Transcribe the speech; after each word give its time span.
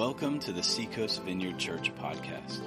Welcome 0.00 0.40
to 0.40 0.52
the 0.52 0.62
Seacoast 0.62 1.22
Vineyard 1.24 1.58
Church 1.58 1.94
podcast. 1.96 2.62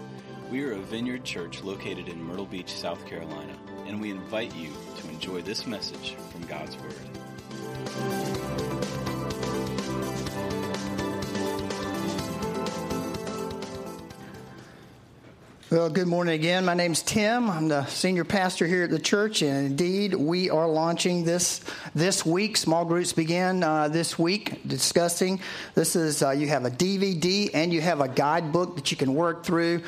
We 0.52 0.64
are 0.66 0.74
a 0.74 0.80
vineyard 0.80 1.24
church 1.24 1.64
located 1.64 2.08
in 2.08 2.22
Myrtle 2.24 2.46
Beach, 2.46 2.72
South 2.72 3.04
Carolina, 3.08 3.58
and 3.88 4.00
we 4.00 4.12
invite 4.12 4.56
you 4.56 4.70
to 4.98 5.10
enjoy 5.10 5.42
this 5.42 5.66
message 5.66 6.14
from 6.32 6.44
God's 6.46 6.78
Word. 6.78 6.94
Well, 15.74 15.90
good 15.90 16.06
morning 16.06 16.36
again. 16.36 16.66
My 16.66 16.76
name's 16.76 17.02
Tim. 17.02 17.50
I'm 17.50 17.68
the 17.68 17.84
senior 17.88 18.24
pastor 18.24 18.68
here 18.68 18.84
at 18.84 18.92
the 18.92 19.00
church, 19.00 19.42
and 19.42 19.66
indeed, 19.66 20.14
we 20.14 20.52
are 20.52 20.68
launching 20.68 21.26
this 21.26 21.62
this 21.96 22.24
week. 22.24 22.58
Small 22.58 22.86
groups 22.86 23.12
begin 23.12 23.64
uh, 23.64 23.88
this 23.88 24.20
week 24.20 24.68
discussing. 24.68 25.40
This 25.74 25.96
is 25.96 26.22
uh, 26.22 26.30
you 26.30 26.48
have 26.48 26.66
a 26.66 26.70
DVD 26.70 27.50
and 27.56 27.74
you 27.74 27.82
have 27.82 28.02
a 28.02 28.08
guidebook 28.08 28.76
that 28.76 28.92
you 28.92 28.98
can 28.98 29.16
work 29.16 29.44
through. 29.44 29.82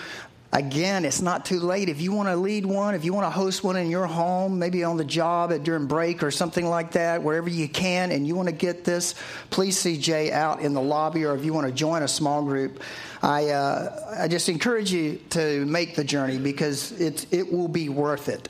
Again, 0.54 1.04
it's 1.04 1.22
not 1.22 1.44
too 1.44 1.60
late. 1.60 1.90
If 1.90 2.00
you 2.00 2.14
want 2.14 2.30
to 2.30 2.36
lead 2.36 2.66
one, 2.66 2.96
if 2.96 3.04
you 3.04 3.14
want 3.14 3.26
to 3.26 3.30
host 3.30 3.64
one 3.64 3.76
in 3.76 3.90
your 3.90 4.06
home, 4.06 4.58
maybe 4.58 4.86
on 4.86 4.96
the 4.96 5.04
job 5.04 5.52
during 5.64 5.86
break 5.86 6.24
or 6.24 6.32
something 6.32 6.66
like 6.66 6.92
that, 6.94 7.22
wherever 7.22 7.50
you 7.50 7.68
can, 7.68 8.12
and 8.12 8.26
you 8.26 8.36
want 8.36 8.48
to 8.48 8.56
get 8.56 8.86
this, 8.86 9.16
please 9.50 9.78
see 9.78 9.98
Jay 9.98 10.32
out 10.32 10.62
in 10.62 10.74
the 10.74 10.82
lobby, 10.82 11.26
or 11.26 11.36
if 11.36 11.44
you 11.44 11.54
want 11.54 11.68
to 11.68 11.74
join 11.74 12.04
a 12.04 12.08
small 12.08 12.42
group, 12.42 12.82
I 13.22 13.50
uh, 13.50 14.16
I 14.20 14.28
just 14.28 14.48
encourage 14.48 14.92
you 14.94 15.20
to 15.32 15.66
make 15.66 15.96
the 15.96 16.04
journey 16.04 16.38
because 16.38 16.94
it 17.02 17.26
it 17.32 17.52
will 17.52 17.68
be 17.68 17.90
worth 17.90 18.30
it. 18.30 18.48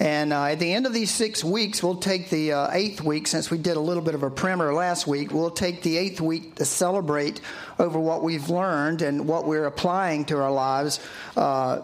And 0.00 0.32
uh, 0.32 0.44
at 0.44 0.60
the 0.60 0.72
end 0.72 0.86
of 0.86 0.92
these 0.92 1.10
six 1.10 1.42
weeks, 1.42 1.82
we'll 1.82 1.96
take 1.96 2.30
the 2.30 2.52
uh, 2.52 2.70
eighth 2.72 3.02
week, 3.02 3.26
since 3.26 3.50
we 3.50 3.58
did 3.58 3.76
a 3.76 3.80
little 3.80 4.02
bit 4.02 4.14
of 4.14 4.22
a 4.22 4.30
primer 4.30 4.72
last 4.72 5.06
week, 5.08 5.32
we'll 5.32 5.50
take 5.50 5.82
the 5.82 5.96
eighth 5.96 6.20
week 6.20 6.54
to 6.56 6.64
celebrate 6.64 7.40
over 7.78 7.98
what 7.98 8.22
we've 8.22 8.48
learned 8.48 9.02
and 9.02 9.26
what 9.26 9.44
we're 9.44 9.66
applying 9.66 10.24
to 10.26 10.36
our 10.36 10.52
lives 10.52 11.00
uh, 11.36 11.80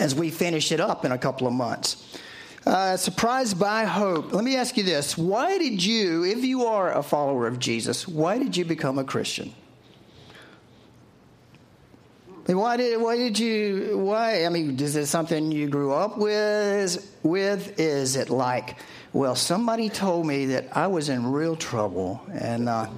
as 0.00 0.14
we 0.14 0.30
finish 0.30 0.72
it 0.72 0.80
up 0.80 1.04
in 1.04 1.12
a 1.12 1.18
couple 1.18 1.46
of 1.46 1.52
months. 1.52 2.18
Uh, 2.66 2.96
surprised 2.96 3.58
by 3.58 3.84
hope. 3.84 4.32
Let 4.32 4.44
me 4.44 4.56
ask 4.56 4.76
you 4.76 4.82
this. 4.82 5.16
Why 5.16 5.56
did 5.56 5.82
you, 5.82 6.24
if 6.24 6.44
you 6.44 6.66
are 6.66 6.92
a 6.92 7.02
follower 7.02 7.46
of 7.46 7.58
Jesus, 7.58 8.06
why 8.06 8.38
did 8.38 8.56
you 8.56 8.64
become 8.64 8.98
a 8.98 9.04
Christian? 9.04 9.54
Why 12.54 12.76
did 12.76 13.00
why 13.00 13.16
did 13.16 13.38
you 13.38 13.98
why 13.98 14.44
I 14.44 14.48
mean 14.48 14.78
is 14.80 14.96
it 14.96 15.06
something 15.06 15.52
you 15.52 15.68
grew 15.68 15.92
up 15.92 16.18
with 16.18 17.16
with? 17.22 17.78
Is 17.78 18.16
it 18.16 18.28
like 18.28 18.76
well 19.12 19.36
somebody 19.36 19.88
told 19.88 20.26
me 20.26 20.46
that 20.46 20.76
I 20.76 20.88
was 20.88 21.08
in 21.08 21.30
real 21.30 21.54
trouble 21.54 22.20
and 22.32 22.68
uh, 22.68 22.88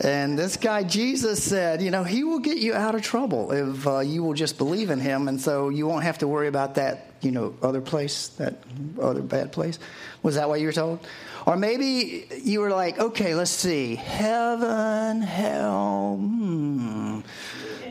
and 0.00 0.38
this 0.38 0.56
guy 0.56 0.84
Jesus 0.84 1.42
said 1.42 1.82
you 1.82 1.90
know 1.90 2.04
he 2.04 2.22
will 2.22 2.38
get 2.38 2.58
you 2.58 2.74
out 2.74 2.94
of 2.94 3.02
trouble 3.02 3.50
if 3.50 3.86
uh, 3.88 3.98
you 4.00 4.22
will 4.22 4.34
just 4.34 4.56
believe 4.56 4.90
in 4.90 5.00
him. 5.00 5.26
And 5.26 5.40
so 5.40 5.70
you 5.70 5.86
won't 5.88 6.04
have 6.04 6.18
to 6.18 6.28
worry 6.28 6.46
about 6.46 6.76
that 6.76 7.10
you 7.22 7.32
know 7.32 7.56
other 7.60 7.80
place 7.80 8.28
that 8.38 8.58
other 9.00 9.22
bad 9.22 9.50
place. 9.50 9.80
Was 10.22 10.36
that 10.36 10.48
what 10.48 10.60
you 10.60 10.66
were 10.66 10.72
told? 10.72 11.00
Or 11.44 11.56
maybe 11.56 12.28
you 12.40 12.60
were 12.60 12.70
like 12.70 13.00
okay 13.00 13.34
let's 13.34 13.50
see. 13.50 13.96
Heaven 13.96 15.22
hell 15.22 16.18
hmm 16.18 17.20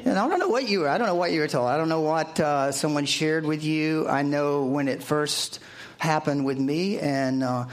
and 0.06 0.20
I 0.20 0.28
don't 0.28 0.40
know 0.40 0.50
what 0.50 0.68
you 0.68 0.82
were. 0.82 0.90
I 0.90 0.98
don't 0.98 1.08
know 1.08 1.16
what 1.16 1.32
you 1.32 1.40
were 1.40 1.48
told. 1.48 1.70
I 1.70 1.78
don't 1.78 1.90
know 1.90 2.02
what 2.02 2.40
uh, 2.40 2.72
someone 2.72 3.06
shared 3.06 3.46
with 3.46 3.64
you. 3.64 4.08
I 4.08 4.22
know 4.22 4.66
when 4.66 4.88
it 4.88 5.02
first 5.02 5.60
happened 5.98 6.46
with 6.46 6.60
me, 6.60 7.00
and 7.00 7.44
uh, 7.44 7.66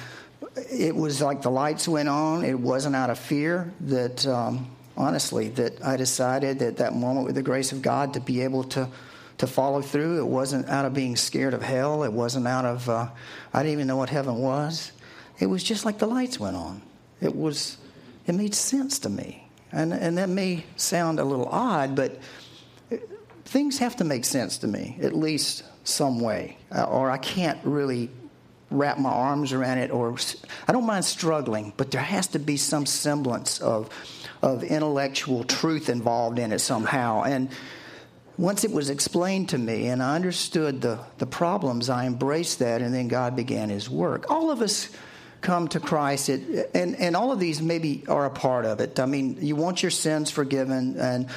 it 0.70 0.94
was 0.94 1.20
like 1.20 1.42
the 1.42 1.50
lights 1.50 1.88
went 1.88 2.08
on. 2.08 2.44
It 2.44 2.58
wasn't 2.58 2.94
out 2.94 3.10
of 3.10 3.18
fear 3.18 3.72
that, 3.80 4.26
um, 4.26 4.68
honestly, 4.96 5.48
that 5.50 5.84
I 5.84 5.96
decided 5.96 6.62
at 6.62 6.76
that 6.76 6.94
moment, 6.94 7.26
with 7.26 7.34
the 7.34 7.42
grace 7.42 7.72
of 7.72 7.82
God, 7.82 8.14
to 8.14 8.20
be 8.20 8.42
able 8.42 8.64
to 8.64 8.88
to 9.38 9.46
follow 9.46 9.80
through. 9.80 10.18
It 10.18 10.26
wasn't 10.26 10.68
out 10.68 10.84
of 10.84 10.92
being 10.92 11.16
scared 11.16 11.54
of 11.54 11.62
hell. 11.62 12.04
It 12.04 12.12
wasn't 12.12 12.46
out 12.46 12.66
of 12.66 12.88
uh, 12.88 13.08
I 13.52 13.62
didn't 13.62 13.72
even 13.72 13.86
know 13.86 13.96
what 13.96 14.10
heaven 14.10 14.36
was. 14.36 14.92
It 15.38 15.46
was 15.46 15.64
just 15.64 15.84
like 15.84 15.98
the 15.98 16.06
lights 16.06 16.38
went 16.38 16.56
on. 16.56 16.82
It 17.20 17.34
was. 17.34 17.76
It 18.26 18.34
made 18.34 18.54
sense 18.54 19.00
to 19.00 19.08
me. 19.08 19.39
And, 19.72 19.92
and 19.92 20.18
that 20.18 20.28
may 20.28 20.64
sound 20.76 21.20
a 21.20 21.24
little 21.24 21.46
odd, 21.46 21.94
but 21.94 22.18
things 23.44 23.78
have 23.78 23.96
to 23.96 24.04
make 24.04 24.24
sense 24.24 24.58
to 24.58 24.66
me, 24.66 24.98
at 25.02 25.14
least 25.14 25.64
some 25.84 26.20
way, 26.20 26.56
uh, 26.74 26.84
or 26.84 27.10
I 27.10 27.18
can't 27.18 27.58
really 27.64 28.10
wrap 28.70 28.98
my 28.98 29.10
arms 29.10 29.52
around 29.52 29.78
it, 29.78 29.90
or 29.90 30.16
I 30.68 30.72
don't 30.72 30.86
mind 30.86 31.04
struggling, 31.04 31.72
but 31.76 31.90
there 31.90 32.00
has 32.00 32.28
to 32.28 32.38
be 32.38 32.56
some 32.56 32.86
semblance 32.86 33.60
of, 33.60 33.90
of 34.42 34.62
intellectual 34.62 35.42
truth 35.44 35.88
involved 35.88 36.38
in 36.38 36.52
it 36.52 36.60
somehow. 36.60 37.24
And 37.24 37.48
once 38.38 38.62
it 38.62 38.70
was 38.70 38.88
explained 38.88 39.48
to 39.50 39.58
me 39.58 39.88
and 39.88 40.02
I 40.02 40.14
understood 40.14 40.80
the, 40.80 41.00
the 41.18 41.26
problems, 41.26 41.90
I 41.90 42.06
embraced 42.06 42.60
that, 42.60 42.80
and 42.80 42.94
then 42.94 43.08
God 43.08 43.34
began 43.34 43.68
His 43.68 43.90
work. 43.90 44.30
All 44.30 44.50
of 44.50 44.62
us 44.62 44.90
come 45.40 45.68
to 45.68 45.80
Christ, 45.80 46.28
it, 46.28 46.70
and, 46.74 46.96
and 46.96 47.16
all 47.16 47.32
of 47.32 47.40
these 47.40 47.60
maybe 47.62 48.04
are 48.08 48.26
a 48.26 48.30
part 48.30 48.64
of 48.64 48.80
it. 48.80 49.00
I 49.00 49.06
mean, 49.06 49.38
you 49.40 49.56
want 49.56 49.82
your 49.82 49.90
sins 49.90 50.30
forgiven, 50.30 50.96
and 50.98 51.28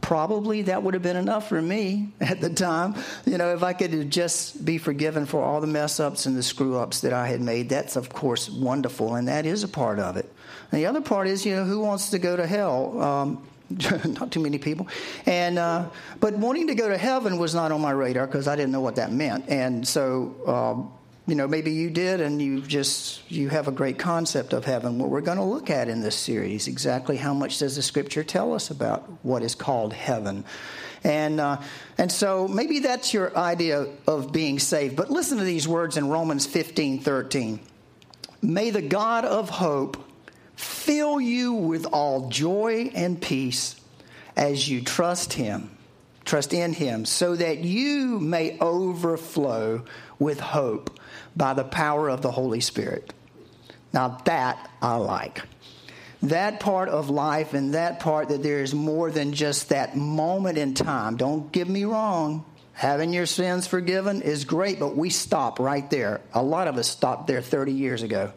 probably 0.00 0.62
that 0.62 0.82
would 0.82 0.94
have 0.94 1.02
been 1.02 1.16
enough 1.16 1.48
for 1.48 1.60
me 1.60 2.12
at 2.20 2.40
the 2.40 2.50
time. 2.50 2.94
You 3.24 3.38
know, 3.38 3.54
if 3.54 3.62
I 3.62 3.72
could 3.72 4.10
just 4.10 4.64
be 4.64 4.78
forgiven 4.78 5.26
for 5.26 5.42
all 5.42 5.60
the 5.60 5.66
mess 5.66 6.00
ups 6.00 6.26
and 6.26 6.36
the 6.36 6.42
screw 6.42 6.76
ups 6.76 7.00
that 7.00 7.12
I 7.12 7.26
had 7.28 7.40
made, 7.40 7.68
that's 7.68 7.96
of 7.96 8.08
course 8.08 8.48
wonderful, 8.48 9.14
and 9.14 9.28
that 9.28 9.46
is 9.46 9.64
a 9.64 9.68
part 9.68 9.98
of 9.98 10.16
it. 10.16 10.32
And 10.70 10.80
the 10.80 10.86
other 10.86 11.00
part 11.00 11.28
is, 11.28 11.44
you 11.46 11.56
know, 11.56 11.64
who 11.64 11.80
wants 11.80 12.10
to 12.10 12.18
go 12.18 12.36
to 12.36 12.46
hell? 12.46 13.00
Um, 13.00 13.46
not 14.04 14.32
too 14.32 14.40
many 14.40 14.56
people, 14.56 14.88
and 15.26 15.58
uh, 15.58 15.90
but 16.20 16.34
wanting 16.38 16.68
to 16.68 16.74
go 16.74 16.88
to 16.88 16.96
heaven 16.96 17.36
was 17.36 17.54
not 17.54 17.70
on 17.70 17.82
my 17.82 17.90
radar 17.90 18.26
because 18.26 18.48
I 18.48 18.56
didn't 18.56 18.72
know 18.72 18.80
what 18.80 18.96
that 18.96 19.12
meant, 19.12 19.44
and 19.48 19.86
so 19.86 20.34
um, 20.46 20.97
you 21.28 21.34
know 21.34 21.46
maybe 21.46 21.72
you 21.72 21.90
did 21.90 22.22
and 22.22 22.40
you 22.40 22.62
just 22.62 23.30
you 23.30 23.50
have 23.50 23.68
a 23.68 23.70
great 23.70 23.98
concept 23.98 24.54
of 24.54 24.64
heaven. 24.64 24.98
What 24.98 25.10
we're 25.10 25.20
going 25.20 25.36
to 25.36 25.44
look 25.44 25.68
at 25.68 25.88
in 25.88 26.00
this 26.00 26.16
series 26.16 26.66
exactly 26.66 27.18
how 27.18 27.34
much 27.34 27.58
does 27.58 27.76
the 27.76 27.82
scripture 27.82 28.24
tell 28.24 28.54
us 28.54 28.70
about 28.70 29.02
what 29.22 29.42
is 29.42 29.54
called 29.54 29.92
heaven. 29.92 30.46
And 31.04 31.38
uh, 31.38 31.60
and 31.98 32.10
so 32.10 32.48
maybe 32.48 32.78
that's 32.78 33.12
your 33.12 33.36
idea 33.36 33.88
of 34.06 34.32
being 34.32 34.58
saved 34.58 34.96
but 34.96 35.10
listen 35.10 35.36
to 35.36 35.44
these 35.44 35.68
words 35.68 35.96
in 35.96 36.08
romans 36.08 36.46
15 36.46 37.00
13 37.00 37.60
may 38.42 38.70
the 38.70 38.82
god 38.82 39.24
of 39.24 39.48
hope 39.48 39.96
fill 40.56 41.20
you 41.20 41.52
with 41.52 41.86
all 41.86 42.28
joy 42.30 42.90
and 42.94 43.22
peace 43.22 43.76
as 44.36 44.68
you 44.68 44.80
trust 44.82 45.34
him 45.34 45.70
trust 46.24 46.52
in 46.52 46.72
him 46.72 47.04
so 47.04 47.36
that 47.36 47.58
you 47.58 48.18
may 48.18 48.58
overflow 48.58 49.84
with 50.18 50.40
hope 50.40 50.97
by 51.38 51.54
the 51.54 51.64
power 51.64 52.10
of 52.10 52.20
the 52.20 52.32
Holy 52.32 52.60
Spirit. 52.60 53.14
Now, 53.92 54.18
that 54.24 54.70
I 54.82 54.96
like. 54.96 55.42
That 56.22 56.58
part 56.58 56.88
of 56.88 57.10
life 57.10 57.54
and 57.54 57.74
that 57.74 58.00
part 58.00 58.28
that 58.28 58.42
there 58.42 58.60
is 58.60 58.74
more 58.74 59.10
than 59.10 59.32
just 59.32 59.68
that 59.68 59.96
moment 59.96 60.58
in 60.58 60.74
time. 60.74 61.16
Don't 61.16 61.50
get 61.52 61.68
me 61.68 61.84
wrong. 61.84 62.44
Having 62.72 63.12
your 63.12 63.26
sins 63.26 63.66
forgiven 63.66 64.20
is 64.22 64.44
great, 64.44 64.78
but 64.80 64.96
we 64.96 65.10
stop 65.10 65.58
right 65.58 65.88
there. 65.90 66.20
A 66.34 66.42
lot 66.42 66.68
of 66.68 66.76
us 66.76 66.88
stopped 66.88 67.28
there 67.28 67.40
30 67.40 67.72
years 67.72 68.02
ago. 68.02 68.32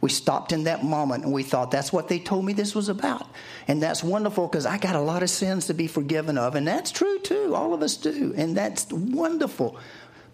We 0.00 0.10
stopped 0.10 0.50
in 0.50 0.64
that 0.64 0.84
moment 0.84 1.22
and 1.24 1.32
we 1.32 1.44
thought, 1.44 1.70
that's 1.70 1.92
what 1.92 2.08
they 2.08 2.18
told 2.18 2.44
me 2.44 2.54
this 2.54 2.74
was 2.74 2.88
about. 2.88 3.28
And 3.68 3.80
that's 3.80 4.02
wonderful 4.02 4.48
because 4.48 4.66
I 4.66 4.78
got 4.78 4.96
a 4.96 5.00
lot 5.00 5.22
of 5.22 5.30
sins 5.30 5.68
to 5.68 5.74
be 5.74 5.86
forgiven 5.86 6.38
of. 6.38 6.56
And 6.56 6.66
that's 6.66 6.90
true 6.90 7.20
too. 7.20 7.54
All 7.54 7.72
of 7.72 7.82
us 7.82 7.96
do. 7.96 8.34
And 8.36 8.56
that's 8.56 8.92
wonderful. 8.92 9.78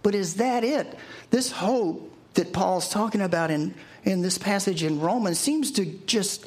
But 0.03 0.15
is 0.15 0.37
that 0.37 0.65
it? 0.65 0.99
This 1.31 1.51
hope 1.51 2.13
that 2.35 2.53
Paul's 2.53 2.89
talking 2.89 3.21
about 3.21 3.51
in, 3.51 3.75
in 4.05 4.23
this 4.23 4.39
passage 4.39 4.83
in 4.83 5.01
Romans 5.01 5.39
seems 5.39 5.73
to 5.73 5.85
just 6.07 6.47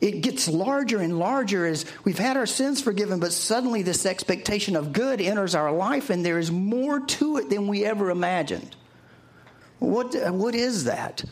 it 0.00 0.20
gets 0.20 0.48
larger 0.48 0.98
and 0.98 1.16
larger 1.16 1.64
as 1.64 1.84
we've 2.02 2.18
had 2.18 2.36
our 2.36 2.44
sins 2.44 2.82
forgiven, 2.82 3.20
but 3.20 3.32
suddenly 3.32 3.82
this 3.82 4.04
expectation 4.04 4.74
of 4.74 4.92
good 4.92 5.20
enters 5.20 5.54
our 5.54 5.70
life, 5.70 6.10
and 6.10 6.26
there 6.26 6.40
is 6.40 6.50
more 6.50 6.98
to 6.98 7.36
it 7.36 7.48
than 7.48 7.68
we 7.68 7.84
ever 7.84 8.10
imagined. 8.10 8.74
What, 9.78 10.16
what 10.32 10.56
is 10.56 10.84
that? 10.84 11.24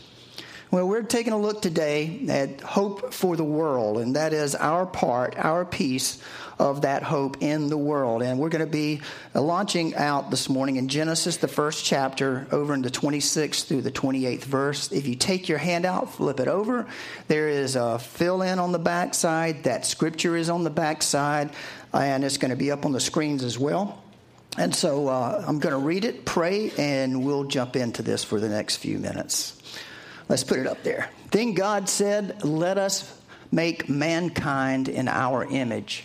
Well, 0.71 0.87
we're 0.87 1.03
taking 1.03 1.33
a 1.33 1.39
look 1.39 1.63
today 1.63 2.25
at 2.29 2.61
hope 2.61 3.13
for 3.13 3.37
the 3.37 3.43
world, 3.43 3.99
and 3.99 4.15
that 4.15 4.33
is 4.33 4.55
our 4.55 4.87
part, 4.87 5.35
our 5.37 5.65
piece 5.65 6.23
of 6.61 6.83
that 6.83 7.03
hope 7.03 7.39
in 7.41 7.71
the 7.71 7.79
world. 7.79 8.23
And 8.23 8.39
we're 8.39 8.51
going 8.51 8.65
to 8.65 8.71
be 8.71 9.01
launching 9.35 9.97
out 9.97 10.31
this 10.31 10.51
morning 10.51 10.77
in 10.77 10.89
Genesis, 10.89 11.39
the 11.39 11.49
first 11.49 11.87
chapter, 11.87 12.47
over 12.53 12.75
in 12.75 12.83
the 12.83 12.91
26th 12.91 13.65
through 13.65 13.81
the 13.81 13.91
28th 13.91 14.45
verse. 14.45 14.93
If 14.93 15.09
you 15.09 15.15
take 15.15 15.49
your 15.49 15.57
hand 15.57 15.87
out, 15.87 16.13
flip 16.13 16.39
it 16.39 16.49
over. 16.49 16.87
There 17.29 17.49
is 17.49 17.77
a 17.77 17.99
fill 17.99 18.43
in 18.43 18.59
on 18.59 18.73
the 18.73 18.79
back 18.79 19.15
side. 19.15 19.65
That 19.65 19.87
scripture 19.87 20.37
is 20.37 20.51
on 20.51 20.63
the 20.63 20.71
back 20.71 21.03
side, 21.03 21.51
and 21.95 22.23
it's 22.25 22.37
going 22.37 22.51
to 22.51 22.59
be 22.59 22.71
up 22.71 22.85
on 22.85 22.93
the 22.93 23.01
screens 23.01 23.43
as 23.43 23.59
well. 23.59 24.05
And 24.59 24.75
so 24.75 25.09
uh, 25.09 25.43
I'm 25.47 25.61
going 25.61 25.73
to 25.73 25.81
read 25.81 26.05
it, 26.05 26.27
pray, 26.27 26.73
and 26.77 27.25
we'll 27.25 27.45
jump 27.45 27.75
into 27.75 28.03
this 28.03 28.23
for 28.23 28.39
the 28.39 28.51
next 28.51 28.77
few 28.77 28.99
minutes. 28.99 29.57
Let's 30.29 30.45
put 30.45 30.59
it 30.59 30.67
up 30.67 30.83
there. 30.83 31.09
Then 31.31 31.55
God 31.55 31.89
said, 31.89 32.45
Let 32.45 32.77
us 32.77 33.19
make 33.51 33.89
mankind 33.89 34.91
in 34.91 35.09
our 35.09 35.45
image 35.45 36.05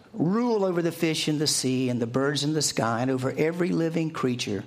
Rule 0.13 0.65
over 0.65 0.81
the 0.81 0.91
fish 0.91 1.27
in 1.27 1.39
the 1.39 1.47
sea 1.47 1.89
and 1.89 2.01
the 2.01 2.07
birds 2.07 2.43
in 2.43 2.53
the 2.53 2.61
sky 2.61 3.01
and 3.01 3.09
over 3.09 3.31
every 3.31 3.69
living 3.69 4.11
creature 4.11 4.63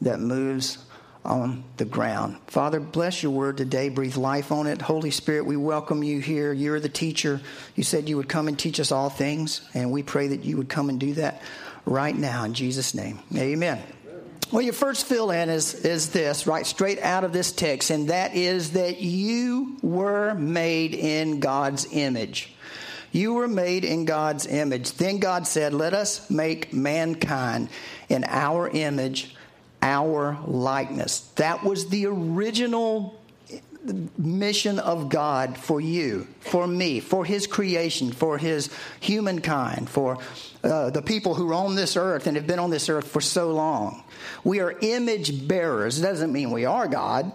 that 0.00 0.20
moves 0.20 0.78
on 1.24 1.62
the 1.76 1.84
ground. 1.84 2.38
Father, 2.46 2.80
bless 2.80 3.22
your 3.22 3.32
word 3.32 3.58
today. 3.58 3.90
Breathe 3.90 4.16
life 4.16 4.50
on 4.50 4.66
it. 4.66 4.80
Holy 4.80 5.10
Spirit, 5.10 5.44
we 5.44 5.56
welcome 5.56 6.02
you 6.02 6.20
here. 6.20 6.52
You're 6.52 6.80
the 6.80 6.88
teacher. 6.88 7.40
You 7.74 7.84
said 7.84 8.08
you 8.08 8.16
would 8.16 8.28
come 8.28 8.48
and 8.48 8.58
teach 8.58 8.80
us 8.80 8.90
all 8.90 9.10
things, 9.10 9.60
and 9.74 9.92
we 9.92 10.02
pray 10.02 10.28
that 10.28 10.44
you 10.44 10.56
would 10.56 10.70
come 10.70 10.88
and 10.88 10.98
do 10.98 11.14
that 11.14 11.42
right 11.84 12.16
now 12.16 12.44
in 12.44 12.54
Jesus' 12.54 12.94
name. 12.94 13.18
Amen. 13.36 13.82
Well, 14.50 14.62
your 14.62 14.72
first 14.72 15.04
fill 15.04 15.30
in 15.30 15.50
is, 15.50 15.74
is 15.74 16.08
this, 16.10 16.46
right 16.46 16.66
straight 16.66 17.00
out 17.00 17.24
of 17.24 17.34
this 17.34 17.52
text, 17.52 17.90
and 17.90 18.08
that 18.08 18.34
is 18.34 18.72
that 18.72 19.02
you 19.02 19.76
were 19.82 20.34
made 20.34 20.94
in 20.94 21.40
God's 21.40 21.86
image. 21.92 22.54
You 23.12 23.34
were 23.34 23.48
made 23.48 23.84
in 23.84 24.04
God's 24.04 24.46
image. 24.46 24.92
Then 24.92 25.18
God 25.18 25.46
said, 25.46 25.72
Let 25.72 25.94
us 25.94 26.28
make 26.30 26.72
mankind 26.72 27.70
in 28.08 28.24
our 28.24 28.68
image, 28.68 29.34
our 29.82 30.38
likeness. 30.46 31.20
That 31.36 31.64
was 31.64 31.88
the 31.88 32.06
original 32.06 33.18
mission 34.18 34.78
of 34.78 35.08
God 35.08 35.56
for 35.56 35.80
you, 35.80 36.26
for 36.40 36.66
me, 36.66 37.00
for 37.00 37.24
His 37.24 37.46
creation, 37.46 38.12
for 38.12 38.36
His 38.36 38.70
humankind, 39.00 39.88
for 39.88 40.18
uh, 40.62 40.90
the 40.90 41.00
people 41.00 41.34
who 41.34 41.50
are 41.50 41.54
on 41.54 41.74
this 41.74 41.96
earth 41.96 42.26
and 42.26 42.36
have 42.36 42.46
been 42.46 42.58
on 42.58 42.70
this 42.70 42.88
earth 42.88 43.08
for 43.08 43.20
so 43.20 43.52
long. 43.52 44.04
We 44.44 44.60
are 44.60 44.76
image 44.80 45.48
bearers. 45.48 45.98
It 45.98 46.02
doesn't 46.02 46.32
mean 46.32 46.50
we 46.50 46.66
are 46.66 46.88
God 46.88 47.32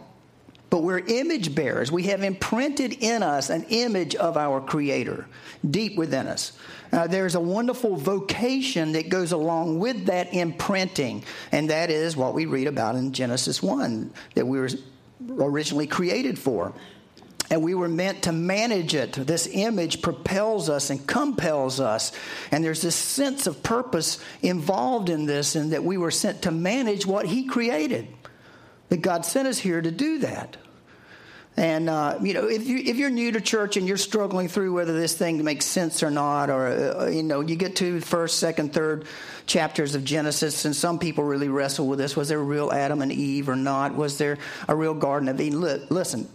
but 0.73 0.81
we're 0.81 0.97
image 1.05 1.53
bearers. 1.53 1.91
We 1.91 2.05
have 2.05 2.23
imprinted 2.23 2.93
in 2.93 3.21
us 3.21 3.51
an 3.51 3.63
image 3.69 4.15
of 4.15 4.37
our 4.37 4.59
Creator 4.59 5.27
deep 5.69 5.95
within 5.97 6.25
us. 6.25 6.53
Uh, 6.91 7.05
there's 7.05 7.35
a 7.35 7.39
wonderful 7.39 7.95
vocation 7.95 8.93
that 8.93 9.07
goes 9.07 9.33
along 9.33 9.77
with 9.77 10.07
that 10.07 10.33
imprinting, 10.33 11.25
and 11.51 11.69
that 11.69 11.91
is 11.91 12.17
what 12.17 12.33
we 12.33 12.47
read 12.47 12.65
about 12.65 12.95
in 12.95 13.13
Genesis 13.13 13.61
1 13.61 14.11
that 14.33 14.47
we 14.47 14.57
were 14.57 14.69
originally 15.37 15.85
created 15.85 16.39
for. 16.39 16.73
And 17.51 17.61
we 17.61 17.75
were 17.75 17.87
meant 17.87 18.23
to 18.23 18.31
manage 18.31 18.95
it. 18.95 19.13
This 19.13 19.47
image 19.51 20.01
propels 20.01 20.71
us 20.71 20.89
and 20.89 21.05
compels 21.05 21.79
us. 21.79 22.13
And 22.49 22.63
there's 22.63 22.81
this 22.81 22.95
sense 22.95 23.45
of 23.45 23.61
purpose 23.61 24.17
involved 24.41 25.09
in 25.09 25.27
this, 25.27 25.55
and 25.55 25.71
that 25.71 25.83
we 25.83 25.97
were 25.97 26.09
sent 26.09 26.41
to 26.41 26.51
manage 26.51 27.05
what 27.05 27.27
He 27.27 27.45
created. 27.45 28.07
That 28.93 29.01
God 29.01 29.25
sent 29.25 29.47
us 29.47 29.57
here 29.57 29.81
to 29.81 29.89
do 29.89 30.19
that. 30.19 30.55
And 31.57 31.89
uh, 31.89 32.19
you 32.21 32.35
know, 32.35 32.47
if 32.47 32.67
you 32.67 32.77
if 32.77 32.97
you're 32.97 33.09
new 33.09 33.31
to 33.31 33.41
church 33.41 33.75
and 33.75 33.87
you're 33.87 33.97
struggling 33.97 34.47
through 34.47 34.71
whether 34.71 34.93
this 34.93 35.15
thing 35.15 35.43
makes 35.43 35.65
sense 35.65 36.03
or 36.03 36.11
not, 36.11 36.51
or 36.51 36.67
uh, 36.67 37.07
you 37.07 37.23
know, 37.23 37.39
you 37.39 37.55
get 37.55 37.77
to 37.77 38.01
first, 38.01 38.37
second, 38.37 38.71
third 38.71 39.05
chapters 39.47 39.95
of 39.95 40.03
Genesis, 40.03 40.65
and 40.65 40.75
some 40.75 40.99
people 40.99 41.23
really 41.23 41.47
wrestle 41.47 41.87
with 41.87 41.97
this: 41.97 42.15
was 42.15 42.29
there 42.29 42.37
a 42.37 42.43
real 42.43 42.71
Adam 42.71 43.01
and 43.01 43.11
Eve 43.11 43.49
or 43.49 43.55
not? 43.55 43.95
Was 43.95 44.19
there 44.19 44.37
a 44.67 44.75
real 44.75 44.93
Garden 44.93 45.27
of 45.27 45.41
Eden? 45.41 45.59
Listen, 45.89 46.29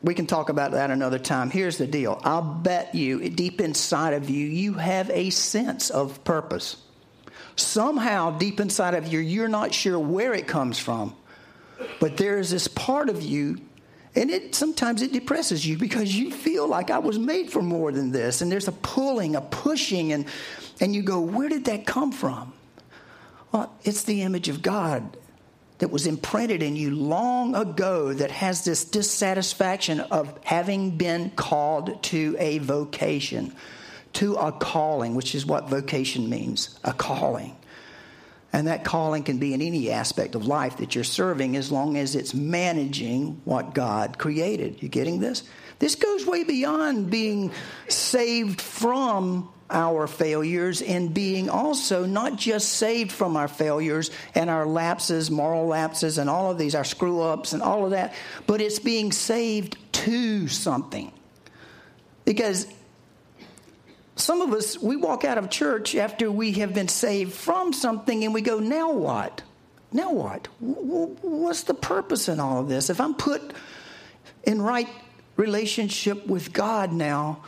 we 0.00 0.14
can 0.14 0.28
talk 0.28 0.48
about 0.48 0.70
that 0.70 0.92
another 0.92 1.18
time. 1.18 1.50
Here's 1.50 1.76
the 1.76 1.88
deal: 1.88 2.20
I'll 2.22 2.40
bet 2.40 2.94
you, 2.94 3.30
deep 3.30 3.60
inside 3.60 4.14
of 4.14 4.30
you, 4.30 4.46
you 4.46 4.74
have 4.74 5.10
a 5.10 5.30
sense 5.30 5.90
of 5.90 6.22
purpose. 6.22 6.76
Somehow, 7.56 8.38
deep 8.38 8.60
inside 8.60 8.94
of 8.94 9.08
you, 9.08 9.18
you're 9.18 9.48
not 9.48 9.74
sure 9.74 9.98
where 9.98 10.32
it 10.32 10.46
comes 10.46 10.78
from, 10.78 11.16
but 11.98 12.16
there 12.16 12.38
is 12.38 12.50
this 12.50 12.68
part 12.68 13.08
of 13.08 13.22
you 13.22 13.58
and 14.14 14.30
it 14.30 14.54
sometimes 14.54 15.02
it 15.02 15.12
depresses 15.12 15.64
you 15.64 15.78
because 15.78 16.14
you 16.14 16.32
feel 16.32 16.66
like 16.66 16.90
I 16.90 16.98
was 16.98 17.18
made 17.18 17.50
for 17.50 17.62
more 17.62 17.92
than 17.92 18.10
this. 18.10 18.40
And 18.40 18.50
there's 18.50 18.66
a 18.66 18.72
pulling, 18.72 19.36
a 19.36 19.40
pushing, 19.40 20.12
and 20.12 20.24
and 20.80 20.94
you 20.94 21.02
go, 21.02 21.20
where 21.20 21.48
did 21.48 21.66
that 21.66 21.86
come 21.86 22.10
from? 22.10 22.52
Well, 23.52 23.72
it's 23.84 24.04
the 24.04 24.22
image 24.22 24.48
of 24.48 24.62
God 24.62 25.16
that 25.78 25.90
was 25.90 26.06
imprinted 26.06 26.62
in 26.62 26.76
you 26.76 26.90
long 26.90 27.54
ago 27.54 28.12
that 28.12 28.30
has 28.30 28.64
this 28.64 28.84
dissatisfaction 28.84 30.00
of 30.00 30.38
having 30.44 30.96
been 30.96 31.30
called 31.30 32.02
to 32.04 32.36
a 32.38 32.58
vocation, 32.58 33.54
to 34.14 34.34
a 34.34 34.52
calling, 34.52 35.14
which 35.14 35.34
is 35.34 35.46
what 35.46 35.68
vocation 35.68 36.28
means 36.28 36.78
a 36.84 36.92
calling. 36.92 37.56
And 38.52 38.66
that 38.66 38.84
calling 38.84 39.22
can 39.22 39.38
be 39.38 39.54
in 39.54 39.62
any 39.62 39.90
aspect 39.90 40.34
of 40.34 40.46
life 40.46 40.78
that 40.78 40.94
you're 40.94 41.04
serving 41.04 41.56
as 41.56 41.70
long 41.70 41.96
as 41.96 42.16
it's 42.16 42.34
managing 42.34 43.40
what 43.44 43.74
God 43.74 44.18
created. 44.18 44.82
You 44.82 44.88
getting 44.88 45.20
this? 45.20 45.44
This 45.78 45.94
goes 45.94 46.26
way 46.26 46.44
beyond 46.44 47.10
being 47.10 47.52
saved 47.88 48.60
from 48.60 49.50
our 49.70 50.06
failures 50.06 50.82
and 50.82 51.14
being 51.14 51.48
also 51.48 52.04
not 52.04 52.36
just 52.36 52.70
saved 52.72 53.12
from 53.12 53.36
our 53.36 53.48
failures 53.48 54.10
and 54.34 54.50
our 54.50 54.66
lapses, 54.66 55.30
moral 55.30 55.66
lapses, 55.66 56.18
and 56.18 56.28
all 56.28 56.50
of 56.50 56.58
these, 56.58 56.74
our 56.74 56.84
screw 56.84 57.20
ups 57.22 57.52
and 57.52 57.62
all 57.62 57.84
of 57.84 57.92
that, 57.92 58.12
but 58.46 58.60
it's 58.60 58.80
being 58.80 59.12
saved 59.12 59.76
to 59.92 60.48
something. 60.48 61.12
Because 62.24 62.66
some 64.20 64.40
of 64.40 64.52
us, 64.52 64.78
we 64.78 64.96
walk 64.96 65.24
out 65.24 65.38
of 65.38 65.50
church 65.50 65.94
after 65.94 66.30
we 66.30 66.52
have 66.52 66.74
been 66.74 66.88
saved 66.88 67.32
from 67.32 67.72
something 67.72 68.24
and 68.24 68.34
we 68.34 68.40
go, 68.40 68.58
now 68.58 68.92
what? 68.92 69.42
Now 69.92 70.12
what? 70.12 70.48
What's 70.60 71.64
the 71.64 71.74
purpose 71.74 72.28
in 72.28 72.40
all 72.40 72.60
of 72.60 72.68
this? 72.68 72.90
If 72.90 73.00
I'm 73.00 73.14
put 73.14 73.52
in 74.44 74.62
right 74.62 74.88
relationship 75.36 76.26
with 76.26 76.52
God 76.52 76.92
now, 76.92 77.42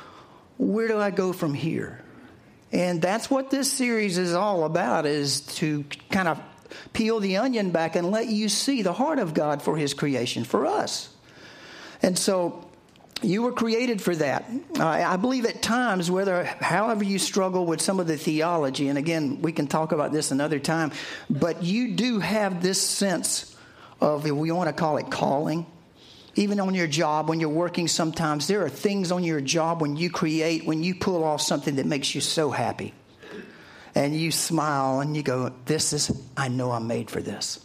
where 0.58 0.88
do 0.88 0.98
I 0.98 1.10
go 1.10 1.32
from 1.32 1.54
here? 1.54 2.02
And 2.72 3.02
that's 3.02 3.30
what 3.30 3.50
this 3.50 3.70
series 3.70 4.18
is 4.18 4.34
all 4.34 4.64
about 4.64 5.04
is 5.04 5.42
to 5.58 5.84
kind 6.10 6.28
of 6.28 6.40
peel 6.92 7.20
the 7.20 7.36
onion 7.36 7.70
back 7.70 7.96
and 7.96 8.10
let 8.10 8.28
you 8.28 8.48
see 8.48 8.82
the 8.82 8.92
heart 8.92 9.18
of 9.18 9.34
God 9.34 9.62
for 9.62 9.76
his 9.76 9.92
creation 9.94 10.44
for 10.44 10.66
us. 10.66 11.14
And 12.02 12.18
so 12.18 12.66
you 13.24 13.42
were 13.42 13.52
created 13.52 14.00
for 14.00 14.14
that. 14.16 14.44
Uh, 14.78 14.86
I 14.86 15.16
believe 15.16 15.44
at 15.46 15.62
times, 15.62 16.10
whether 16.10 16.44
however 16.44 17.04
you 17.04 17.18
struggle 17.18 17.66
with 17.66 17.80
some 17.80 18.00
of 18.00 18.06
the 18.06 18.16
theology, 18.16 18.88
and 18.88 18.98
again, 18.98 19.42
we 19.42 19.52
can 19.52 19.66
talk 19.66 19.92
about 19.92 20.12
this 20.12 20.30
another 20.30 20.58
time, 20.58 20.92
but 21.30 21.62
you 21.62 21.94
do 21.94 22.20
have 22.20 22.62
this 22.62 22.80
sense 22.80 23.56
of, 24.00 24.26
if 24.26 24.32
we 24.32 24.50
want 24.50 24.68
to 24.68 24.72
call 24.72 24.96
it 24.96 25.10
calling, 25.10 25.66
even 26.34 26.60
on 26.60 26.74
your 26.74 26.86
job, 26.86 27.28
when 27.28 27.40
you're 27.40 27.48
working, 27.48 27.88
sometimes 27.88 28.46
there 28.46 28.64
are 28.64 28.70
things 28.70 29.12
on 29.12 29.22
your 29.22 29.40
job 29.40 29.80
when 29.80 29.96
you 29.96 30.10
create, 30.10 30.64
when 30.64 30.82
you 30.82 30.94
pull 30.94 31.24
off 31.24 31.42
something 31.42 31.76
that 31.76 31.86
makes 31.86 32.14
you 32.14 32.20
so 32.20 32.50
happy. 32.50 32.94
And 33.94 34.16
you 34.16 34.30
smile 34.30 35.00
and 35.00 35.14
you 35.14 35.22
go, 35.22 35.52
This 35.66 35.92
is, 35.92 36.10
I 36.34 36.48
know 36.48 36.70
I'm 36.70 36.86
made 36.86 37.10
for 37.10 37.20
this. 37.20 37.60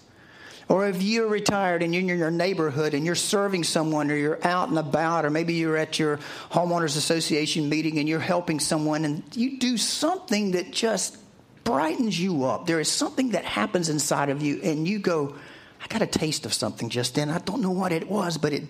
Or 0.69 0.87
if 0.87 1.01
you're 1.01 1.27
retired 1.27 1.81
and 1.81 1.93
you're 1.93 2.01
in 2.01 2.19
your 2.19 2.31
neighborhood 2.31 2.93
and 2.93 3.05
you're 3.05 3.15
serving 3.15 3.63
someone 3.63 4.11
or 4.11 4.15
you're 4.15 4.45
out 4.45 4.67
and 4.69 4.77
about, 4.77 5.25
or 5.25 5.29
maybe 5.29 5.53
you're 5.53 5.77
at 5.77 5.97
your 5.97 6.19
homeowners 6.51 6.97
association 6.97 7.69
meeting 7.69 7.99
and 7.99 8.09
you're 8.09 8.19
helping 8.19 8.59
someone 8.59 9.05
and 9.05 9.23
you 9.35 9.59
do 9.59 9.77
something 9.77 10.51
that 10.51 10.71
just 10.71 11.17
brightens 11.63 12.19
you 12.19 12.45
up. 12.45 12.65
There 12.65 12.81
is 12.81 12.89
something 12.89 13.29
that 13.29 13.45
happens 13.45 13.87
inside 13.87 14.29
of 14.29 14.41
you 14.41 14.61
and 14.61 14.87
you 14.87 14.99
go, 14.99 15.35
I 15.81 15.87
got 15.87 16.01
a 16.01 16.07
taste 16.07 16.45
of 16.45 16.53
something 16.53 16.89
just 16.89 17.15
then. 17.15 17.29
I 17.29 17.39
don't 17.39 17.61
know 17.61 17.71
what 17.71 17.93
it 17.93 18.09
was, 18.09 18.37
but 18.37 18.51
it 18.51 18.63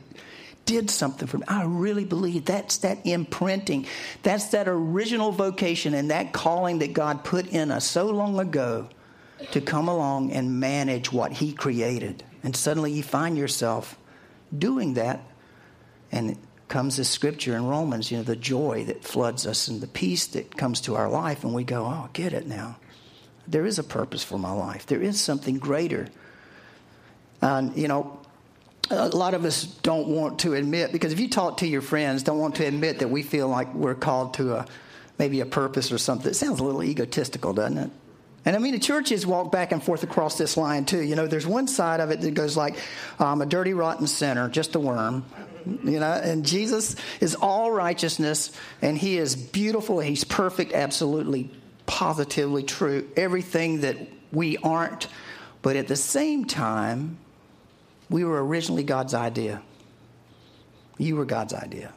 did 0.66 0.92
something 0.92 1.28
for 1.28 1.40
me. 1.40 1.46
I 1.48 1.64
really 1.64 2.06
believe 2.06 2.46
that's 2.46 2.78
that 2.78 3.06
imprinting. 3.06 3.88
That's 4.22 4.50
that 4.50 4.68
original 4.68 5.32
vocation 5.32 5.96
and 5.96 6.12
that 6.12 6.34
calling 6.34 6.80
that 6.80 6.94
God 6.94 7.24
put 7.24 7.48
in 7.48 7.72
us 7.72 7.86
so 7.86 8.08
long 8.08 8.40
ago 8.40 8.90
to 9.52 9.62
come 9.62 9.88
along 9.88 10.32
and 10.32 10.60
manage 10.60 11.12
what 11.12 11.32
He 11.32 11.54
created. 11.54 12.24
And 12.44 12.56
suddenly 12.56 12.92
you 12.92 13.04
find 13.04 13.38
yourself 13.38 13.98
doing 14.58 14.96
that. 14.96 15.22
And 16.12 16.32
it 16.32 16.38
comes 16.68 16.98
this 16.98 17.10
scripture 17.10 17.56
in 17.56 17.66
Romans, 17.66 18.12
you 18.12 18.18
know, 18.18 18.24
the 18.24 18.36
joy 18.36 18.86
that 18.86 19.04
floods 19.04 19.46
us 19.46 19.68
and 19.68 19.82
the 19.82 19.88
peace 19.88 20.28
that 20.28 20.56
comes 20.56 20.82
to 20.82 20.96
our 20.96 21.10
life. 21.10 21.44
And 21.44 21.54
we 21.54 21.64
go, 21.64 21.84
oh, 21.84 22.06
I 22.06 22.10
get 22.14 22.34
it 22.34 22.48
now. 22.48 22.78
There 23.48 23.66
is 23.66 23.80
a 23.80 23.84
purpose 23.84 24.24
for 24.24 24.38
my 24.38 24.52
life, 24.52 24.86
there 24.86 25.02
is 25.02 25.20
something 25.20 25.58
greater. 25.58 26.08
And, 27.42 27.78
you 27.78 27.88
know, 27.88 28.20
a 28.90 29.10
lot 29.10 29.34
of 29.34 29.46
us 29.46 29.66
don't 29.66 30.08
want 30.08 30.40
to 30.40 30.54
admit 30.54 30.92
because 30.92 31.12
if 31.12 31.20
you 31.20 31.30
talk 31.30 31.58
to 31.58 31.68
your 31.68 31.82
friends 31.82 32.24
don't 32.24 32.40
want 32.40 32.56
to 32.56 32.66
admit 32.66 33.00
that 33.00 33.10
we 33.10 33.22
feel 33.22 33.48
like 33.48 33.74
we're 33.74 33.96
called 33.96 34.34
to 34.36 34.56
a 34.56 34.66
maybe 35.20 35.42
a 35.42 35.46
purpose 35.46 35.92
or 35.92 35.98
something 35.98 36.32
it 36.32 36.36
sounds 36.36 36.60
a 36.60 36.64
little 36.64 36.84
egotistical 36.84 37.54
doesn't 37.54 37.78
it 37.78 37.92
And 38.48 38.56
I 38.56 38.60
mean, 38.60 38.72
the 38.72 38.80
churches 38.80 39.28
walk 39.28 39.52
back 39.52 39.74
and 39.74 39.84
forth 39.84 40.04
across 40.04 40.38
this 40.38 40.56
line 40.56 40.86
too. 40.86 41.02
You 41.02 41.18
know, 41.18 41.28
there's 41.28 41.46
one 41.46 41.68
side 41.68 42.00
of 42.00 42.12
it 42.12 42.22
that 42.22 42.34
goes 42.34 42.56
like, 42.56 42.78
um, 43.20 43.42
a 43.42 43.46
dirty, 43.46 43.74
rotten 43.74 44.08
sinner, 44.08 44.48
just 44.48 44.74
a 44.76 44.80
worm. 44.80 45.26
You 45.66 46.00
know, 46.00 46.14
and 46.14 46.46
Jesus 46.46 46.96
is 47.20 47.36
all 47.36 47.72
righteousness, 47.72 48.54
and 48.82 48.98
He 48.98 49.18
is 49.18 49.36
beautiful. 49.36 50.00
He's 50.00 50.24
perfect, 50.24 50.72
absolutely, 50.72 51.52
positively 51.88 52.64
true. 52.64 53.10
Everything 53.18 53.82
that 53.82 53.98
we 54.32 54.56
aren't, 54.60 55.10
but 55.62 55.76
at 55.76 55.90
the 55.90 55.98
same 55.98 56.46
time, 56.46 57.18
we 58.10 58.24
were 58.24 58.48
originally 58.48 58.84
God's 58.84 59.14
idea. 59.14 59.62
You 60.98 61.18
were 61.18 61.26
God's 61.26 61.54
idea. 61.54 61.92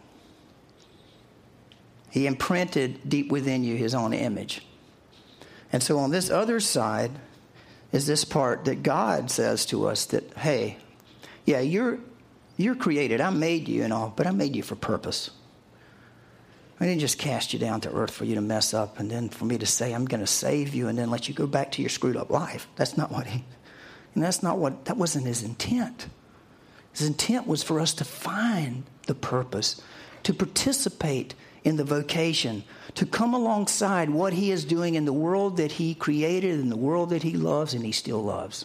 He 2.11 2.27
imprinted 2.27 3.09
deep 3.09 3.31
within 3.31 3.63
you 3.63 3.77
His 3.77 3.95
own 3.95 4.13
image. 4.13 4.63
And 5.73 5.83
so 5.83 5.99
on 5.99 6.11
this 6.11 6.31
other 6.31 6.61
side 6.61 7.13
is 7.93 8.07
this 8.07 8.25
part 8.25 8.65
that 8.65 8.83
God 8.83 9.31
says 9.31 9.67
to 9.67 9.87
us 9.87 10.07
that, 10.07 10.33
hey, 10.35 10.77
yeah, 11.45 11.61
you're, 11.61 11.99
you're 12.57 12.75
created. 12.75 13.21
I 13.21 13.31
made 13.31 13.69
you 13.69 13.83
and 13.83 13.93
all, 13.93 14.13
but 14.15 14.27
I 14.27 14.31
made 14.31 14.55
you 14.57 14.63
for 14.63 14.77
purpose. 14.77 15.31
I 16.81 16.87
didn't 16.87 17.01
just 17.01 17.19
cast 17.19 17.53
you 17.53 17.59
down 17.59 17.83
to 17.83 17.93
earth 17.93 18.11
for 18.11 18.25
you 18.25 18.37
to 18.37 18.41
mess 18.41 18.73
up 18.73 18.99
and 18.99 19.11
then 19.11 19.29
for 19.29 19.45
me 19.45 19.59
to 19.59 19.67
say, 19.67 19.93
I'm 19.93 20.07
going 20.07 20.21
to 20.21 20.27
save 20.27 20.75
you 20.75 20.89
and 20.89 20.99
then 20.99 21.11
let 21.11 21.29
you 21.29 21.35
go 21.35 21.47
back 21.47 21.73
to 21.73 21.83
your 21.83 21.91
screwed 21.91 22.17
up 22.17 22.31
life. 22.31 22.69
That's 22.77 22.97
not 22.97 23.13
what 23.13 23.27
he, 23.27 23.45
and 24.15 24.25
that's 24.25 24.43
not 24.43 24.59
what, 24.59 24.87
that 24.87 24.97
wasn't 24.97 25.27
his 25.27 25.43
intent. 25.43 26.07
His 26.93 27.07
intent 27.07 27.47
was 27.47 27.63
for 27.63 27.81
us 27.81 27.93
to 27.95 28.05
find 28.05 28.85
the 29.07 29.15
purpose, 29.15 29.81
to 30.23 30.33
participate 30.33 31.35
in 31.65 31.77
the 31.77 31.85
vocation, 31.85 32.65
to 32.95 33.07
come 33.07 33.35
alongside 33.35 34.11
what 34.11 34.33
he 34.33 34.51
is 34.51 34.65
doing 34.65 34.95
in 34.95 35.05
the 35.05 35.13
world 35.13 35.59
that 35.59 35.73
he 35.73 35.95
created, 35.95 36.59
in 36.59 36.69
the 36.69 36.77
world 36.77 37.11
that 37.11 37.23
he 37.23 37.35
loves 37.35 37.75
and 37.75 37.85
he 37.85 37.93
still 37.93 38.23
loves. 38.23 38.65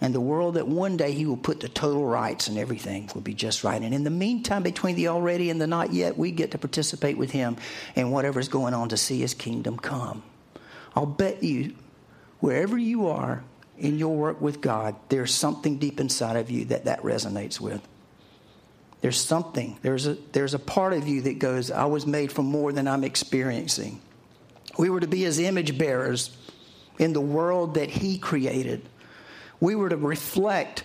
And 0.00 0.14
the 0.14 0.20
world 0.20 0.54
that 0.54 0.68
one 0.68 0.96
day 0.96 1.12
he 1.12 1.26
will 1.26 1.36
put 1.36 1.60
the 1.60 1.68
total 1.68 2.06
rights 2.06 2.46
and 2.46 2.56
everything 2.56 3.10
will 3.14 3.20
be 3.20 3.34
just 3.34 3.64
right. 3.64 3.82
And 3.82 3.92
in 3.92 4.04
the 4.04 4.10
meantime, 4.10 4.62
between 4.62 4.94
the 4.94 5.08
already 5.08 5.50
and 5.50 5.60
the 5.60 5.66
not 5.66 5.92
yet, 5.92 6.16
we 6.16 6.30
get 6.30 6.52
to 6.52 6.58
participate 6.58 7.18
with 7.18 7.32
him 7.32 7.56
in 7.96 8.10
whatever's 8.10 8.48
going 8.48 8.74
on 8.74 8.90
to 8.90 8.96
see 8.96 9.18
his 9.18 9.34
kingdom 9.34 9.76
come. 9.76 10.22
I'll 10.94 11.06
bet 11.06 11.42
you, 11.42 11.74
wherever 12.38 12.78
you 12.78 13.08
are 13.08 13.42
in 13.76 13.98
your 13.98 14.16
work 14.16 14.40
with 14.40 14.60
God, 14.60 14.94
there's 15.08 15.34
something 15.34 15.78
deep 15.78 15.98
inside 15.98 16.36
of 16.36 16.50
you 16.50 16.64
that 16.66 16.84
that 16.84 17.02
resonates 17.02 17.60
with. 17.60 17.80
There's 19.00 19.20
something, 19.20 19.78
there's 19.82 20.06
a, 20.06 20.16
there's 20.32 20.54
a 20.54 20.58
part 20.58 20.92
of 20.92 21.06
you 21.06 21.22
that 21.22 21.38
goes, 21.38 21.70
I 21.70 21.84
was 21.84 22.06
made 22.06 22.32
for 22.32 22.42
more 22.42 22.72
than 22.72 22.88
I'm 22.88 23.04
experiencing. 23.04 24.00
We 24.76 24.90
were 24.90 25.00
to 25.00 25.06
be 25.06 25.22
his 25.22 25.38
image 25.38 25.78
bearers 25.78 26.36
in 26.98 27.12
the 27.12 27.20
world 27.20 27.74
that 27.74 27.90
he 27.90 28.18
created. 28.18 28.88
We 29.60 29.74
were 29.74 29.88
to 29.88 29.96
reflect 29.96 30.82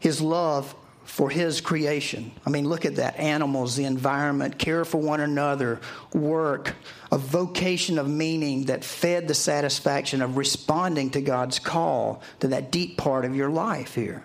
his 0.00 0.20
love 0.20 0.74
for 1.04 1.30
his 1.30 1.60
creation. 1.60 2.32
I 2.46 2.50
mean, 2.50 2.68
look 2.68 2.84
at 2.84 2.96
that 2.96 3.18
animals, 3.18 3.76
the 3.76 3.84
environment, 3.84 4.58
care 4.58 4.84
for 4.84 5.00
one 5.00 5.20
another, 5.20 5.80
work, 6.12 6.74
a 7.10 7.18
vocation 7.18 7.98
of 7.98 8.08
meaning 8.08 8.66
that 8.66 8.84
fed 8.84 9.28
the 9.28 9.34
satisfaction 9.34 10.22
of 10.22 10.36
responding 10.36 11.10
to 11.10 11.20
God's 11.20 11.58
call 11.58 12.22
to 12.40 12.48
that 12.48 12.70
deep 12.70 12.96
part 12.96 13.24
of 13.24 13.34
your 13.36 13.50
life 13.50 13.94
here. 13.94 14.22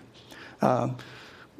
Um, 0.61 0.97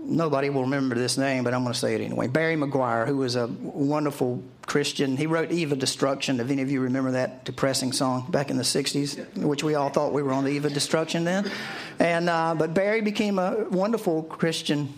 nobody 0.07 0.49
will 0.49 0.61
remember 0.61 0.95
this 0.95 1.17
name, 1.17 1.43
but 1.43 1.53
I'm 1.53 1.63
going 1.63 1.73
to 1.73 1.79
say 1.79 1.95
it 1.95 2.01
anyway. 2.01 2.27
Barry 2.27 2.55
McGuire, 2.55 3.05
who 3.05 3.17
was 3.17 3.35
a 3.35 3.47
wonderful 3.47 4.43
Christian, 4.65 5.17
he 5.17 5.27
wrote 5.27 5.51
Eve 5.51 5.71
of 5.71 5.79
Destruction. 5.79 6.39
If 6.39 6.49
any 6.49 6.61
of 6.61 6.71
you 6.71 6.81
remember 6.81 7.11
that 7.11 7.45
depressing 7.45 7.91
song 7.91 8.29
back 8.29 8.49
in 8.49 8.57
the 8.57 8.63
60s, 8.63 9.37
which 9.37 9.63
we 9.63 9.75
all 9.75 9.89
thought 9.89 10.13
we 10.13 10.23
were 10.23 10.33
on 10.33 10.43
the 10.43 10.51
eve 10.51 10.65
of 10.65 10.73
destruction 10.73 11.23
then. 11.23 11.51
And, 11.99 12.29
uh, 12.29 12.55
but 12.55 12.73
Barry 12.73 13.01
became 13.01 13.39
a 13.39 13.65
wonderful 13.69 14.23
Christian 14.23 14.93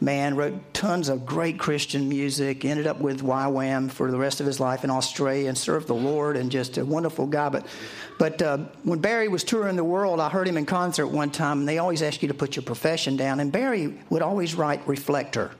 man, 0.00 0.36
wrote 0.36 0.54
tons 0.72 1.08
of 1.08 1.26
great 1.26 1.58
Christian 1.58 2.08
music, 2.08 2.64
ended 2.64 2.86
up 2.86 3.00
with 3.00 3.22
YWAM 3.22 3.90
for 3.90 4.10
the 4.10 4.18
rest 4.18 4.40
of 4.40 4.46
his 4.46 4.60
life 4.60 4.84
in 4.84 4.90
Australia 4.90 5.48
and 5.48 5.58
served 5.58 5.86
the 5.86 5.94
Lord 5.94 6.36
and 6.36 6.50
just 6.50 6.78
a 6.78 6.84
wonderful 6.84 7.26
guy. 7.26 7.48
But, 7.48 7.66
but 8.18 8.40
uh, 8.42 8.58
when 8.84 9.00
Barry 9.00 9.28
was 9.28 9.44
touring 9.44 9.76
the 9.76 9.84
world, 9.84 10.20
I 10.20 10.28
heard 10.28 10.46
him 10.46 10.56
in 10.56 10.66
concert 10.66 11.08
one 11.08 11.30
time, 11.30 11.60
and 11.60 11.68
they 11.68 11.78
always 11.78 12.02
ask 12.02 12.22
you 12.22 12.28
to 12.28 12.34
put 12.34 12.56
your 12.56 12.62
profession 12.62 13.16
down, 13.16 13.40
and 13.40 13.50
Barry 13.50 13.98
would 14.10 14.22
always 14.22 14.54
write 14.54 14.86
reflector. 14.86 15.50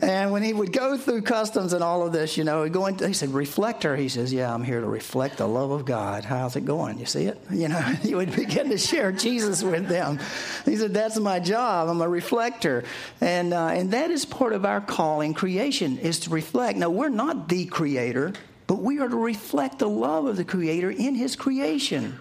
And 0.00 0.30
when 0.30 0.44
he 0.44 0.52
would 0.52 0.72
go 0.72 0.96
through 0.96 1.22
customs 1.22 1.72
and 1.72 1.82
all 1.82 2.06
of 2.06 2.12
this, 2.12 2.36
you 2.36 2.44
know, 2.44 2.68
going 2.68 2.98
he 2.98 3.12
said, 3.12 3.30
reflector. 3.30 3.96
He 3.96 4.08
says, 4.08 4.32
yeah, 4.32 4.52
I'm 4.54 4.62
here 4.62 4.80
to 4.80 4.86
reflect 4.86 5.38
the 5.38 5.48
love 5.48 5.72
of 5.72 5.84
God. 5.84 6.24
How's 6.24 6.54
it 6.54 6.64
going? 6.64 6.98
You 6.98 7.06
see 7.06 7.24
it? 7.24 7.38
You 7.58 7.66
know, 7.66 7.80
he 7.80 8.14
would 8.14 8.36
begin 8.36 8.70
to 8.70 8.78
share 8.78 9.10
Jesus 9.10 9.64
with 9.64 9.88
them. 9.88 10.20
He 10.64 10.76
said, 10.76 10.94
that's 10.94 11.18
my 11.18 11.40
job. 11.40 11.88
I'm 11.88 12.00
a 12.00 12.08
reflector. 12.08 12.84
And, 13.20 13.52
uh, 13.52 13.66
and 13.68 13.90
that 13.90 14.12
is 14.12 14.24
part 14.24 14.52
of 14.52 14.64
our 14.64 14.80
calling 14.80 15.34
creation 15.34 15.98
is 15.98 16.20
to 16.20 16.30
reflect. 16.30 16.78
Now, 16.78 16.90
we're 16.90 17.08
not 17.08 17.48
the 17.48 17.66
creator, 17.66 18.32
but 18.68 18.76
we 18.76 19.00
are 19.00 19.08
to 19.08 19.16
reflect 19.16 19.80
the 19.80 19.88
love 19.88 20.26
of 20.26 20.36
the 20.36 20.44
creator 20.44 20.88
in 20.88 21.16
his 21.16 21.34
creation 21.34 22.20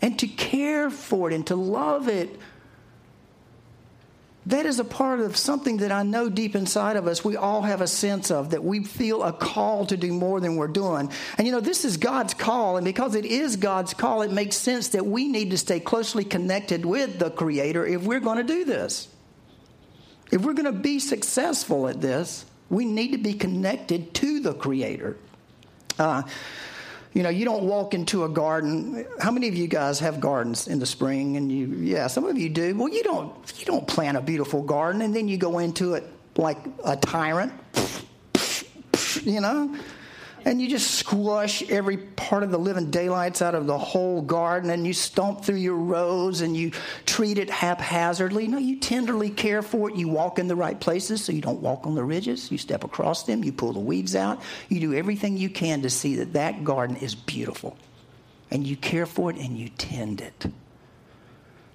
and 0.00 0.18
to 0.20 0.26
care 0.26 0.88
for 0.88 1.30
it 1.30 1.34
and 1.34 1.46
to 1.48 1.56
love 1.56 2.08
it 2.08 2.40
that 4.46 4.66
is 4.66 4.78
a 4.78 4.84
part 4.84 5.20
of 5.20 5.36
something 5.36 5.78
that 5.78 5.90
I 5.90 6.02
know 6.02 6.28
deep 6.28 6.54
inside 6.54 6.96
of 6.96 7.06
us 7.06 7.24
we 7.24 7.36
all 7.36 7.62
have 7.62 7.80
a 7.80 7.86
sense 7.86 8.30
of 8.30 8.50
that 8.50 8.62
we 8.62 8.84
feel 8.84 9.22
a 9.22 9.32
call 9.32 9.86
to 9.86 9.96
do 9.96 10.12
more 10.12 10.40
than 10.40 10.56
we're 10.56 10.68
doing. 10.68 11.10
And 11.38 11.46
you 11.46 11.52
know, 11.52 11.60
this 11.60 11.84
is 11.84 11.96
God's 11.96 12.34
call, 12.34 12.76
and 12.76 12.84
because 12.84 13.14
it 13.14 13.24
is 13.24 13.56
God's 13.56 13.94
call, 13.94 14.22
it 14.22 14.30
makes 14.30 14.56
sense 14.56 14.88
that 14.88 15.06
we 15.06 15.28
need 15.28 15.50
to 15.50 15.58
stay 15.58 15.80
closely 15.80 16.24
connected 16.24 16.84
with 16.84 17.18
the 17.18 17.30
Creator 17.30 17.86
if 17.86 18.02
we're 18.02 18.20
going 18.20 18.38
to 18.38 18.44
do 18.44 18.64
this. 18.64 19.08
If 20.30 20.42
we're 20.42 20.54
going 20.54 20.64
to 20.64 20.72
be 20.72 20.98
successful 20.98 21.88
at 21.88 22.00
this, 22.00 22.44
we 22.68 22.84
need 22.84 23.12
to 23.12 23.18
be 23.18 23.34
connected 23.34 24.14
to 24.14 24.40
the 24.40 24.54
Creator. 24.54 25.16
Uh, 25.98 26.22
you 27.14 27.22
know, 27.22 27.28
you 27.28 27.44
don't 27.44 27.62
walk 27.62 27.94
into 27.94 28.24
a 28.24 28.28
garden. 28.28 29.06
How 29.20 29.30
many 29.30 29.46
of 29.46 29.54
you 29.54 29.68
guys 29.68 30.00
have 30.00 30.20
gardens 30.20 30.66
in 30.66 30.80
the 30.80 30.86
spring? 30.86 31.36
And 31.36 31.50
you, 31.50 31.66
yeah, 31.66 32.08
some 32.08 32.24
of 32.24 32.36
you 32.36 32.48
do. 32.48 32.74
Well, 32.76 32.88
you 32.88 33.04
don't. 33.04 33.32
You 33.58 33.64
don't 33.66 33.86
plant 33.86 34.16
a 34.16 34.20
beautiful 34.20 34.62
garden 34.62 35.00
and 35.00 35.14
then 35.14 35.28
you 35.28 35.36
go 35.36 35.60
into 35.60 35.94
it 35.94 36.04
like 36.36 36.58
a 36.84 36.96
tyrant. 36.96 37.52
You 39.22 39.40
know, 39.40 39.76
and 40.44 40.60
you 40.60 40.68
just 40.68 40.92
squash 40.92 41.62
every 41.70 41.96
part 41.96 42.42
of 42.42 42.50
the 42.50 42.58
living 42.58 42.90
daylights 42.90 43.40
out 43.40 43.54
of 43.54 43.66
the 43.66 43.78
whole 43.78 44.20
garden 44.20 44.70
and 44.70 44.86
you 44.86 44.92
stomp 44.92 45.44
through 45.44 45.56
your 45.56 45.76
rows 45.76 46.42
and 46.42 46.56
you 46.56 46.70
treat 47.06 47.38
it 47.38 47.48
haphazardly. 47.48 48.46
No, 48.46 48.58
you 48.58 48.78
tenderly 48.78 49.30
care 49.30 49.62
for 49.62 49.88
it. 49.88 49.96
You 49.96 50.08
walk 50.08 50.38
in 50.38 50.46
the 50.46 50.56
right 50.56 50.78
places 50.78 51.24
so 51.24 51.32
you 51.32 51.40
don't 51.40 51.60
walk 51.60 51.86
on 51.86 51.94
the 51.94 52.04
ridges. 52.04 52.50
You 52.52 52.58
step 52.58 52.84
across 52.84 53.24
them. 53.24 53.42
You 53.42 53.52
pull 53.52 53.72
the 53.72 53.80
weeds 53.80 54.14
out. 54.14 54.42
You 54.68 54.80
do 54.80 54.94
everything 54.94 55.36
you 55.38 55.48
can 55.48 55.82
to 55.82 55.90
see 55.90 56.16
that 56.16 56.34
that 56.34 56.62
garden 56.62 56.96
is 56.96 57.14
beautiful. 57.14 57.76
And 58.50 58.66
you 58.66 58.76
care 58.76 59.06
for 59.06 59.30
it 59.30 59.36
and 59.36 59.58
you 59.58 59.70
tend 59.70 60.20
it. 60.20 60.46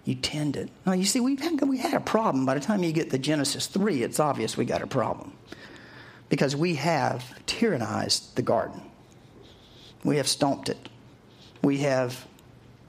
You 0.05 0.15
tend 0.15 0.55
it. 0.55 0.69
Now, 0.85 0.93
you 0.93 1.05
see, 1.05 1.19
we 1.19 1.35
had, 1.35 1.61
we 1.61 1.77
had 1.77 1.93
a 1.93 1.99
problem. 1.99 2.45
By 2.45 2.53
the 2.53 2.59
time 2.59 2.83
you 2.83 2.91
get 2.91 3.09
to 3.09 3.17
Genesis 3.17 3.67
3, 3.67 4.03
it's 4.03 4.19
obvious 4.19 4.55
we 4.55 4.65
got 4.65 4.81
a 4.81 4.87
problem 4.87 5.33
because 6.29 6.55
we 6.55 6.75
have 6.75 7.23
tyrannized 7.45 8.35
the 8.35 8.41
garden. 8.41 8.81
We 10.03 10.17
have 10.17 10.27
stomped 10.27 10.69
it. 10.69 10.89
We 11.61 11.79
have 11.79 12.25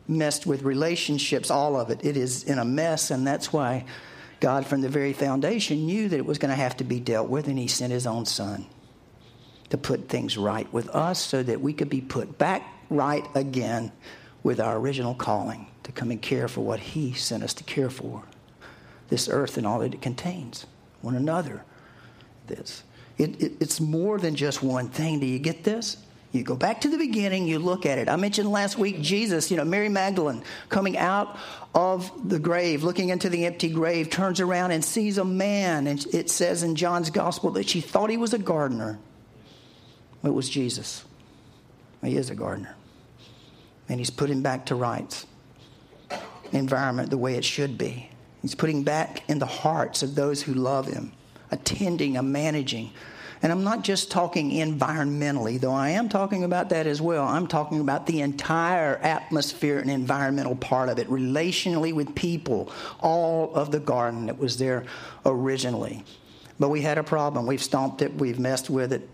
messed 0.07 0.47
with 0.47 0.63
relationships, 0.63 1.51
all 1.51 1.79
of 1.79 1.91
it. 1.91 2.05
It 2.05 2.17
is 2.17 2.45
in 2.45 2.59
a 2.59 2.65
mess, 2.65 3.11
and 3.11 3.27
that's 3.27 3.53
why 3.53 3.85
God, 4.41 4.67
from 4.67 4.81
the 4.81 4.89
very 4.89 5.13
foundation, 5.13 5.87
knew 5.87 6.09
that 6.09 6.17
it 6.17 6.27
was 6.27 6.39
going 6.39 6.51
to 6.51 6.57
have 6.57 6.77
to 6.79 6.85
be 6.85 7.01
dealt 7.01 7.29
with, 7.29 7.49
and 7.49 7.59
He 7.59 7.67
sent 7.67 7.93
His 7.93 8.07
own 8.07 8.27
Son 8.27 8.67
to 9.71 9.79
put 9.79 10.09
things 10.09 10.37
right 10.37 10.71
with 10.73 10.89
us 10.91 11.21
so 11.21 11.43
that 11.43 11.61
we 11.61 11.73
could 11.73 11.89
be 11.89 12.01
put 12.01 12.39
back 12.39 12.63
right 12.91 13.25
again 13.35 13.93
with 14.43 14.61
our 14.61 14.77
original 14.77 15.15
calling 15.15 15.67
to 15.85 15.93
come 15.93 16.11
and 16.11 16.21
care 16.21 16.49
for 16.49 16.61
what 16.61 16.81
He 16.81 17.13
sent 17.13 17.43
us 17.43 17.55
to 17.55 17.65
care 17.65 17.91
for 17.91 18.25
this 19.09 19.29
earth 19.29 19.57
and 19.57 19.67
all 19.67 19.81
that 19.81 19.95
it 19.95 20.03
contains, 20.03 20.67
one 21.03 21.15
another. 21.15 21.65
This. 22.47 22.83
It, 23.21 23.43
it, 23.43 23.53
it's 23.61 23.81
more 23.81 24.19
than 24.19 24.35
just 24.35 24.63
one 24.63 24.89
thing. 24.89 25.21
Do 25.21 25.27
you 25.27 25.39
get 25.39 25.63
this? 25.63 25.99
You 26.33 26.43
go 26.43 26.57
back 26.57 26.81
to 26.83 26.89
the 26.89 26.97
beginning, 26.97 27.47
you 27.47 27.59
look 27.59 27.85
at 27.85 27.99
it. 27.99 28.09
I 28.09 28.17
mentioned 28.17 28.51
last 28.51 28.79
week 28.79 29.03
Jesus, 29.03 29.51
you 29.51 29.59
know, 29.59 29.65
Mary 29.65 29.91
Magdalene 29.91 30.43
coming 30.71 30.97
out 30.97 31.37
of 31.75 32.11
the 32.31 32.39
grave, 32.39 32.83
looking 32.83 33.11
into 33.11 33.29
the 33.29 33.45
empty 33.45 33.69
grave, 33.69 34.09
turns 34.09 34.41
around 34.41 34.71
and 34.71 34.83
sees 34.83 35.19
a 35.19 35.25
man. 35.25 35.87
And 35.87 36.03
it 36.15 36.31
says 36.31 36.63
in 36.63 36.77
John's 36.77 37.11
gospel 37.11 37.51
that 37.53 37.69
she 37.69 37.83
thought 37.83 38.09
he 38.09 38.17
was 38.17 38.33
a 38.33 38.39
gardener. 38.39 38.99
It 40.25 40.33
was 40.33 40.49
Jesus. 40.49 41.05
He 42.03 42.17
is 42.17 42.31
a 42.31 42.35
gardener. 42.35 42.75
And 43.91 43.99
he's 43.99 44.11
putting 44.11 44.41
back 44.41 44.67
to 44.67 44.77
rights, 44.77 45.27
environment 46.53 47.11
the 47.11 47.19
way 47.19 47.35
it 47.35 47.45
should 47.45 47.77
be. 47.77 48.09
He's 48.41 48.55
putting 48.55 48.83
back 48.83 49.29
in 49.29 49.41
the 49.41 49.47
hearts 49.47 50.03
of 50.03 50.15
those 50.15 50.41
who 50.41 50.55
love 50.55 50.87
him, 50.87 51.13
attending, 51.51 52.17
a 52.17 52.23
managing 52.23 52.93
And 53.43 53.51
I'm 53.51 53.65
not 53.65 53.83
just 53.83 54.11
talking 54.11 54.51
environmentally, 54.51 55.59
though 55.59 55.73
I 55.73 55.91
am 55.91 56.11
talking 56.11 56.45
about 56.45 56.69
that 56.71 56.87
as 56.87 57.01
well. 57.01 57.27
I'm 57.27 57.47
talking 57.47 57.81
about 57.81 58.07
the 58.07 58.21
entire 58.21 58.97
atmosphere 58.97 59.79
and 59.79 59.91
environmental 59.91 60.57
part 60.57 60.91
of 60.91 60.99
it, 60.99 61.09
relationally 61.09 61.95
with 61.95 62.15
people, 62.15 62.71
all 63.01 63.55
of 63.55 63.71
the 63.71 63.81
garden 63.81 64.27
that 64.27 64.39
was 64.39 64.59
there 64.59 64.85
originally. 65.25 66.05
But 66.59 66.69
we 66.69 66.83
had 66.83 66.99
a 66.99 67.03
problem. 67.03 67.47
We've 67.47 67.63
stomped 67.63 68.03
it, 68.03 68.15
we've 68.15 68.39
messed 68.39 68.69
with 68.69 68.93
it. 68.93 69.09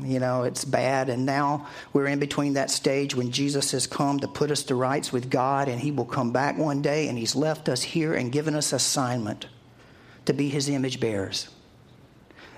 You 0.00 0.18
know, 0.18 0.42
it's 0.44 0.64
bad. 0.64 1.08
And 1.08 1.24
now 1.26 1.68
we're 1.92 2.06
in 2.06 2.18
between 2.18 2.54
that 2.54 2.70
stage 2.70 3.14
when 3.14 3.30
Jesus 3.30 3.72
has 3.72 3.86
come 3.86 4.18
to 4.20 4.28
put 4.28 4.50
us 4.50 4.64
to 4.64 4.74
rights 4.74 5.12
with 5.12 5.30
God, 5.30 5.68
and 5.68 5.80
He 5.80 5.92
will 5.92 6.04
come 6.04 6.32
back 6.32 6.58
one 6.58 6.82
day, 6.82 7.08
and 7.08 7.16
He's 7.16 7.36
left 7.36 7.68
us 7.68 7.82
here 7.82 8.14
and 8.14 8.32
given 8.32 8.56
us 8.56 8.72
assignment 8.72 9.46
to 10.24 10.32
be 10.32 10.48
His 10.48 10.68
image 10.68 10.98
bearers 10.98 11.48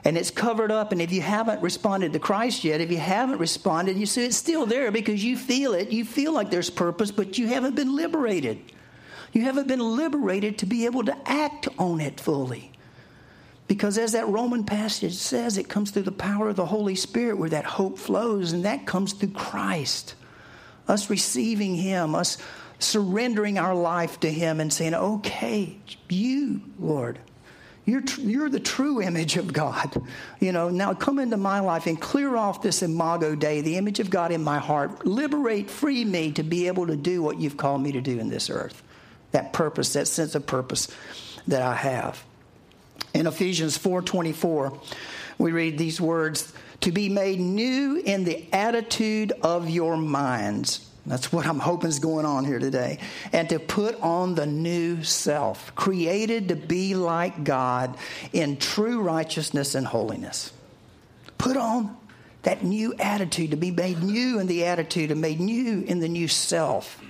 and 0.04 0.16
it's 0.16 0.30
covered 0.30 0.70
up. 0.70 0.92
And 0.92 1.02
if 1.02 1.12
you 1.12 1.20
haven't 1.20 1.62
responded 1.62 2.12
to 2.12 2.18
Christ 2.18 2.64
yet, 2.64 2.80
if 2.80 2.90
you 2.90 2.98
haven't 2.98 3.38
responded, 3.38 3.96
you 3.96 4.06
see 4.06 4.24
it's 4.24 4.36
still 4.36 4.66
there 4.66 4.90
because 4.90 5.22
you 5.22 5.36
feel 5.36 5.74
it. 5.74 5.90
You 5.90 6.04
feel 6.04 6.32
like 6.32 6.50
there's 6.50 6.70
purpose, 6.70 7.10
but 7.10 7.38
you 7.38 7.46
haven't 7.46 7.76
been 7.76 7.94
liberated. 7.94 8.60
You 9.32 9.42
haven't 9.42 9.68
been 9.68 9.96
liberated 9.96 10.58
to 10.58 10.66
be 10.66 10.86
able 10.86 11.04
to 11.04 11.16
act 11.26 11.68
on 11.78 12.00
it 12.00 12.18
fully. 12.18 12.72
Because 13.68 13.98
as 13.98 14.12
that 14.12 14.26
Roman 14.26 14.64
passage 14.64 15.14
says, 15.14 15.56
it 15.56 15.68
comes 15.68 15.92
through 15.92 16.02
the 16.02 16.10
power 16.10 16.48
of 16.48 16.56
the 16.56 16.66
Holy 16.66 16.96
Spirit 16.96 17.38
where 17.38 17.50
that 17.50 17.64
hope 17.64 17.98
flows, 17.98 18.52
and 18.52 18.64
that 18.64 18.84
comes 18.84 19.12
through 19.12 19.30
Christ. 19.30 20.16
Us 20.88 21.08
receiving 21.08 21.76
Him, 21.76 22.16
us 22.16 22.36
surrendering 22.80 23.58
our 23.58 23.76
life 23.76 24.18
to 24.20 24.30
Him 24.30 24.58
and 24.58 24.72
saying, 24.72 24.94
Okay, 24.94 25.78
you, 26.08 26.62
Lord, 26.80 27.20
you're, 27.90 28.00
tr- 28.02 28.20
you're 28.20 28.48
the 28.48 28.60
true 28.60 29.00
image 29.00 29.36
of 29.36 29.52
God. 29.52 30.02
You 30.38 30.52
know, 30.52 30.68
now 30.68 30.94
come 30.94 31.18
into 31.18 31.36
my 31.36 31.60
life 31.60 31.86
and 31.86 32.00
clear 32.00 32.36
off 32.36 32.62
this 32.62 32.82
imago 32.82 33.34
Dei, 33.34 33.60
the 33.60 33.76
image 33.76 34.00
of 34.00 34.10
God 34.10 34.32
in 34.32 34.42
my 34.42 34.58
heart. 34.58 35.06
Liberate, 35.06 35.70
free 35.70 36.04
me 36.04 36.32
to 36.32 36.42
be 36.42 36.66
able 36.66 36.86
to 36.86 36.96
do 36.96 37.22
what 37.22 37.40
you've 37.40 37.56
called 37.56 37.82
me 37.82 37.92
to 37.92 38.00
do 38.00 38.18
in 38.18 38.28
this 38.28 38.50
earth. 38.50 38.82
That 39.32 39.52
purpose, 39.52 39.92
that 39.94 40.08
sense 40.08 40.34
of 40.34 40.46
purpose 40.46 40.88
that 41.46 41.62
I 41.62 41.74
have. 41.74 42.22
In 43.14 43.26
Ephesians 43.26 43.78
4:24, 43.78 44.78
we 45.38 45.52
read 45.52 45.78
these 45.78 46.00
words, 46.00 46.52
to 46.80 46.92
be 46.92 47.08
made 47.08 47.40
new 47.40 47.96
in 47.96 48.24
the 48.24 48.46
attitude 48.52 49.32
of 49.42 49.68
your 49.68 49.96
minds 49.96 50.89
that's 51.06 51.32
what 51.32 51.46
I'm 51.46 51.58
hoping 51.58 51.88
is 51.88 51.98
going 51.98 52.26
on 52.26 52.44
here 52.44 52.58
today. 52.58 52.98
And 53.32 53.48
to 53.48 53.58
put 53.58 54.00
on 54.00 54.34
the 54.34 54.46
new 54.46 55.02
self, 55.02 55.74
created 55.74 56.48
to 56.48 56.56
be 56.56 56.94
like 56.94 57.42
God 57.42 57.96
in 58.32 58.58
true 58.58 59.00
righteousness 59.00 59.74
and 59.74 59.86
holiness. 59.86 60.52
Put 61.38 61.56
on 61.56 61.96
that 62.42 62.64
new 62.64 62.94
attitude, 62.94 63.50
to 63.50 63.56
be 63.56 63.70
made 63.70 64.02
new 64.02 64.38
in 64.38 64.46
the 64.46 64.64
attitude, 64.66 65.10
and 65.10 65.20
made 65.20 65.40
new 65.40 65.82
in 65.82 66.00
the 66.00 66.08
new 66.08 66.28
self. 66.28 67.02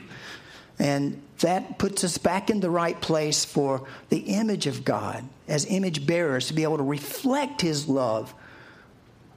And 0.79 1.21
that 1.41 1.79
puts 1.79 2.05
us 2.05 2.19
back 2.19 2.51
in 2.51 2.61
the 2.61 2.71
right 2.71 3.01
place 3.01 3.45
for 3.45 3.87
the 4.09 4.19
image 4.19 4.67
of 4.67 4.85
God 4.85 5.25
as 5.49 5.67
image 5.67 6.07
bearers 6.07 6.49
to 6.49 6.55
be 6.55 6.63
able 6.63 6.79
to 6.79 6.83
reflect 6.83 7.61
His 7.61 7.89
love 7.89 8.35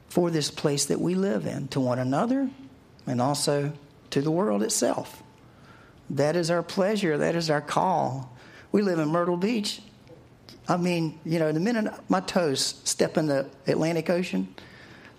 for 0.08 0.30
this 0.30 0.50
place 0.50 0.86
that 0.86 1.00
we 1.00 1.14
live 1.14 1.46
in 1.46 1.68
to 1.68 1.80
one 1.80 1.98
another 1.98 2.48
and 3.06 3.20
also 3.20 3.72
to 4.14 4.22
the 4.22 4.30
world 4.30 4.62
itself. 4.62 5.22
That 6.10 6.36
is 6.36 6.48
our 6.48 6.62
pleasure. 6.62 7.18
That 7.18 7.34
is 7.34 7.50
our 7.50 7.60
call. 7.60 8.32
We 8.70 8.82
live 8.82 9.00
in 9.00 9.08
Myrtle 9.08 9.36
Beach. 9.36 9.82
I 10.68 10.76
mean, 10.76 11.18
you 11.24 11.40
know, 11.40 11.50
the 11.50 11.58
minute 11.58 11.92
my 12.08 12.20
toes 12.20 12.80
step 12.84 13.18
in 13.18 13.26
the 13.26 13.46
Atlantic 13.66 14.08
Ocean, 14.10 14.54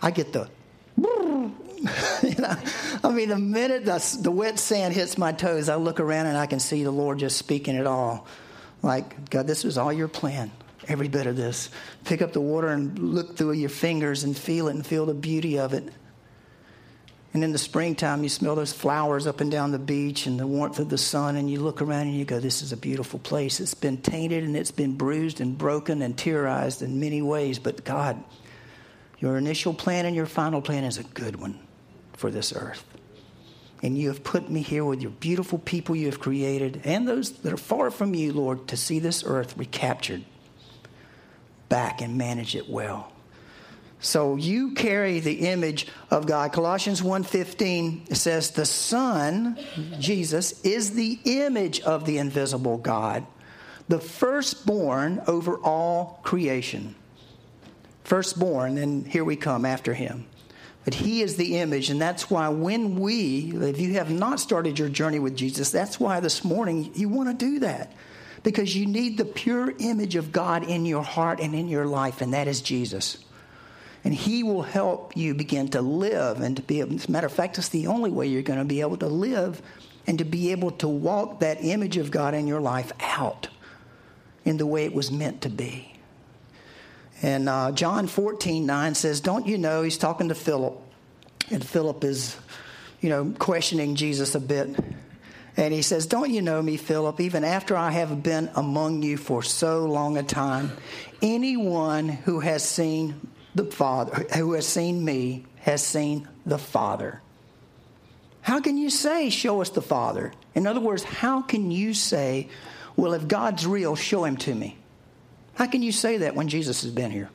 I 0.01 0.11
get 0.11 0.31
the. 0.31 0.49
you 0.97 2.35
know, 2.39 2.55
I 3.03 3.09
mean, 3.11 3.29
the 3.29 3.37
minute 3.37 3.83
the, 3.83 4.17
the 4.21 4.31
wet 4.31 4.57
sand 4.59 4.93
hits 4.93 5.17
my 5.17 5.33
toes, 5.33 5.67
I 5.67 5.75
look 5.75 5.99
around 5.99 6.27
and 6.27 6.37
I 6.37 6.45
can 6.45 6.61
see 6.61 6.83
the 6.83 6.91
Lord 6.91 7.19
just 7.19 7.37
speaking 7.37 7.75
it 7.75 7.85
all. 7.85 8.25
Like, 8.81 9.29
God, 9.29 9.45
this 9.45 9.65
was 9.65 9.77
all 9.77 9.91
your 9.91 10.07
plan 10.07 10.51
every 10.87 11.09
bit 11.09 11.27
of 11.27 11.35
this. 11.35 11.69
Pick 12.05 12.21
up 12.21 12.31
the 12.31 12.39
water 12.39 12.69
and 12.69 12.97
look 12.97 13.35
through 13.35 13.53
your 13.53 13.69
fingers 13.69 14.23
and 14.23 14.37
feel 14.37 14.69
it 14.69 14.75
and 14.75 14.85
feel 14.85 15.05
the 15.05 15.13
beauty 15.13 15.59
of 15.59 15.73
it. 15.73 15.91
And 17.35 17.43
in 17.43 17.51
the 17.51 17.57
springtime, 17.57 18.23
you 18.23 18.29
smell 18.29 18.55
those 18.55 18.71
flowers 18.71 19.27
up 19.27 19.41
and 19.41 19.51
down 19.51 19.71
the 19.73 19.77
beach 19.77 20.25
and 20.25 20.39
the 20.39 20.47
warmth 20.47 20.79
of 20.79 20.87
the 20.87 20.97
sun, 20.97 21.35
and 21.35 21.51
you 21.51 21.59
look 21.59 21.81
around 21.81 22.03
and 22.03 22.15
you 22.15 22.23
go, 22.23 22.39
This 22.39 22.61
is 22.61 22.71
a 22.71 22.77
beautiful 22.77 23.19
place. 23.19 23.59
It's 23.59 23.73
been 23.73 23.97
tainted 23.97 24.45
and 24.45 24.55
it's 24.55 24.71
been 24.71 24.95
bruised 24.95 25.41
and 25.41 25.57
broken 25.57 26.01
and 26.01 26.17
terrorized 26.17 26.81
in 26.81 26.97
many 26.97 27.21
ways, 27.21 27.59
but 27.59 27.83
God, 27.83 28.23
your 29.19 29.35
initial 29.35 29.73
plan 29.73 30.05
and 30.05 30.15
your 30.15 30.27
final 30.27 30.61
plan 30.61 30.85
is 30.85 30.97
a 30.97 31.03
good 31.03 31.35
one 31.35 31.59
for 32.13 32.31
this 32.31 32.53
earth. 32.55 32.85
And 33.83 33.97
you 33.97 34.07
have 34.07 34.23
put 34.23 34.49
me 34.49 34.61
here 34.61 34.85
with 34.85 35.01
your 35.01 35.11
beautiful 35.11 35.59
people 35.59 35.93
you 35.93 36.05
have 36.05 36.21
created 36.21 36.83
and 36.85 37.05
those 37.05 37.33
that 37.39 37.51
are 37.51 37.57
far 37.57 37.91
from 37.91 38.15
you, 38.15 38.31
Lord, 38.31 38.69
to 38.69 38.77
see 38.77 38.99
this 38.99 39.25
earth 39.27 39.57
recaptured 39.57 40.23
back 41.67 41.99
and 41.99 42.17
manage 42.17 42.55
it 42.55 42.69
well. 42.69 43.11
So 44.05 44.35
you 44.35 44.75
carry 44.75 45.19
the 45.19 45.47
image 45.47 45.87
of 46.11 46.27
God. 46.27 46.53
Colossians 46.53 47.01
1:15 47.01 48.13
says 48.15 48.51
the 48.51 48.65
Son, 48.65 49.57
Jesus, 49.99 50.61
is 50.61 50.91
the 50.91 51.17
image 51.25 51.81
of 51.81 52.05
the 52.05 52.19
invisible 52.19 52.77
God, 52.77 53.25
the 53.89 53.97
firstborn 53.99 55.23
over 55.25 55.57
all 55.57 56.19
creation. 56.21 56.93
Firstborn, 58.03 58.77
and 58.77 59.07
here 59.07 59.23
we 59.23 59.35
come 59.35 59.65
after 59.65 59.95
him. 59.95 60.27
But 60.83 60.93
he 60.93 61.23
is 61.23 61.35
the 61.35 61.57
image, 61.57 61.89
and 61.89 61.99
that's 61.99 62.29
why 62.29 62.49
when 62.49 62.99
we, 62.99 63.53
if 63.55 63.79
you 63.79 63.93
have 63.93 64.11
not 64.11 64.39
started 64.39 64.77
your 64.77 64.89
journey 64.89 65.17
with 65.17 65.35
Jesus, 65.35 65.71
that's 65.71 65.99
why 65.99 66.19
this 66.19 66.43
morning 66.43 66.91
you 66.93 67.09
want 67.09 67.27
to 67.27 67.45
do 67.45 67.59
that. 67.61 67.91
Because 68.43 68.77
you 68.77 68.85
need 68.85 69.17
the 69.17 69.25
pure 69.25 69.73
image 69.79 70.15
of 70.15 70.31
God 70.31 70.63
in 70.63 70.85
your 70.85 71.01
heart 71.01 71.39
and 71.39 71.55
in 71.55 71.67
your 71.67 71.87
life, 71.87 72.21
and 72.21 72.35
that 72.35 72.47
is 72.47 72.61
Jesus. 72.61 73.24
And 74.05 74.13
He 74.13 74.43
will 74.43 74.61
help 74.61 75.17
you 75.17 75.33
begin 75.33 75.67
to 75.69 75.81
live 75.81 76.39
and 76.39 76.55
to 76.55 76.61
be, 76.61 76.79
able, 76.79 76.95
as 76.95 77.09
a 77.09 77.11
matter 77.11 77.25
of 77.25 77.33
fact, 77.33 77.57
it's 77.57 77.69
the 77.69 77.87
only 77.87 78.11
way 78.11 78.27
you're 78.27 78.43
going 78.43 78.59
to 78.59 78.65
be 78.65 78.81
able 78.81 78.97
to 78.97 79.07
live 79.07 79.61
and 80.07 80.19
to 80.19 80.25
be 80.25 80.51
able 80.51 80.71
to 80.71 80.87
walk 80.87 81.39
that 81.39 81.57
image 81.61 81.97
of 81.97 82.11
God 82.11 82.35
in 82.35 82.45
your 82.45 82.61
life 82.61 82.91
out 82.99 83.49
in 84.45 84.57
the 84.57 84.65
way 84.67 84.85
it 84.85 84.93
was 84.93 85.11
meant 85.11 85.41
to 85.41 85.49
be. 85.49 85.91
And 87.23 87.49
uh, 87.49 87.71
John 87.71 88.05
14, 88.05 88.63
9 88.65 88.93
says, 88.93 89.21
Don't 89.21 89.47
you 89.47 89.57
know? 89.57 89.81
He's 89.81 89.97
talking 89.97 90.29
to 90.29 90.35
Philip. 90.35 90.79
And 91.49 91.65
Philip 91.65 92.03
is, 92.03 92.37
you 93.01 93.09
know, 93.09 93.33
questioning 93.39 93.95
Jesus 93.95 94.35
a 94.35 94.39
bit. 94.39 94.77
And 95.57 95.73
he 95.73 95.81
says, 95.81 96.05
Don't 96.05 96.29
you 96.29 96.43
know 96.43 96.61
me, 96.61 96.77
Philip, 96.77 97.19
even 97.21 97.43
after 97.43 97.75
I 97.75 97.89
have 97.89 98.21
been 98.21 98.51
among 98.55 99.01
you 99.01 99.17
for 99.17 99.41
so 99.41 99.85
long 99.85 100.17
a 100.17 100.23
time? 100.23 100.71
Anyone 101.23 102.09
who 102.09 102.41
has 102.41 102.67
seen 102.67 103.19
the 103.55 103.65
Father, 103.65 104.27
who 104.35 104.53
has 104.53 104.67
seen 104.67 105.03
me, 105.03 105.45
has 105.61 105.81
seen 105.83 106.27
the 106.45 106.57
Father. 106.57 107.21
How 108.41 108.59
can 108.59 108.77
you 108.77 108.89
say, 108.89 109.29
Show 109.29 109.61
us 109.61 109.69
the 109.69 109.81
Father? 109.81 110.33
In 110.53 110.67
other 110.67 110.81
words, 110.81 111.03
how 111.03 111.41
can 111.41 111.71
you 111.71 111.93
say, 111.93 112.49
Well, 112.95 113.13
if 113.13 113.27
God's 113.27 113.65
real, 113.65 113.95
show 113.95 114.25
him 114.25 114.37
to 114.37 114.53
me? 114.53 114.77
How 115.55 115.65
can 115.67 115.81
you 115.81 115.93
say 115.93 116.17
that 116.17 116.35
when 116.35 116.49
Jesus 116.49 116.83
has 116.83 116.91
been 116.91 117.11
here? 117.11 117.29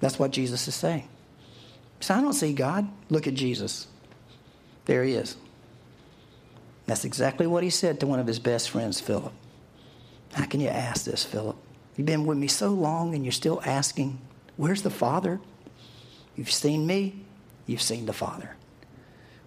That's 0.00 0.18
what 0.18 0.32
Jesus 0.32 0.66
is 0.66 0.74
saying. 0.74 1.08
So 2.00 2.14
I 2.14 2.20
don't 2.20 2.32
see 2.32 2.52
God. 2.52 2.88
Look 3.10 3.26
at 3.26 3.34
Jesus. 3.34 3.86
There 4.86 5.04
he 5.04 5.12
is. 5.12 5.36
That's 6.86 7.04
exactly 7.04 7.46
what 7.46 7.62
he 7.62 7.70
said 7.70 8.00
to 8.00 8.06
one 8.06 8.18
of 8.18 8.26
his 8.26 8.38
best 8.38 8.70
friends, 8.70 9.00
Philip. 9.00 9.32
How 10.32 10.46
can 10.46 10.60
you 10.60 10.68
ask 10.68 11.04
this, 11.04 11.24
Philip? 11.24 11.56
You've 11.96 12.06
been 12.06 12.26
with 12.26 12.36
me 12.36 12.48
so 12.48 12.70
long 12.70 13.14
and 13.14 13.24
you're 13.24 13.32
still 13.32 13.62
asking. 13.64 14.18
Where's 14.56 14.82
the 14.82 14.90
Father? 14.90 15.40
You've 16.36 16.50
seen 16.50 16.86
me, 16.86 17.24
you've 17.66 17.82
seen 17.82 18.06
the 18.06 18.12
Father. 18.12 18.56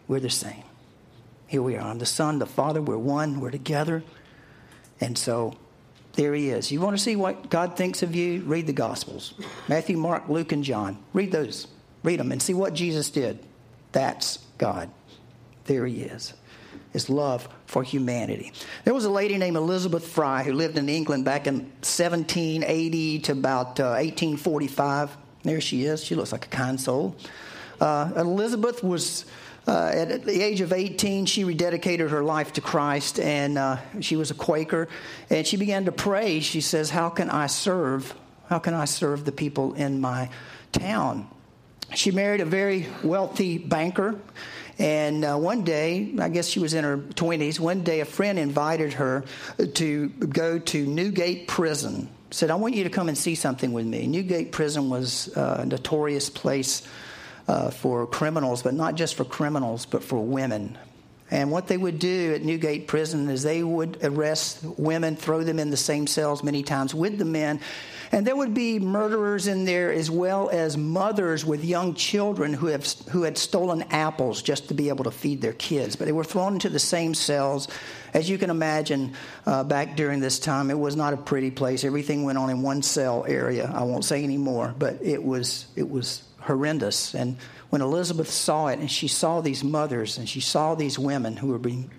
We're 0.08 0.20
the 0.20 0.30
same. 0.30 0.63
Here 1.48 1.62
we 1.62 1.76
are. 1.76 1.82
I'm 1.82 2.00
the 2.00 2.06
Son, 2.06 2.39
the 2.39 2.46
Father. 2.46 2.82
We're 2.82 2.98
one. 2.98 3.39
We're 3.39 3.52
together. 3.52 4.04
And 5.00 5.17
so 5.17 5.58
there 6.13 6.34
he 6.34 6.50
is. 6.50 6.72
You 6.72 6.82
want 6.82 6.98
to 6.98 7.04
see 7.04 7.15
what 7.15 7.50
God 7.50 7.78
thinks 7.78 8.04
of 8.04 8.15
you? 8.15 8.41
Read 8.41 8.67
the 8.67 8.74
Gospels 8.74 9.34
Matthew, 9.67 9.98
Mark, 9.98 10.28
Luke, 10.28 10.52
and 10.52 10.63
John. 10.63 10.98
Read 11.13 11.32
those. 11.32 11.67
Read 12.04 12.20
them 12.20 12.32
and 12.32 12.41
see 12.41 12.54
what 12.54 12.74
Jesus 12.74 13.10
did. 13.10 13.39
That's 13.91 14.39
God. 14.58 14.89
There 15.65 15.86
he 15.86 16.02
is. 16.02 16.34
His 16.93 17.10
love 17.10 17.47
for 17.65 17.84
humanity. 17.84 18.52
There 18.86 18.93
was 18.93 19.06
a 19.06 19.10
lady 19.10 19.38
named 19.38 19.58
Elizabeth 19.58 20.08
Fry 20.08 20.43
who 20.43 20.54
lived 20.54 20.78
in 20.78 20.89
England 20.89 21.26
back 21.26 21.47
in 21.47 21.60
1780 21.82 23.19
to 23.19 23.32
about 23.34 23.80
uh, 23.80 24.00
1845. 24.00 25.17
There 25.43 25.62
she 25.62 25.86
is. 25.86 26.04
She 26.04 26.15
looks 26.15 26.32
like 26.32 26.45
a 26.45 26.50
kind 26.50 26.80
soul. 26.80 27.15
Uh, 27.80 28.12
Elizabeth 28.15 28.84
was. 28.84 29.26
Uh, 29.67 29.91
at 29.93 30.23
the 30.23 30.41
age 30.41 30.62
of 30.62 30.71
18, 30.71 31.26
she 31.26 31.43
rededicated 31.43 32.10
her 32.10 32.23
life 32.23 32.54
to 32.54 32.62
Christ, 32.62 33.19
and 33.19 33.58
uh, 33.58 33.76
she 34.00 34.15
was 34.15 34.32
a 34.32 34.34
Quaker. 34.34 34.88
And 35.30 35.45
she 35.45 35.58
began 35.58 35.84
to 35.84 35.91
pray. 35.91 36.39
She 36.39 36.62
says, 36.62 36.89
"How 36.89 37.10
can 37.10 37.30
I 37.30 37.47
serve? 37.47 38.15
How 38.47 38.60
can 38.60 38.73
I 38.73 38.86
serve 38.86 39.26
the 39.26 39.34
people 39.34 39.73
in 39.73 40.00
my 40.00 40.30
town?" 40.71 41.28
she 41.95 42.12
married 42.12 42.41
a 42.41 42.45
very 42.45 42.88
wealthy 43.04 43.58
banker. 43.58 44.19
And 44.80 45.26
uh, 45.26 45.38
one 45.38 45.63
day, 45.63 46.13
I 46.20 46.30
guess 46.30 46.48
she 46.48 46.60
was 46.60 46.74
in 46.74 46.84
her 46.84 46.98
20s, 46.98 47.60
one 47.60 47.82
day 47.82 48.02
a 48.02 48.06
friend 48.06 48.38
invited 48.38 48.94
her 48.94 49.26
to 49.76 50.10
go 50.10 50.60
to 50.60 50.86
Newgate 50.86 51.48
Prison. 51.48 52.10
Said, 52.30 52.52
I 52.52 52.56
want 52.56 52.76
you 52.76 52.84
to 52.84 52.90
come 52.90 53.08
and 53.08 53.18
see 53.18 53.36
something 53.36 53.74
with 53.74 53.86
me. 53.86 54.06
Newgate 54.06 54.52
Prison 54.52 54.90
was 54.90 55.36
uh, 55.36 55.60
a 55.62 55.66
notorious 55.66 56.30
place 56.30 56.88
uh, 57.48 57.72
for 57.72 58.06
criminals, 58.06 58.62
but 58.62 58.74
not 58.74 58.96
just 58.96 59.16
for 59.16 59.24
criminals, 59.24 59.86
but 59.86 60.04
for 60.04 60.24
women. 60.24 60.78
And 61.30 61.52
what 61.52 61.68
they 61.68 61.78
would 61.78 62.00
do 62.00 62.34
at 62.36 62.44
Newgate 62.44 62.88
Prison 62.88 63.30
is 63.30 63.44
they 63.44 63.62
would 63.62 64.00
arrest 64.02 64.63
women, 64.63 65.16
throw 65.16 65.44
them 65.44 65.60
in 65.60 65.70
the 65.70 65.78
same 65.78 66.08
cells 66.08 66.42
many 66.42 66.63
times 66.63 66.96
with 66.96 67.18
the 67.18 67.26
men. 67.26 67.60
And 68.13 68.26
there 68.26 68.36
would 68.36 68.54
be 68.54 68.80
murderers 68.80 69.48
in 69.48 69.66
there 69.66 69.92
as 69.92 70.10
well 70.10 70.50
as 70.50 70.78
mothers 70.78 71.44
with 71.44 71.66
young 71.66 71.94
children 71.96 72.54
who, 72.54 72.68
have, 72.68 72.88
who 73.10 73.24
had 73.24 73.38
stolen 73.38 73.84
apples 73.90 74.42
just 74.42 74.70
to 74.70 74.74
be 74.74 74.88
able 74.88 75.04
to 75.04 75.12
feed 75.12 75.42
their 75.42 75.52
kids. 75.52 75.98
But 75.98 76.06
they 76.06 76.13
were 76.13 76.24
thrown 76.24 76.54
into 76.54 76.70
the 76.70 76.80
same 76.80 77.13
cells. 77.13 77.68
As 78.13 78.30
you 78.30 78.38
can 78.38 78.50
imagine, 78.50 79.13
uh, 79.46 79.66
back 79.66 79.98
during 79.98 80.22
this 80.22 80.40
time, 80.40 80.72
it 80.72 80.80
was 80.80 80.96
not 80.96 81.13
a 81.13 81.18
pretty 81.18 81.52
place. 81.52 81.84
Everything 81.84 82.24
went 82.24 82.38
on 82.38 82.50
in 82.50 82.62
one 82.62 82.82
cell 82.82 83.26
area. 83.28 83.70
I 83.74 83.84
won't 83.84 84.06
say 84.06 84.24
any 84.24 84.38
more, 84.38 84.74
but 84.80 85.02
it 85.02 85.22
was, 85.22 85.66
it 85.76 85.90
was 85.90 86.24
horrendous. 86.39 87.13
And 87.13 87.38
when 87.69 87.82
Elizabeth 87.82 88.30
saw 88.30 88.67
it 88.67 88.80
and 88.80 88.89
she 88.89 89.08
saw 89.08 89.41
these 89.41 89.63
mothers 89.63 90.17
and 90.17 90.28
she 90.28 90.39
saw 90.39 90.76
these 90.76 90.97
women 90.97 91.38
who 91.38 91.47
were 91.47 91.60
being 91.60 91.89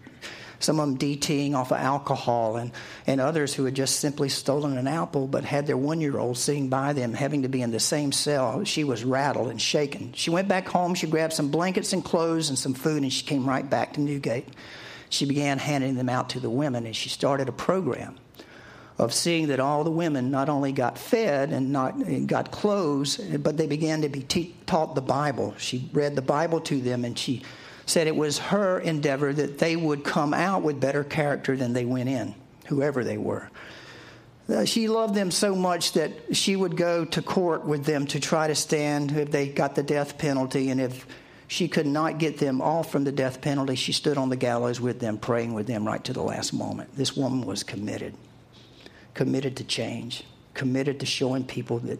some 0.60 0.80
of 0.80 0.88
them 0.88 0.98
DTing 0.98 1.54
off 1.54 1.70
of 1.70 1.78
alcohol, 1.78 2.56
and, 2.56 2.72
and 3.06 3.20
others 3.20 3.54
who 3.54 3.64
had 3.64 3.74
just 3.74 4.00
simply 4.00 4.28
stolen 4.28 4.76
an 4.76 4.88
apple 4.88 5.28
but 5.28 5.44
had 5.44 5.66
their 5.66 5.76
one 5.76 6.00
year 6.00 6.18
old 6.18 6.36
sitting 6.36 6.68
by 6.68 6.92
them, 6.92 7.14
having 7.14 7.42
to 7.42 7.48
be 7.48 7.62
in 7.62 7.70
the 7.70 7.80
same 7.80 8.10
cell. 8.10 8.64
She 8.64 8.84
was 8.84 9.04
rattled 9.04 9.50
and 9.50 9.60
shaken. 9.60 10.12
She 10.14 10.30
went 10.30 10.48
back 10.48 10.68
home, 10.68 10.94
she 10.94 11.06
grabbed 11.06 11.32
some 11.32 11.50
blankets 11.50 11.92
and 11.92 12.04
clothes 12.04 12.48
and 12.48 12.58
some 12.58 12.74
food, 12.74 13.02
and 13.02 13.12
she 13.12 13.24
came 13.24 13.48
right 13.48 13.68
back 13.68 13.92
to 13.94 14.00
Newgate. 14.00 14.48
She 15.10 15.26
began 15.26 15.58
handing 15.58 15.94
them 15.94 16.08
out 16.08 16.30
to 16.30 16.40
the 16.40 16.50
women, 16.50 16.86
and 16.86 16.96
she 16.96 17.08
started 17.08 17.48
a 17.48 17.52
program 17.52 18.18
of 18.98 19.14
seeing 19.14 19.46
that 19.46 19.60
all 19.60 19.84
the 19.84 19.90
women 19.90 20.30
not 20.30 20.48
only 20.48 20.72
got 20.72 20.98
fed 20.98 21.52
and 21.52 21.72
not 21.72 21.94
and 21.94 22.26
got 22.26 22.50
clothes, 22.50 23.16
but 23.16 23.56
they 23.56 23.66
began 23.66 24.02
to 24.02 24.08
be 24.08 24.22
te- 24.22 24.54
taught 24.66 24.94
the 24.94 25.00
Bible. 25.00 25.54
She 25.56 25.88
read 25.92 26.16
the 26.16 26.22
Bible 26.22 26.60
to 26.62 26.80
them, 26.80 27.04
and 27.04 27.16
she 27.16 27.42
said 27.86 28.06
it 28.06 28.16
was 28.16 28.38
her 28.38 28.80
endeavor 28.80 29.32
that 29.32 29.58
they 29.58 29.76
would 29.76 30.04
come 30.04 30.34
out 30.34 30.62
with 30.62 30.80
better 30.80 31.04
character 31.04 31.56
than 31.56 31.72
they 31.72 31.84
went 31.84 32.08
in, 32.08 32.34
whoever 32.66 33.04
they 33.04 33.16
were. 33.16 33.48
Uh, 34.48 34.64
she 34.64 34.88
loved 34.88 35.14
them 35.14 35.30
so 35.30 35.54
much 35.54 35.92
that 35.92 36.34
she 36.34 36.56
would 36.56 36.76
go 36.76 37.04
to 37.04 37.22
court 37.22 37.64
with 37.64 37.84
them 37.84 38.06
to 38.06 38.18
try 38.18 38.48
to 38.48 38.54
stand 38.54 39.12
if 39.12 39.30
they 39.30 39.46
got 39.48 39.74
the 39.76 39.82
death 39.82 40.18
penalty, 40.18 40.70
and 40.70 40.80
if 40.80 41.06
she 41.46 41.68
could 41.68 41.86
not 41.86 42.18
get 42.18 42.38
them 42.38 42.60
off 42.60 42.90
from 42.90 43.04
the 43.04 43.12
death 43.12 43.40
penalty, 43.40 43.76
she 43.76 43.92
stood 43.92 44.18
on 44.18 44.28
the 44.28 44.36
gallows 44.36 44.80
with 44.80 44.98
them, 44.98 45.18
praying 45.18 45.54
with 45.54 45.66
them 45.68 45.86
right 45.86 46.02
to 46.04 46.12
the 46.12 46.22
last 46.22 46.52
moment. 46.52 46.94
This 46.96 47.16
woman 47.16 47.46
was 47.46 47.62
committed 47.62 48.14
committed 49.18 49.56
to 49.56 49.64
change, 49.64 50.22
committed 50.54 51.00
to 51.00 51.04
showing 51.04 51.42
people 51.42 51.80
that 51.80 51.98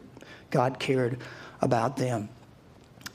God 0.53 0.79
cared 0.79 1.19
about 1.61 1.97
them. 1.97 2.29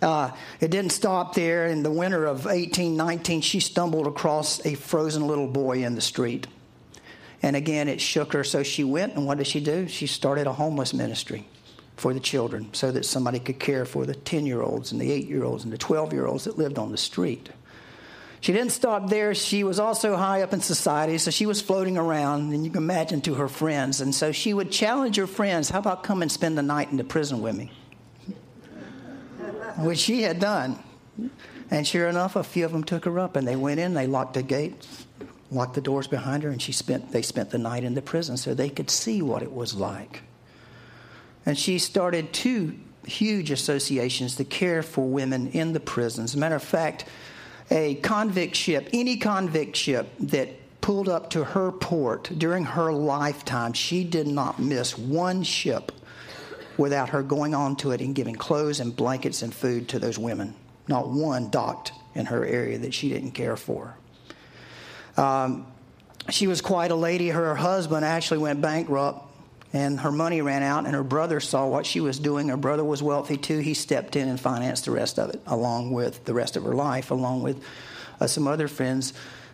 Uh, 0.02 0.30
it 0.60 0.72
didn't 0.72 0.92
stop 0.92 1.34
there. 1.36 1.68
In 1.68 1.84
the 1.84 1.90
winter 1.90 2.26
of 2.26 2.44
1819, 2.44 3.40
she 3.40 3.62
stumbled 3.62 4.06
across 4.06 4.66
a 4.66 4.76
frozen 4.76 5.26
little 5.26 5.48
boy 5.48 5.86
in 5.86 5.96
the 5.96 6.02
street. 6.02 6.48
And 7.42 7.56
again, 7.56 7.88
it 7.88 8.02
shook 8.02 8.34
her. 8.34 8.44
So 8.44 8.62
she 8.62 8.84
went, 8.84 9.16
and 9.16 9.26
what 9.26 9.38
did 9.38 9.48
she 9.48 9.62
do? 9.62 9.88
She 9.88 10.06
started 10.06 10.48
a 10.48 10.52
homeless 10.52 10.94
ministry 10.94 11.48
for 11.96 12.14
the 12.14 12.20
children 12.20 12.74
so 12.74 12.92
that 12.92 13.06
somebody 13.06 13.40
could 13.40 13.58
care 13.58 13.86
for 13.86 14.06
the 14.06 14.16
10 14.16 14.46
year 14.46 14.62
olds 14.62 14.92
and 14.92 15.00
the 15.00 15.14
8 15.14 15.28
year 15.30 15.46
olds 15.46 15.64
and 15.64 15.72
the 15.72 15.78
12 15.78 16.12
year 16.12 16.28
olds 16.28 16.44
that 16.44 16.58
lived 16.58 16.78
on 16.78 16.92
the 16.92 16.98
street. 16.98 17.52
She 18.44 18.52
didn't 18.52 18.74
stop 18.74 19.10
there. 19.10 19.34
She 19.34 19.64
was 19.64 19.80
also 19.80 20.18
high 20.18 20.42
up 20.42 20.52
in 20.52 20.60
society, 20.60 21.18
so 21.18 21.32
she 21.32 21.46
was 21.46 21.62
floating 21.62 21.98
around, 21.98 22.52
and 22.52 22.66
you 22.66 22.72
can 22.72 22.84
imagine 22.84 23.22
to 23.22 23.36
her 23.36 23.48
friends. 23.48 24.02
And 24.02 24.14
so 24.14 24.34
she 24.34 24.54
would 24.54 24.70
challenge 24.70 25.16
her 25.16 25.28
friends, 25.28 25.70
How 25.70 25.80
about 25.80 26.04
come 26.04 26.22
and 26.22 26.30
spend 26.30 26.58
the 26.58 26.62
night 26.62 26.92
in 26.92 26.98
the 26.98 27.06
prison 27.06 27.42
with 27.42 27.56
me? 27.56 27.72
Which 29.78 30.00
she 30.00 30.24
had 30.24 30.42
done. 30.42 30.78
And 31.72 31.88
sure 31.88 32.10
enough, 32.10 32.36
a 32.36 32.44
few 32.44 32.66
of 32.66 32.74
them 32.74 32.84
took 32.84 33.06
her 33.06 33.18
up, 33.18 33.38
and 33.38 33.48
they 33.48 33.56
went 33.56 33.80
in, 33.80 33.94
they 33.94 34.08
locked 34.08 34.34
the 34.34 34.44
gates, 34.44 35.08
locked 35.50 35.76
the 35.76 35.82
doors 35.82 36.08
behind 36.08 36.44
her, 36.44 36.50
and 36.50 36.62
she 36.62 36.74
spent, 36.74 37.14
they 37.14 37.22
spent 37.22 37.50
the 37.50 37.58
night 37.58 37.86
in 37.86 37.94
the 37.94 38.02
prison 38.02 38.36
so 38.36 38.54
they 38.54 38.70
could 38.70 38.90
see 38.90 39.22
what 39.22 39.42
it 39.42 39.54
was 39.54 39.74
like. 39.74 40.22
And 41.46 41.58
she 41.58 41.80
started 41.80 42.34
two 42.34 42.78
huge 43.06 43.52
associations 43.52 44.36
to 44.36 44.44
care 44.44 44.84
for 44.84 45.08
women 45.08 45.48
in 45.52 45.72
the 45.72 45.80
prisons. 45.80 46.32
As 46.32 46.36
a 46.36 46.40
matter 46.40 46.56
of 46.56 46.64
fact, 46.64 47.06
a 47.74 47.96
convict 47.96 48.56
ship, 48.56 48.88
any 48.94 49.18
convict 49.18 49.76
ship 49.76 50.08
that 50.20 50.50
pulled 50.80 51.10
up 51.10 51.32
to 51.32 51.44
her 51.44 51.72
port 51.72 52.32
during 52.38 52.64
her 52.64 52.94
lifetime, 52.94 53.74
she 53.74 54.04
did 54.04 54.28
not 54.28 54.60
miss 54.60 54.98
one 54.98 55.42
ship 55.42 55.92
without 56.78 57.10
her 57.10 57.24
going 57.24 57.56
on 57.56 57.76
to 57.76 57.92
it 57.92 58.00
and 58.00 58.14
giving 58.14 58.36
clothes 58.36 58.80
and 58.80 58.96
blankets 58.96 59.42
and 59.42 59.54
food 59.54 59.90
to 59.90 59.98
those 59.98 60.20
women. 60.20 60.54
Not 60.88 61.10
one 61.10 61.50
docked 61.50 61.94
in 62.14 62.28
her 62.28 62.46
area 62.46 62.78
that 62.78 62.94
she 62.94 63.10
didn't 63.10 63.32
care 63.32 63.56
for. 63.58 63.98
Um, 65.18 65.66
she 66.30 66.46
was 66.46 66.62
quite 66.62 66.92
a 66.92 66.96
lady. 66.96 67.30
Her 67.30 67.56
husband 67.56 68.06
actually 68.06 68.40
went 68.40 68.62
bankrupt 68.62 69.33
and 69.74 70.00
her 70.02 70.12
money 70.12 70.40
ran 70.42 70.62
out, 70.62 70.86
and 70.86 70.94
her 70.94 71.04
brother 71.04 71.40
saw 71.40 71.68
what 71.68 71.88
she 71.88 72.00
was 72.00 72.20
doing. 72.20 72.48
Her 72.48 72.58
brother 72.58 72.84
was 72.84 73.02
wealthy 73.02 73.38
too. 73.38 73.58
He 73.58 73.74
stepped 73.74 74.16
in 74.16 74.30
and 74.30 74.40
financed 74.40 74.86
the 74.86 74.92
rest 74.92 75.18
of 75.18 75.32
it, 75.32 75.42
along 75.48 75.92
with 75.92 76.26
the 76.26 76.34
rest 76.34 76.56
of 76.56 76.64
her 76.64 76.76
life, 76.76 77.10
along 77.10 77.42
with 77.42 77.64
uh, 78.22 78.28
some 78.28 78.48
other 78.48 78.68
friends 78.68 79.14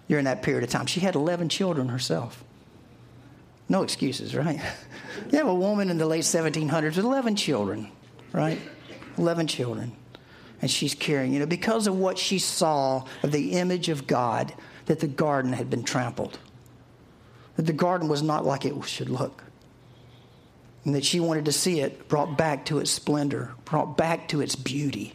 during 0.09 0.25
that 0.25 0.43
period 0.43 0.65
of 0.65 0.69
time. 0.69 0.87
She 0.87 0.99
had 0.99 1.15
11 1.15 1.47
children 1.47 1.87
herself. 1.87 2.43
No 3.69 3.81
excuses, 3.81 4.35
right? 4.35 4.59
you 5.31 5.37
have 5.37 5.47
a 5.47 5.55
woman 5.55 5.89
in 5.89 5.97
the 5.97 6.05
late 6.05 6.25
1700s 6.25 6.97
with 6.97 7.05
11 7.05 7.37
children, 7.37 7.89
right? 8.33 8.59
11 9.17 9.47
children. 9.47 9.93
And 10.61 10.69
she's 10.69 10.95
carrying, 10.95 11.31
you 11.31 11.39
know, 11.39 11.45
because 11.45 11.87
of 11.87 11.97
what 11.97 12.17
she 12.17 12.39
saw 12.39 13.05
of 13.23 13.31
the 13.31 13.53
image 13.53 13.87
of 13.87 14.05
God, 14.05 14.53
that 14.87 14.99
the 14.99 15.07
garden 15.07 15.53
had 15.53 15.69
been 15.69 15.83
trampled, 15.83 16.39
that 17.55 17.67
the 17.67 17.73
garden 17.73 18.09
was 18.09 18.21
not 18.21 18.43
like 18.43 18.65
it 18.65 18.73
should 18.85 19.09
look 19.09 19.43
and 20.85 20.95
that 20.95 21.05
she 21.05 21.19
wanted 21.19 21.45
to 21.45 21.51
see 21.51 21.81
it 21.81 22.07
brought 22.07 22.37
back 22.37 22.65
to 22.65 22.79
its 22.79 22.91
splendor, 22.91 23.51
brought 23.65 23.97
back 23.97 24.27
to 24.29 24.41
its 24.41 24.55
beauty, 24.55 25.13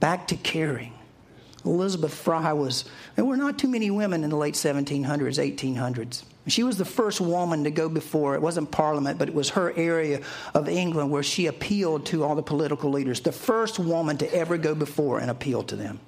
back 0.00 0.26
to 0.28 0.36
caring. 0.36 0.92
Elizabeth 1.64 2.14
Fry 2.14 2.52
was, 2.52 2.86
there 3.16 3.24
were 3.24 3.36
not 3.36 3.58
too 3.58 3.68
many 3.68 3.90
women 3.90 4.24
in 4.24 4.30
the 4.30 4.36
late 4.36 4.54
1700s, 4.54 5.04
1800s. 5.04 6.24
She 6.46 6.62
was 6.62 6.78
the 6.78 6.86
first 6.86 7.20
woman 7.20 7.64
to 7.64 7.70
go 7.70 7.88
before, 7.88 8.34
it 8.34 8.40
wasn't 8.40 8.70
Parliament, 8.70 9.18
but 9.18 9.28
it 9.28 9.34
was 9.34 9.50
her 9.50 9.76
area 9.76 10.22
of 10.54 10.68
England 10.68 11.10
where 11.10 11.22
she 11.22 11.46
appealed 11.46 12.06
to 12.06 12.24
all 12.24 12.34
the 12.34 12.42
political 12.42 12.90
leaders. 12.90 13.20
The 13.20 13.32
first 13.32 13.78
woman 13.78 14.16
to 14.18 14.34
ever 14.34 14.56
go 14.56 14.74
before 14.74 15.18
and 15.18 15.30
appeal 15.30 15.62
to 15.64 15.76
them. 15.76 16.00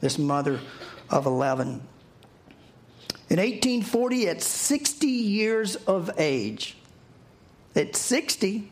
This 0.00 0.18
mother 0.18 0.58
of 1.10 1.26
11. 1.26 1.82
In 3.28 3.38
1840, 3.38 4.28
at 4.28 4.42
60 4.42 5.06
years 5.06 5.76
of 5.76 6.10
age, 6.18 6.76
at 7.74 7.96
60 7.96 8.70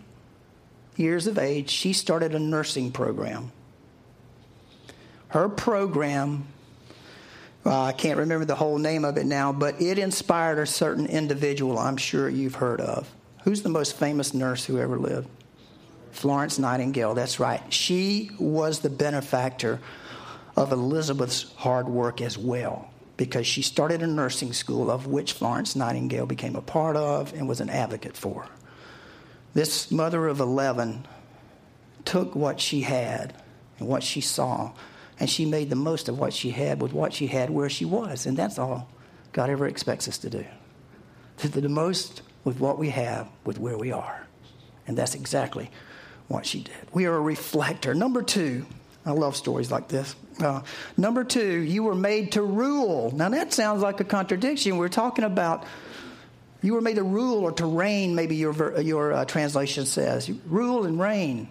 years 0.97 1.27
of 1.27 1.39
age, 1.39 1.71
she 1.71 1.93
started 1.93 2.35
a 2.35 2.39
nursing 2.39 2.93
program. 2.93 3.53
Her 5.29 5.49
program, 5.49 6.47
uh, 7.65 7.85
I 7.85 7.93
can't 7.93 8.19
remember 8.19 8.45
the 8.45 8.55
whole 8.55 8.79
name 8.79 9.05
of 9.05 9.17
it 9.17 9.27
now, 9.27 9.53
but 9.53 9.81
it 9.81 9.99
inspired 9.99 10.59
a 10.59 10.67
certain 10.67 11.07
individual 11.07 11.79
I'm 11.79 11.97
sure 11.97 12.29
you've 12.29 12.57
heard 12.57 12.81
of. 12.81 13.09
Who's 13.45 13.63
the 13.63 13.69
most 13.69 13.97
famous 13.97 14.35
nurse 14.35 14.65
who 14.65 14.79
ever 14.79 14.99
lived? 14.99 15.29
Florence 16.11 16.59
Nightingale, 16.59 17.15
that's 17.15 17.39
right. 17.41 17.63
She 17.73 18.31
was 18.39 18.81
the 18.81 18.91
benefactor 18.91 19.81
of 20.57 20.73
Elizabeth's 20.73 21.53
hard 21.55 21.89
work 21.89 22.21
as 22.21 22.37
well 22.37 22.91
because 23.17 23.47
she 23.47 23.63
started 23.63 24.03
a 24.03 24.07
nursing 24.07 24.53
school 24.53 24.91
of 24.91 25.07
which 25.07 25.35
Florence 25.35 25.77
Nightingale 25.77 26.27
became 26.27 26.57
a 26.57 26.63
part 26.63 26.97
of 26.97 27.33
and 27.35 27.49
was 27.49 27.61
an 27.61 27.71
advocate 27.71 28.17
for. 28.17 28.47
This 29.55 29.91
mother 29.91 30.29
of 30.29 30.41
11 30.41 31.07
took 32.05 32.35
what 32.35 32.61
she 32.61 32.83
had 32.83 33.35
and 33.79 33.89
what 33.89 34.03
she 34.03 34.21
saw, 34.21 34.73
and 35.19 35.29
she 35.29 35.45
made 35.45 35.71
the 35.71 35.77
most 35.77 36.09
of 36.09 36.19
what 36.19 36.33
she 36.33 36.51
had 36.51 36.81
with 36.81 36.93
what 36.93 37.13
she 37.13 37.27
had 37.27 37.51
where 37.51 37.69
she 37.69 37.85
was. 37.85 38.27
And 38.27 38.37
that's 38.37 38.59
all 38.59 38.89
God 39.33 39.51
ever 39.51 39.67
expects 39.67 40.09
us 40.09 40.19
to 40.19 40.31
do. 40.31 40.45
To 41.39 41.49
do 41.49 41.61
the 41.61 41.69
most 41.69 42.23
with 42.45 42.61
what 42.61 42.79
we 42.79 42.91
have 42.91 43.29
with 43.45 43.59
where 43.59 43.77
we 43.77 43.93
are. 43.93 44.27
And 44.87 44.97
that's 44.97 45.15
exactly 45.15 45.71
what 46.29 46.47
she 46.47 46.63
did. 46.63 46.75
We 46.93 47.07
are 47.07 47.17
a 47.17 47.21
reflector. 47.21 47.95
Number 47.95 48.23
two, 48.23 48.67
I 49.05 49.13
love 49.13 49.37
stories 49.37 49.71
like 49.71 49.89
this. 49.89 50.15
Uh, 50.39 50.63
number 50.97 51.25
two, 51.25 51.59
you 51.59 51.83
were 51.83 51.95
made 51.95 52.33
to 52.33 52.43
rule. 52.43 53.11
Now 53.15 53.29
that 53.31 53.53
sounds 53.53 53.83
like 53.83 54.01
a 54.01 54.05
contradiction. 54.05 54.77
We're 54.77 54.89
talking 54.89 55.25
about 55.25 55.65
you 56.63 56.75
were 56.75 56.81
made 56.81 56.97
to 56.97 57.03
rule 57.03 57.39
or 57.39 57.53
to 57.53 57.67
reign, 57.67 58.15
maybe 58.15 58.37
your, 58.37 58.81
your 58.81 59.13
uh, 59.13 59.25
translation 59.25 59.87
says. 59.87 60.31
Rule 60.47 60.85
and 60.85 61.01
reign. 61.01 61.49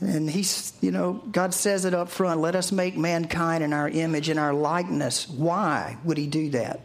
And 0.00 0.28
he's, 0.28 0.72
you 0.80 0.90
know, 0.90 1.14
God 1.32 1.54
says 1.54 1.84
it 1.84 1.94
up 1.94 2.08
front 2.08 2.40
let 2.40 2.56
us 2.56 2.72
make 2.72 2.96
mankind 2.96 3.64
in 3.64 3.72
our 3.72 3.88
image 3.88 4.28
and 4.28 4.38
our 4.38 4.52
likeness. 4.52 5.28
Why 5.28 5.96
would 6.04 6.18
he 6.18 6.26
do 6.26 6.50
that? 6.50 6.80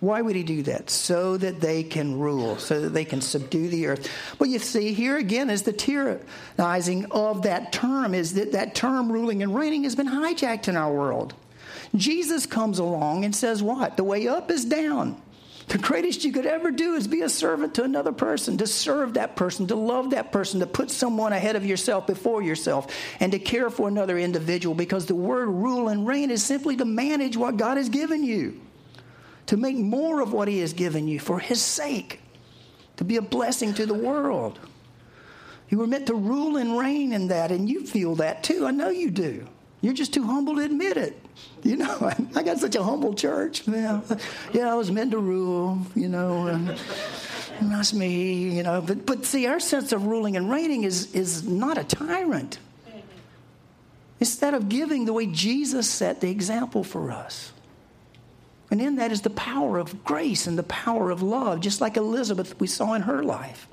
Why 0.00 0.20
would 0.20 0.36
he 0.36 0.42
do 0.42 0.62
that? 0.64 0.90
So 0.90 1.38
that 1.38 1.60
they 1.60 1.82
can 1.82 2.18
rule, 2.18 2.58
so 2.58 2.82
that 2.82 2.90
they 2.90 3.04
can 3.04 3.22
subdue 3.22 3.68
the 3.68 3.86
earth. 3.86 4.10
Well, 4.38 4.48
you 4.48 4.58
see, 4.58 4.92
here 4.92 5.16
again 5.16 5.48
is 5.48 5.62
the 5.62 5.72
tyrannizing 5.72 7.06
of 7.10 7.42
that 7.42 7.72
term, 7.72 8.14
is 8.14 8.34
that 8.34 8.52
that 8.52 8.74
term 8.74 9.10
ruling 9.10 9.42
and 9.42 9.54
reigning 9.54 9.84
has 9.84 9.96
been 9.96 10.08
hijacked 10.08 10.68
in 10.68 10.76
our 10.76 10.92
world. 10.92 11.34
Jesus 11.94 12.44
comes 12.44 12.78
along 12.78 13.24
and 13.24 13.34
says, 13.34 13.62
What? 13.62 13.96
The 13.96 14.04
way 14.04 14.28
up 14.28 14.50
is 14.50 14.66
down. 14.66 15.20
The 15.68 15.78
greatest 15.78 16.24
you 16.24 16.32
could 16.32 16.46
ever 16.46 16.70
do 16.70 16.94
is 16.94 17.08
be 17.08 17.22
a 17.22 17.28
servant 17.28 17.74
to 17.74 17.82
another 17.82 18.12
person, 18.12 18.56
to 18.58 18.68
serve 18.68 19.14
that 19.14 19.34
person, 19.34 19.66
to 19.66 19.74
love 19.74 20.10
that 20.10 20.30
person, 20.30 20.60
to 20.60 20.66
put 20.66 20.92
someone 20.92 21.32
ahead 21.32 21.56
of 21.56 21.66
yourself 21.66 22.06
before 22.06 22.40
yourself, 22.40 22.86
and 23.18 23.32
to 23.32 23.40
care 23.40 23.68
for 23.68 23.88
another 23.88 24.16
individual 24.16 24.76
because 24.76 25.06
the 25.06 25.14
word 25.16 25.48
rule 25.48 25.88
and 25.88 26.06
reign 26.06 26.30
is 26.30 26.42
simply 26.42 26.76
to 26.76 26.84
manage 26.84 27.36
what 27.36 27.56
God 27.56 27.78
has 27.78 27.88
given 27.88 28.22
you, 28.22 28.60
to 29.46 29.56
make 29.56 29.76
more 29.76 30.20
of 30.20 30.32
what 30.32 30.46
He 30.46 30.60
has 30.60 30.72
given 30.72 31.08
you 31.08 31.18
for 31.18 31.40
His 31.40 31.60
sake, 31.60 32.20
to 32.98 33.04
be 33.04 33.16
a 33.16 33.22
blessing 33.22 33.74
to 33.74 33.86
the 33.86 33.94
world. 33.94 34.60
You 35.68 35.78
were 35.78 35.88
meant 35.88 36.06
to 36.06 36.14
rule 36.14 36.58
and 36.58 36.78
reign 36.78 37.12
in 37.12 37.26
that, 37.28 37.50
and 37.50 37.68
you 37.68 37.84
feel 37.84 38.14
that 38.16 38.44
too. 38.44 38.66
I 38.66 38.70
know 38.70 38.90
you 38.90 39.10
do. 39.10 39.48
You're 39.80 39.94
just 39.94 40.14
too 40.14 40.22
humble 40.22 40.54
to 40.54 40.62
admit 40.62 40.96
it. 40.96 41.20
You 41.62 41.76
know, 41.76 42.12
I 42.34 42.42
got 42.42 42.58
such 42.58 42.76
a 42.76 42.82
humble 42.82 43.14
church. 43.14 43.66
Yeah, 43.66 44.00
yeah 44.52 44.72
I 44.72 44.74
was 44.74 44.90
meant 44.90 45.12
to 45.12 45.18
rule, 45.18 45.78
you 45.94 46.08
know. 46.08 46.46
And, 46.46 46.78
that's 47.60 47.94
me, 47.94 48.50
you 48.54 48.62
know. 48.62 48.82
But, 48.82 49.06
but 49.06 49.24
see, 49.24 49.46
our 49.46 49.60
sense 49.60 49.92
of 49.92 50.04
ruling 50.04 50.36
and 50.36 50.50
reigning 50.50 50.84
is, 50.84 51.14
is 51.14 51.48
not 51.48 51.78
a 51.78 51.84
tyrant. 51.84 52.58
Instead 54.20 54.54
of 54.54 54.68
giving 54.68 55.04
the 55.04 55.12
way 55.12 55.26
Jesus 55.26 55.88
set 55.88 56.20
the 56.20 56.30
example 56.30 56.84
for 56.84 57.10
us. 57.10 57.52
And 58.70 58.80
in 58.80 58.96
that 58.96 59.12
is 59.12 59.20
the 59.20 59.30
power 59.30 59.78
of 59.78 60.04
grace 60.04 60.46
and 60.46 60.58
the 60.58 60.64
power 60.64 61.10
of 61.10 61.22
love, 61.22 61.60
just 61.60 61.80
like 61.80 61.96
Elizabeth 61.96 62.58
we 62.58 62.66
saw 62.66 62.94
in 62.94 63.02
her 63.02 63.22
life. 63.22 63.68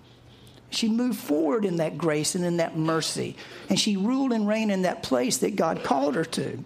She 0.70 0.90
moved 0.90 1.20
forward 1.20 1.66
in 1.66 1.78
that 1.78 1.98
grace 1.98 2.36
and 2.36 2.44
in 2.44 2.58
that 2.58 2.78
mercy. 2.78 3.36
And 3.70 3.80
she 3.80 3.96
ruled 3.96 4.34
and 4.34 4.48
reigned 4.48 4.72
in 4.72 4.84
that 4.84 5.04
place 5.04 5.38
that 5.38 5.56
God 5.56 5.84
called 5.84 6.16
her 6.16 6.26
to. 6.26 6.64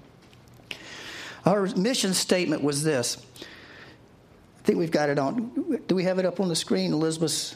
Our 1.48 1.66
mission 1.78 2.14
statement 2.14 2.62
was 2.62 2.84
this. 2.84 3.16
I 3.40 4.64
think 4.64 4.80
we've 4.80 4.92
got 4.92 5.10
it 5.10 5.18
on. 5.18 5.80
Do 5.88 5.96
we 5.96 6.04
have 6.04 6.20
it 6.20 6.26
up 6.26 6.42
on 6.42 6.50
the 6.50 6.58
screen, 6.58 6.92
Elizabeth? 6.92 7.56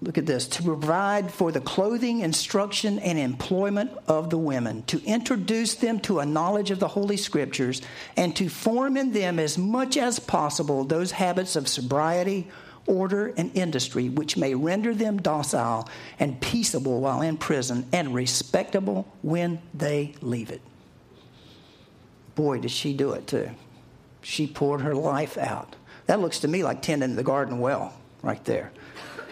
Look 0.00 0.16
at 0.16 0.26
this 0.26 0.46
to 0.46 0.62
provide 0.62 1.32
for 1.32 1.50
the 1.50 1.60
clothing, 1.60 2.20
instruction, 2.20 3.00
and 3.00 3.18
employment 3.18 3.90
of 4.06 4.30
the 4.30 4.38
women, 4.38 4.84
to 4.84 5.02
introduce 5.02 5.74
them 5.74 5.98
to 6.00 6.20
a 6.20 6.26
knowledge 6.26 6.70
of 6.70 6.78
the 6.78 6.86
Holy 6.86 7.16
Scriptures, 7.16 7.82
and 8.16 8.36
to 8.36 8.48
form 8.48 8.96
in 8.96 9.10
them 9.10 9.40
as 9.40 9.58
much 9.58 9.96
as 9.96 10.20
possible 10.20 10.84
those 10.84 11.10
habits 11.10 11.56
of 11.56 11.66
sobriety, 11.66 12.46
order, 12.86 13.34
and 13.36 13.50
industry 13.56 14.08
which 14.08 14.36
may 14.36 14.54
render 14.54 14.94
them 14.94 15.16
docile 15.16 15.88
and 16.20 16.40
peaceable 16.40 17.00
while 17.00 17.22
in 17.22 17.36
prison 17.36 17.88
and 17.92 18.14
respectable 18.14 19.04
when 19.22 19.60
they 19.74 20.14
leave 20.20 20.50
it. 20.50 20.60
Boy, 22.36 22.60
did 22.60 22.70
she 22.70 22.92
do 22.92 23.12
it 23.12 23.26
too. 23.26 23.50
She 24.22 24.46
poured 24.46 24.82
her 24.82 24.94
life 24.94 25.36
out. 25.36 25.74
That 26.06 26.20
looks 26.20 26.38
to 26.40 26.48
me 26.48 26.62
like 26.62 26.82
tending 26.82 27.16
the 27.16 27.24
garden 27.24 27.58
well 27.58 27.92
right 28.22 28.44
there. 28.44 28.70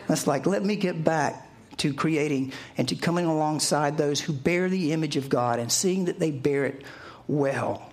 That's 0.08 0.26
like, 0.26 0.46
let 0.46 0.64
me 0.64 0.74
get 0.74 1.04
back 1.04 1.48
to 1.78 1.94
creating 1.94 2.52
and 2.76 2.88
to 2.88 2.96
coming 2.96 3.26
alongside 3.26 3.96
those 3.96 4.20
who 4.20 4.32
bear 4.32 4.68
the 4.68 4.92
image 4.92 5.16
of 5.16 5.28
God 5.28 5.58
and 5.58 5.70
seeing 5.70 6.06
that 6.06 6.18
they 6.18 6.30
bear 6.30 6.64
it 6.64 6.82
well. 7.28 7.90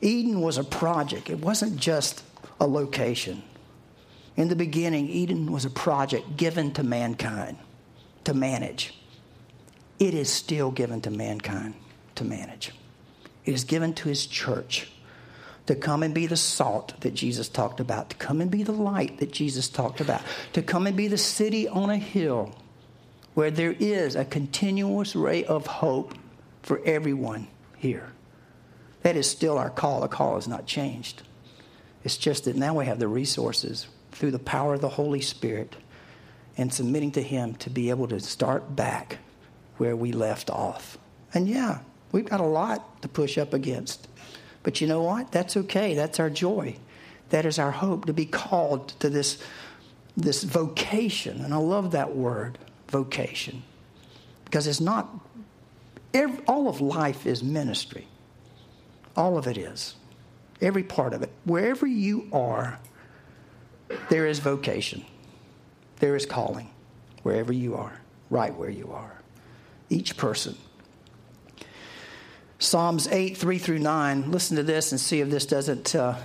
Eden 0.00 0.40
was 0.40 0.58
a 0.58 0.64
project, 0.64 1.30
it 1.30 1.38
wasn't 1.38 1.76
just 1.76 2.22
a 2.60 2.66
location. 2.66 3.42
In 4.36 4.48
the 4.48 4.56
beginning, 4.56 5.08
Eden 5.08 5.52
was 5.52 5.64
a 5.64 5.70
project 5.70 6.36
given 6.36 6.72
to 6.72 6.82
mankind 6.82 7.56
to 8.24 8.34
manage. 8.34 8.94
It 9.98 10.12
is 10.12 10.28
still 10.30 10.70
given 10.70 11.00
to 11.02 11.10
mankind 11.10 11.74
to 12.16 12.24
manage. 12.24 12.72
It 13.44 13.54
is 13.54 13.64
given 13.64 13.94
to 13.94 14.08
his 14.08 14.26
church 14.26 14.90
to 15.66 15.74
come 15.74 16.02
and 16.02 16.14
be 16.14 16.26
the 16.26 16.36
salt 16.36 17.00
that 17.00 17.14
Jesus 17.14 17.48
talked 17.48 17.80
about, 17.80 18.10
to 18.10 18.16
come 18.16 18.40
and 18.40 18.50
be 18.50 18.62
the 18.62 18.72
light 18.72 19.18
that 19.18 19.32
Jesus 19.32 19.68
talked 19.68 20.00
about, 20.00 20.22
to 20.52 20.62
come 20.62 20.86
and 20.86 20.96
be 20.96 21.08
the 21.08 21.18
city 21.18 21.66
on 21.68 21.90
a 21.90 21.96
hill 21.96 22.54
where 23.34 23.50
there 23.50 23.74
is 23.78 24.14
a 24.14 24.24
continuous 24.24 25.16
ray 25.16 25.44
of 25.44 25.66
hope 25.66 26.14
for 26.62 26.80
everyone 26.84 27.48
here. 27.76 28.12
That 29.02 29.16
is 29.16 29.28
still 29.28 29.58
our 29.58 29.70
call. 29.70 30.00
The 30.00 30.08
call 30.08 30.36
has 30.36 30.48
not 30.48 30.66
changed. 30.66 31.22
It's 32.04 32.16
just 32.16 32.44
that 32.44 32.56
now 32.56 32.74
we 32.74 32.86
have 32.86 32.98
the 32.98 33.08
resources 33.08 33.86
through 34.12 34.30
the 34.30 34.38
power 34.38 34.74
of 34.74 34.80
the 34.80 34.88
Holy 34.88 35.20
Spirit 35.20 35.76
and 36.56 36.72
submitting 36.72 37.10
to 37.12 37.22
Him 37.22 37.54
to 37.56 37.70
be 37.70 37.90
able 37.90 38.06
to 38.08 38.20
start 38.20 38.76
back 38.76 39.18
where 39.78 39.96
we 39.96 40.12
left 40.12 40.50
off. 40.50 40.96
And 41.32 41.48
yeah, 41.48 41.80
we've 42.14 42.24
got 42.24 42.38
a 42.38 42.44
lot 42.46 43.02
to 43.02 43.08
push 43.08 43.36
up 43.36 43.52
against. 43.52 44.06
But 44.62 44.80
you 44.80 44.86
know 44.86 45.02
what? 45.02 45.32
That's 45.32 45.56
okay. 45.56 45.94
That's 45.94 46.20
our 46.20 46.30
joy. 46.30 46.76
That 47.30 47.44
is 47.44 47.58
our 47.58 47.72
hope 47.72 48.04
to 48.04 48.12
be 48.12 48.24
called 48.24 48.88
to 49.00 49.10
this, 49.10 49.42
this 50.16 50.44
vocation. 50.44 51.44
And 51.44 51.52
I 51.52 51.56
love 51.56 51.90
that 51.90 52.14
word, 52.14 52.56
vocation. 52.86 53.64
Because 54.44 54.68
it's 54.68 54.80
not, 54.80 55.12
every, 56.14 56.38
all 56.46 56.68
of 56.68 56.80
life 56.80 57.26
is 57.26 57.42
ministry. 57.42 58.06
All 59.16 59.36
of 59.36 59.48
it 59.48 59.58
is. 59.58 59.96
Every 60.60 60.84
part 60.84 61.14
of 61.14 61.22
it. 61.22 61.32
Wherever 61.44 61.84
you 61.84 62.28
are, 62.32 62.78
there 64.08 64.28
is 64.28 64.38
vocation, 64.38 65.04
there 65.98 66.14
is 66.14 66.26
calling 66.26 66.70
wherever 67.24 67.52
you 67.52 67.74
are, 67.74 68.00
right 68.30 68.54
where 68.54 68.70
you 68.70 68.92
are. 68.92 69.20
Each 69.90 70.16
person. 70.16 70.56
Psalms 72.64 73.06
8, 73.08 73.36
3 73.36 73.58
through 73.58 73.78
9. 73.78 74.30
Listen 74.30 74.56
to 74.56 74.62
this 74.62 74.90
and 74.90 75.00
see 75.00 75.20
if 75.20 75.28
this 75.28 75.44
doesn't 75.44 75.94
uh, 75.94 76.16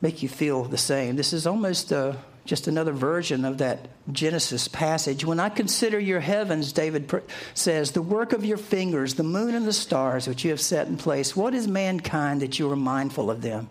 make 0.00 0.22
you 0.22 0.28
feel 0.28 0.64
the 0.64 0.78
same. 0.78 1.16
This 1.16 1.34
is 1.34 1.46
almost 1.46 1.92
uh, 1.92 2.14
just 2.46 2.68
another 2.68 2.92
version 2.92 3.44
of 3.44 3.58
that 3.58 3.88
Genesis 4.10 4.66
passage. 4.66 5.26
When 5.26 5.38
I 5.38 5.50
consider 5.50 6.00
your 6.00 6.20
heavens, 6.20 6.72
David 6.72 7.08
pr- 7.08 7.18
says, 7.52 7.92
the 7.92 8.00
work 8.00 8.32
of 8.32 8.46
your 8.46 8.56
fingers, 8.56 9.14
the 9.14 9.22
moon 9.22 9.54
and 9.54 9.66
the 9.66 9.74
stars 9.74 10.26
which 10.26 10.42
you 10.42 10.50
have 10.50 10.60
set 10.60 10.86
in 10.86 10.96
place, 10.96 11.36
what 11.36 11.54
is 11.54 11.68
mankind 11.68 12.40
that 12.40 12.58
you 12.58 12.70
are 12.70 12.76
mindful 12.76 13.30
of 13.30 13.42
them? 13.42 13.68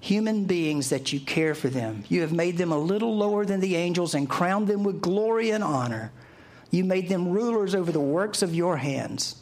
human 0.00 0.44
beings 0.44 0.90
that 0.90 1.14
you 1.14 1.20
care 1.20 1.54
for 1.54 1.68
them. 1.68 2.04
You 2.10 2.20
have 2.20 2.32
made 2.32 2.58
them 2.58 2.72
a 2.72 2.78
little 2.78 3.16
lower 3.16 3.46
than 3.46 3.60
the 3.60 3.76
angels 3.76 4.14
and 4.14 4.28
crowned 4.28 4.68
them 4.68 4.84
with 4.84 5.00
glory 5.00 5.48
and 5.48 5.64
honor. 5.64 6.12
You 6.70 6.84
made 6.84 7.08
them 7.08 7.30
rulers 7.30 7.74
over 7.74 7.90
the 7.90 8.00
works 8.00 8.42
of 8.42 8.54
your 8.54 8.76
hands. 8.76 9.36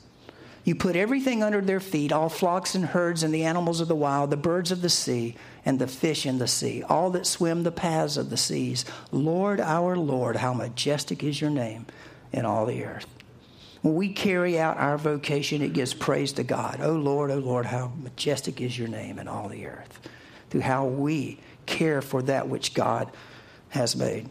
You 0.65 0.75
put 0.77 0.95
everything 0.95 1.43
under 1.43 1.61
their 1.61 1.81
feet 1.81 2.13
all 2.13 2.29
flocks 2.29 2.75
and 2.75 2.87
herds 2.87 3.23
and 3.23 3.35
the 3.35 3.45
animals 3.45 3.81
of 3.81 3.89
the 3.89 3.97
wild, 3.97 4.31
the 4.31 4.37
birds 4.37 4.71
of 4.71 4.81
the 4.81 4.89
sea, 4.89 5.37
and 5.65 5.79
the 5.79 5.89
fish 5.89 6.25
in 6.25 6.39
the 6.39 6.47
sea, 6.47 6.83
all 6.89 7.11
that 7.11 7.27
swim 7.27 7.63
the 7.63 7.73
paths 7.73 8.17
of 8.17 8.31
the 8.31 8.37
seas. 8.37 8.85
Lord, 9.11 9.61
our 9.61 9.97
Lord, 9.97 10.37
how 10.37 10.55
majestic 10.55 11.25
is 11.25 11.41
your 11.41 11.51
name 11.51 11.87
in 12.33 12.45
all 12.45 12.67
the 12.67 12.85
earth. 12.85 13.07
When 13.83 13.97
we 13.97 14.13
carry 14.13 14.61
out 14.61 14.77
our 14.77 14.97
vocation, 14.97 15.61
it 15.61 15.73
gives 15.73 15.93
praise 15.93 16.33
to 16.35 16.45
God. 16.45 16.79
Oh 16.81 16.93
Lord, 16.93 17.33
oh 17.33 17.39
Lord, 17.39 17.67
how 17.67 17.93
majestic 18.01 18.61
is 18.61 18.79
your 18.79 18.89
name 18.89 19.19
in 19.19 19.27
all 19.27 19.49
the 19.49 19.67
earth 19.67 20.09
through 20.51 20.61
how 20.61 20.87
we 20.87 21.41
care 21.67 22.01
for 22.01 22.23
that 22.23 22.49
which 22.49 22.75
God 22.75 23.11
has 23.71 23.97
made. 23.97 24.29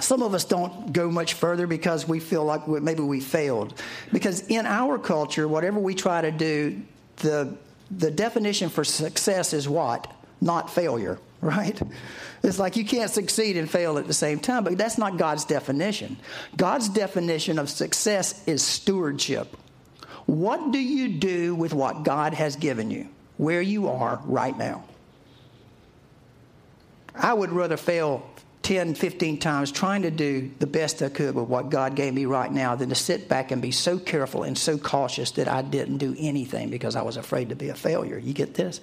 Some 0.00 0.22
of 0.22 0.34
us 0.34 0.44
don't 0.44 0.92
go 0.92 1.10
much 1.10 1.34
further 1.34 1.66
because 1.66 2.08
we 2.08 2.18
feel 2.20 2.44
like 2.44 2.66
maybe 2.66 3.02
we 3.02 3.20
failed. 3.20 3.80
Because 4.12 4.46
in 4.48 4.66
our 4.66 4.98
culture, 4.98 5.46
whatever 5.46 5.78
we 5.78 5.94
try 5.94 6.20
to 6.20 6.32
do, 6.32 6.82
the, 7.16 7.56
the 7.90 8.10
definition 8.10 8.70
for 8.70 8.82
success 8.82 9.52
is 9.52 9.68
what? 9.68 10.10
Not 10.40 10.68
failure, 10.70 11.18
right? 11.40 11.80
It's 12.42 12.58
like 12.58 12.76
you 12.76 12.84
can't 12.84 13.10
succeed 13.10 13.56
and 13.56 13.70
fail 13.70 13.96
at 13.98 14.06
the 14.06 14.14
same 14.14 14.40
time, 14.40 14.64
but 14.64 14.76
that's 14.76 14.98
not 14.98 15.16
God's 15.16 15.44
definition. 15.44 16.16
God's 16.56 16.88
definition 16.88 17.58
of 17.58 17.70
success 17.70 18.46
is 18.48 18.62
stewardship. 18.62 19.56
What 20.26 20.72
do 20.72 20.78
you 20.78 21.08
do 21.08 21.54
with 21.54 21.72
what 21.72 22.02
God 22.02 22.34
has 22.34 22.56
given 22.56 22.90
you, 22.90 23.08
where 23.36 23.62
you 23.62 23.88
are 23.88 24.20
right 24.24 24.56
now? 24.56 24.84
I 27.14 27.32
would 27.32 27.52
rather 27.52 27.76
fail 27.76 28.28
10, 28.64 28.94
15 28.94 29.38
times 29.38 29.70
trying 29.70 30.02
to 30.02 30.10
do 30.10 30.50
the 30.58 30.66
best 30.66 31.02
I 31.02 31.10
could 31.10 31.34
with 31.34 31.48
what 31.48 31.70
God 31.70 31.94
gave 31.94 32.12
me 32.14 32.24
right 32.24 32.50
now 32.50 32.74
than 32.74 32.88
to 32.88 32.94
sit 32.94 33.28
back 33.28 33.50
and 33.50 33.62
be 33.62 33.70
so 33.70 33.98
careful 33.98 34.42
and 34.42 34.58
so 34.58 34.78
cautious 34.78 35.30
that 35.32 35.48
I 35.48 35.62
didn't 35.62 35.98
do 35.98 36.16
anything 36.18 36.70
because 36.70 36.96
I 36.96 37.02
was 37.02 37.16
afraid 37.16 37.50
to 37.50 37.56
be 37.56 37.68
a 37.68 37.74
failure. 37.74 38.18
You 38.18 38.32
get 38.32 38.54
this? 38.54 38.80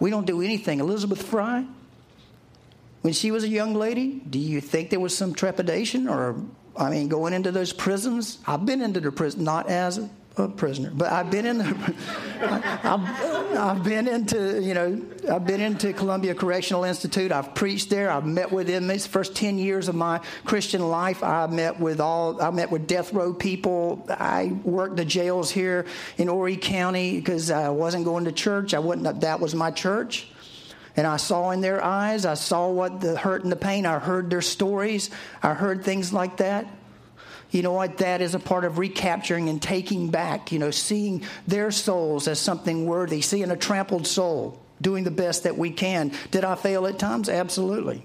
We 0.00 0.10
don't 0.10 0.26
do 0.26 0.40
anything. 0.42 0.80
Elizabeth 0.80 1.22
Fry, 1.22 1.64
when 3.02 3.12
she 3.12 3.30
was 3.30 3.44
a 3.44 3.48
young 3.48 3.74
lady, 3.74 4.22
do 4.28 4.38
you 4.38 4.60
think 4.60 4.90
there 4.90 5.00
was 5.00 5.16
some 5.16 5.34
trepidation 5.34 6.08
or 6.08 6.36
I 6.76 6.88
mean, 6.90 7.08
going 7.08 7.34
into 7.34 7.52
those 7.52 7.72
prisons, 7.72 8.38
I've 8.46 8.64
been 8.64 8.80
into 8.80 9.00
the 9.00 9.12
prison, 9.12 9.44
not 9.44 9.68
as 9.68 10.00
a 10.36 10.48
prisoner, 10.48 10.90
but 10.94 11.12
I've 11.12 11.30
been 11.30 11.44
in 11.44 11.58
the, 11.58 11.94
I've, 12.82 13.56
I've 13.56 13.84
been 13.84 14.08
into, 14.08 14.62
you 14.62 14.72
know, 14.72 15.00
I've 15.30 15.46
been 15.46 15.60
into 15.60 15.92
Columbia 15.92 16.34
Correctional 16.34 16.84
Institute. 16.84 17.30
I've 17.30 17.54
preached 17.54 17.90
there. 17.90 18.10
I've 18.10 18.24
met 18.24 18.50
with 18.50 18.70
inmates. 18.70 19.06
First 19.06 19.36
10 19.36 19.58
years 19.58 19.88
of 19.88 19.94
my 19.94 20.20
Christian 20.44 20.88
life, 20.88 21.22
I 21.22 21.46
met 21.48 21.78
with 21.78 22.00
all, 22.00 22.40
I 22.40 22.50
met 22.50 22.70
with 22.70 22.86
death 22.86 23.12
row 23.12 23.34
people. 23.34 24.06
I 24.08 24.56
worked 24.64 24.96
the 24.96 25.04
jails 25.04 25.50
here 25.50 25.84
in 26.16 26.28
Horry 26.28 26.56
County 26.56 27.16
because 27.16 27.50
I 27.50 27.68
wasn't 27.68 28.06
going 28.06 28.24
to 28.24 28.32
church. 28.32 28.72
I 28.72 28.78
wouldn't, 28.78 29.20
that 29.20 29.38
was 29.38 29.54
my 29.54 29.70
church. 29.70 30.28
And 30.96 31.06
I 31.06 31.16
saw 31.16 31.50
in 31.50 31.60
their 31.60 31.82
eyes, 31.82 32.26
I 32.26 32.34
saw 32.34 32.70
what 32.70 33.00
the 33.00 33.16
hurt 33.16 33.42
and 33.42 33.52
the 33.52 33.56
pain. 33.56 33.86
I 33.86 33.98
heard 33.98 34.30
their 34.30 34.42
stories. 34.42 35.10
I 35.42 35.54
heard 35.54 35.84
things 35.84 36.12
like 36.12 36.38
that. 36.38 36.66
You 37.52 37.62
know 37.62 37.72
what? 37.72 37.98
That 37.98 38.20
is 38.20 38.34
a 38.34 38.38
part 38.38 38.64
of 38.64 38.78
recapturing 38.78 39.48
and 39.48 39.62
taking 39.62 40.10
back, 40.10 40.50
you 40.50 40.58
know, 40.58 40.70
seeing 40.70 41.22
their 41.46 41.70
souls 41.70 42.26
as 42.26 42.40
something 42.40 42.86
worthy, 42.86 43.20
seeing 43.20 43.50
a 43.50 43.56
trampled 43.56 44.06
soul, 44.06 44.60
doing 44.80 45.04
the 45.04 45.10
best 45.10 45.44
that 45.44 45.56
we 45.56 45.70
can. 45.70 46.12
Did 46.30 46.44
I 46.44 46.54
fail 46.54 46.86
at 46.86 46.98
times? 46.98 47.28
Absolutely. 47.28 48.04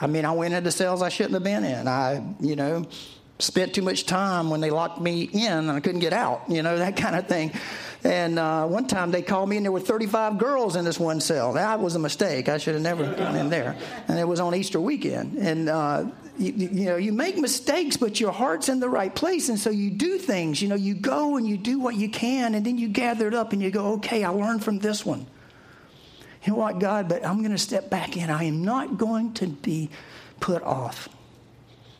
I 0.00 0.06
mean, 0.06 0.24
I 0.24 0.32
went 0.32 0.54
into 0.54 0.72
cells 0.72 1.02
I 1.02 1.10
shouldn't 1.10 1.34
have 1.34 1.44
been 1.44 1.64
in. 1.64 1.86
I, 1.86 2.24
you 2.40 2.56
know, 2.56 2.86
spent 3.40 3.74
too 3.74 3.82
much 3.82 4.06
time 4.06 4.50
when 4.50 4.60
they 4.60 4.70
locked 4.70 5.00
me 5.00 5.22
in 5.22 5.52
and 5.52 5.70
I 5.70 5.80
couldn't 5.80 6.00
get 6.00 6.12
out, 6.12 6.42
you 6.48 6.62
know, 6.62 6.78
that 6.78 6.96
kind 6.96 7.16
of 7.16 7.26
thing. 7.26 7.52
And 8.02 8.38
uh, 8.38 8.66
one 8.66 8.86
time 8.86 9.10
they 9.10 9.20
called 9.20 9.48
me, 9.48 9.56
and 9.56 9.66
there 9.66 9.72
were 9.72 9.80
35 9.80 10.38
girls 10.38 10.74
in 10.74 10.86
this 10.86 10.98
one 10.98 11.20
cell. 11.20 11.52
That 11.52 11.80
was 11.80 11.96
a 11.96 11.98
mistake. 11.98 12.48
I 12.48 12.56
should 12.56 12.74
have 12.74 12.82
never 12.82 13.04
gone 13.14 13.36
in 13.36 13.50
there. 13.50 13.76
And 14.08 14.18
it 14.18 14.26
was 14.26 14.40
on 14.40 14.54
Easter 14.54 14.80
weekend. 14.80 15.36
And 15.36 15.68
uh, 15.68 16.06
you, 16.38 16.52
you, 16.52 16.84
know, 16.86 16.96
you 16.96 17.12
make 17.12 17.36
mistakes, 17.36 17.98
but 17.98 18.18
your 18.18 18.32
heart's 18.32 18.70
in 18.70 18.80
the 18.80 18.88
right 18.88 19.14
place, 19.14 19.50
and 19.50 19.58
so 19.58 19.68
you 19.68 19.90
do 19.90 20.16
things. 20.16 20.62
You 20.62 20.68
know, 20.68 20.76
you 20.76 20.94
go 20.94 21.36
and 21.36 21.46
you 21.46 21.58
do 21.58 21.78
what 21.78 21.94
you 21.94 22.08
can, 22.08 22.54
and 22.54 22.64
then 22.64 22.78
you 22.78 22.88
gather 22.88 23.28
it 23.28 23.34
up 23.34 23.52
and 23.52 23.60
you 23.60 23.70
go, 23.70 23.92
"Okay, 23.94 24.24
I 24.24 24.30
learned 24.30 24.64
from 24.64 24.78
this 24.78 25.04
one." 25.04 25.26
You 26.44 26.54
know 26.54 26.58
what, 26.58 26.78
God? 26.78 27.08
But 27.08 27.26
I'm 27.26 27.40
going 27.40 27.50
to 27.50 27.58
step 27.58 27.90
back 27.90 28.16
in. 28.16 28.30
I 28.30 28.44
am 28.44 28.64
not 28.64 28.96
going 28.96 29.34
to 29.34 29.48
be 29.48 29.90
put 30.40 30.62
off 30.62 31.10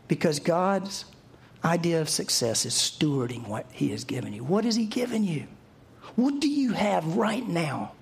because 0.08 0.38
God's 0.38 1.04
idea 1.64 2.00
of 2.00 2.08
success 2.08 2.64
is 2.64 2.74
stewarding 2.74 3.46
what 3.46 3.66
He 3.72 3.90
has 3.90 4.04
given 4.04 4.32
you. 4.32 4.44
What 4.44 4.64
has 4.64 4.76
He 4.76 4.86
given 4.86 5.24
you? 5.24 5.46
What 6.16 6.40
do 6.40 6.48
you 6.48 6.72
have 6.72 7.16
right 7.16 7.46
now 7.46 7.92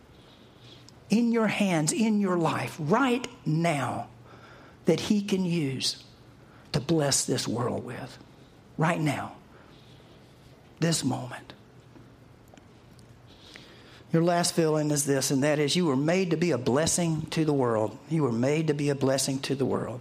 in 1.11 1.33
your 1.33 1.47
hands, 1.47 1.93
in 1.93 2.21
your 2.21 2.39
life, 2.39 2.77
right 2.79 3.27
now, 3.47 4.09
that 4.85 5.01
He 5.01 5.23
can 5.23 5.45
use 5.45 6.05
to 6.73 6.81
bless 6.81 7.25
this 7.25 7.47
world 7.47 7.85
with? 7.85 8.19
Right 8.77 9.01
now, 9.01 9.33
this 10.81 11.03
moment. 11.05 11.53
Your 14.13 14.23
last 14.25 14.55
feeling 14.55 14.91
is 14.91 15.05
this, 15.05 15.31
and 15.31 15.43
that 15.43 15.59
is 15.59 15.77
you 15.77 15.85
were 15.85 15.97
made 15.97 16.31
to 16.31 16.37
be 16.37 16.51
a 16.51 16.59
blessing 16.59 17.27
to 17.31 17.45
the 17.45 17.53
world. 17.53 17.99
You 18.09 18.23
were 18.23 18.33
made 18.33 18.69
to 18.69 18.75
be 18.75 18.89
a 18.89 18.95
blessing 18.95 19.39
to 19.41 19.55
the 19.55 19.67
world. 19.67 20.01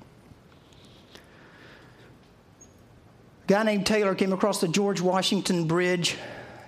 A 1.15 1.19
guy 3.47 3.63
named 3.63 3.85
Taylor 3.85 4.13
came 4.13 4.33
across 4.33 4.59
the 4.59 4.67
George 4.67 4.99
Washington 4.99 5.67
Bridge 5.67 6.17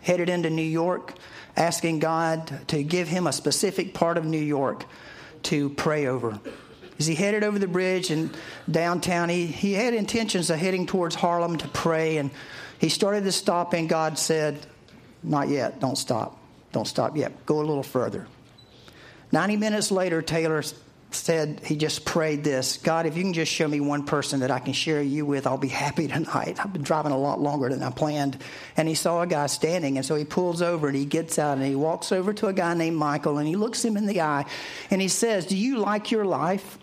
headed 0.02 0.30
into 0.30 0.50
New 0.50 0.62
York, 0.62 1.14
asking 1.56 2.00
God 2.00 2.68
to 2.70 2.84
give 2.84 3.10
him 3.10 3.28
a 3.28 3.34
specific 3.34 3.94
part 3.94 4.18
of 4.18 4.26
New 4.26 4.40
York 4.40 4.86
to 5.44 5.70
pray 5.72 6.08
over. 6.08 6.40
As 6.98 7.06
he 7.06 7.16
headed 7.16 7.44
over 7.44 7.60
the 7.60 7.68
bridge 7.68 8.12
and 8.12 8.36
downtown, 8.70 9.30
he, 9.30 9.46
he 9.46 9.74
had 9.74 9.94
intentions 9.94 10.50
of 10.50 10.58
heading 10.58 10.86
towards 10.86 11.16
Harlem 11.16 11.58
to 11.58 11.68
pray, 11.70 12.18
and 12.18 12.32
he 12.78 12.90
started 12.90 13.26
to 13.26 13.32
stop, 13.32 13.74
and 13.74 13.90
God 13.90 14.18
said, 14.18 14.66
Not 15.22 15.50
yet, 15.50 15.80
don't 15.80 15.98
stop. 15.98 16.38
Don't 16.72 16.88
stop 16.88 17.18
yet. 17.18 17.46
Go 17.46 17.58
a 17.58 17.66
little 17.66 17.84
further. 17.84 18.28
90 19.32 19.58
minutes 19.58 19.92
later, 19.92 20.22
Taylor 20.22 20.64
said 21.12 21.62
he 21.64 21.76
just 21.76 22.06
prayed 22.06 22.44
this 22.44 22.78
God, 22.78 23.06
if 23.06 23.18
you 23.18 23.24
can 23.24 23.34
just 23.34 23.52
show 23.52 23.68
me 23.68 23.80
one 23.80 24.06
person 24.06 24.42
that 24.42 24.52
I 24.52 24.60
can 24.60 24.74
share 24.74 25.02
you 25.02 25.26
with, 25.26 25.48
I'll 25.48 25.58
be 25.58 25.68
happy 25.68 26.08
tonight. 26.08 26.58
I've 26.60 26.72
been 26.72 26.84
driving 26.84 27.12
a 27.12 27.18
lot 27.18 27.40
longer 27.40 27.70
than 27.70 27.82
I 27.82 27.90
planned. 27.90 28.38
And 28.78 28.88
he 28.88 28.96
saw 28.96 29.22
a 29.22 29.28
guy 29.28 29.48
standing, 29.48 29.98
and 29.98 30.06
so 30.06 30.16
he 30.16 30.26
pulls 30.26 30.62
over 30.62 30.88
and 30.88 30.96
he 30.96 31.06
gets 31.06 31.40
out 31.40 31.58
and 31.58 31.66
he 31.66 31.76
walks 31.76 32.12
over 32.12 32.34
to 32.34 32.48
a 32.48 32.54
guy 32.54 32.74
named 32.74 32.98
Michael 32.98 33.38
and 33.38 33.48
he 33.48 33.56
looks 33.56 33.84
him 33.84 33.98
in 33.98 34.06
the 34.06 34.22
eye 34.22 34.46
and 34.92 35.02
he 35.02 35.08
says, 35.08 35.46
Do 35.46 35.58
you 35.58 35.78
like 35.78 36.12
your 36.12 36.26
life? 36.26 36.78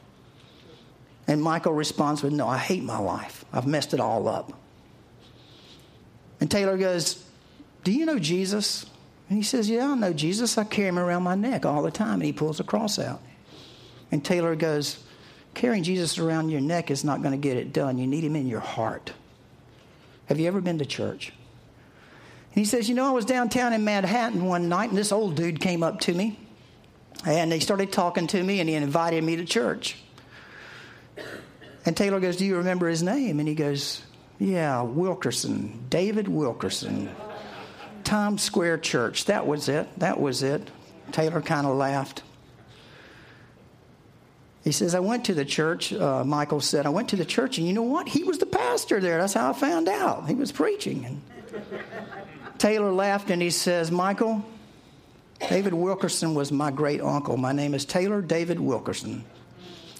And 1.28 1.42
Michael 1.42 1.72
responds 1.72 2.22
with, 2.22 2.32
No, 2.32 2.48
I 2.48 2.58
hate 2.58 2.82
my 2.82 2.98
life. 2.98 3.44
I've 3.52 3.66
messed 3.66 3.94
it 3.94 4.00
all 4.00 4.28
up. 4.28 4.52
And 6.40 6.50
Taylor 6.50 6.76
goes, 6.76 7.24
Do 7.84 7.92
you 7.92 8.06
know 8.06 8.18
Jesus? 8.18 8.86
And 9.28 9.38
he 9.38 9.44
says, 9.44 9.68
Yeah, 9.68 9.92
I 9.92 9.94
know 9.94 10.12
Jesus. 10.12 10.58
I 10.58 10.64
carry 10.64 10.88
him 10.88 10.98
around 10.98 11.22
my 11.22 11.34
neck 11.34 11.64
all 11.64 11.82
the 11.82 11.90
time. 11.90 12.14
And 12.14 12.24
he 12.24 12.32
pulls 12.32 12.60
a 12.60 12.64
cross 12.64 12.98
out. 12.98 13.20
And 14.10 14.24
Taylor 14.24 14.54
goes, 14.56 15.02
Carrying 15.54 15.84
Jesus 15.84 16.18
around 16.18 16.50
your 16.50 16.60
neck 16.60 16.90
is 16.90 17.02
not 17.02 17.22
going 17.22 17.32
to 17.32 17.38
get 17.38 17.56
it 17.56 17.72
done. 17.72 17.96
You 17.96 18.06
need 18.06 18.24
him 18.24 18.36
in 18.36 18.46
your 18.46 18.60
heart. 18.60 19.14
Have 20.26 20.38
you 20.38 20.46
ever 20.48 20.60
been 20.60 20.78
to 20.78 20.84
church? 20.84 21.30
And 21.30 22.54
he 22.56 22.66
says, 22.66 22.88
You 22.88 22.94
know, 22.94 23.06
I 23.06 23.12
was 23.12 23.24
downtown 23.24 23.72
in 23.72 23.82
Manhattan 23.82 24.44
one 24.44 24.68
night, 24.68 24.90
and 24.90 24.98
this 24.98 25.12
old 25.12 25.34
dude 25.34 25.60
came 25.60 25.82
up 25.82 26.00
to 26.00 26.12
me. 26.12 26.38
And 27.24 27.50
he 27.52 27.60
started 27.60 27.90
talking 27.90 28.26
to 28.28 28.42
me, 28.42 28.60
and 28.60 28.68
he 28.68 28.74
invited 28.74 29.24
me 29.24 29.36
to 29.36 29.46
church. 29.46 29.96
And 31.86 31.96
Taylor 31.96 32.20
goes, 32.20 32.36
Do 32.36 32.44
you 32.44 32.58
remember 32.58 32.88
his 32.88 33.02
name? 33.02 33.38
And 33.38 33.48
he 33.48 33.54
goes, 33.54 34.02
Yeah, 34.38 34.82
Wilkerson, 34.82 35.86
David 35.88 36.28
Wilkerson, 36.28 37.08
Times 38.04 38.42
Square 38.42 38.78
Church. 38.78 39.24
That 39.24 39.46
was 39.46 39.70
it. 39.70 39.88
That 39.98 40.20
was 40.20 40.42
it. 40.42 40.70
Taylor 41.12 41.40
kind 41.40 41.66
of 41.66 41.76
laughed. 41.76 42.22
He 44.66 44.72
says, 44.72 44.96
I 44.96 44.98
went 44.98 45.26
to 45.26 45.34
the 45.34 45.44
church. 45.44 45.92
Uh, 45.92 46.24
Michael 46.24 46.60
said, 46.60 46.86
I 46.86 46.88
went 46.88 47.10
to 47.10 47.16
the 47.16 47.24
church, 47.24 47.56
and 47.56 47.68
you 47.68 47.72
know 47.72 47.82
what? 47.84 48.08
He 48.08 48.24
was 48.24 48.38
the 48.38 48.46
pastor 48.46 48.98
there. 48.98 49.20
That's 49.20 49.34
how 49.34 49.50
I 49.50 49.52
found 49.52 49.88
out. 49.88 50.26
He 50.26 50.34
was 50.34 50.50
preaching. 50.50 51.04
And 51.04 51.22
Taylor 52.58 52.90
laughed 52.90 53.30
and 53.30 53.40
he 53.40 53.50
says, 53.50 53.92
Michael, 53.92 54.44
David 55.48 55.72
Wilkerson 55.72 56.34
was 56.34 56.50
my 56.50 56.72
great 56.72 57.00
uncle. 57.00 57.36
My 57.36 57.52
name 57.52 57.74
is 57.74 57.84
Taylor 57.84 58.20
David 58.20 58.58
Wilkerson. 58.58 59.24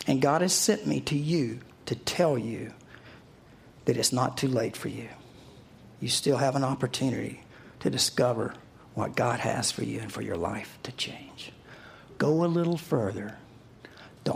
And 0.09 0.20
God 0.20 0.40
has 0.42 0.52
sent 0.52 0.85
me 0.85 1.00
to 1.02 1.16
you 1.16 1.61
to 1.85 1.94
tell 1.94 2.37
you 2.37 2.72
that 3.85 3.96
it's 3.96 4.12
not 4.12 4.37
too 4.37 4.48
late 4.48 4.76
for 4.76 4.88
you. 4.88 5.09
You 6.00 6.09
still 6.09 6.38
have 6.38 6.57
an 6.57 6.64
opportunity 6.64 7.44
to 7.79 7.88
discover 7.88 8.52
what 8.94 9.14
God 9.14 9.38
has 9.38 9.70
for 9.70 9.85
you 9.85 10.00
and 10.00 10.11
for 10.11 10.22
your 10.22 10.37
life 10.37 10.76
to 10.83 10.90
change. 10.90 11.52
Go 12.18 12.44
a 12.44 12.46
little 12.46 12.76
further 12.76 13.37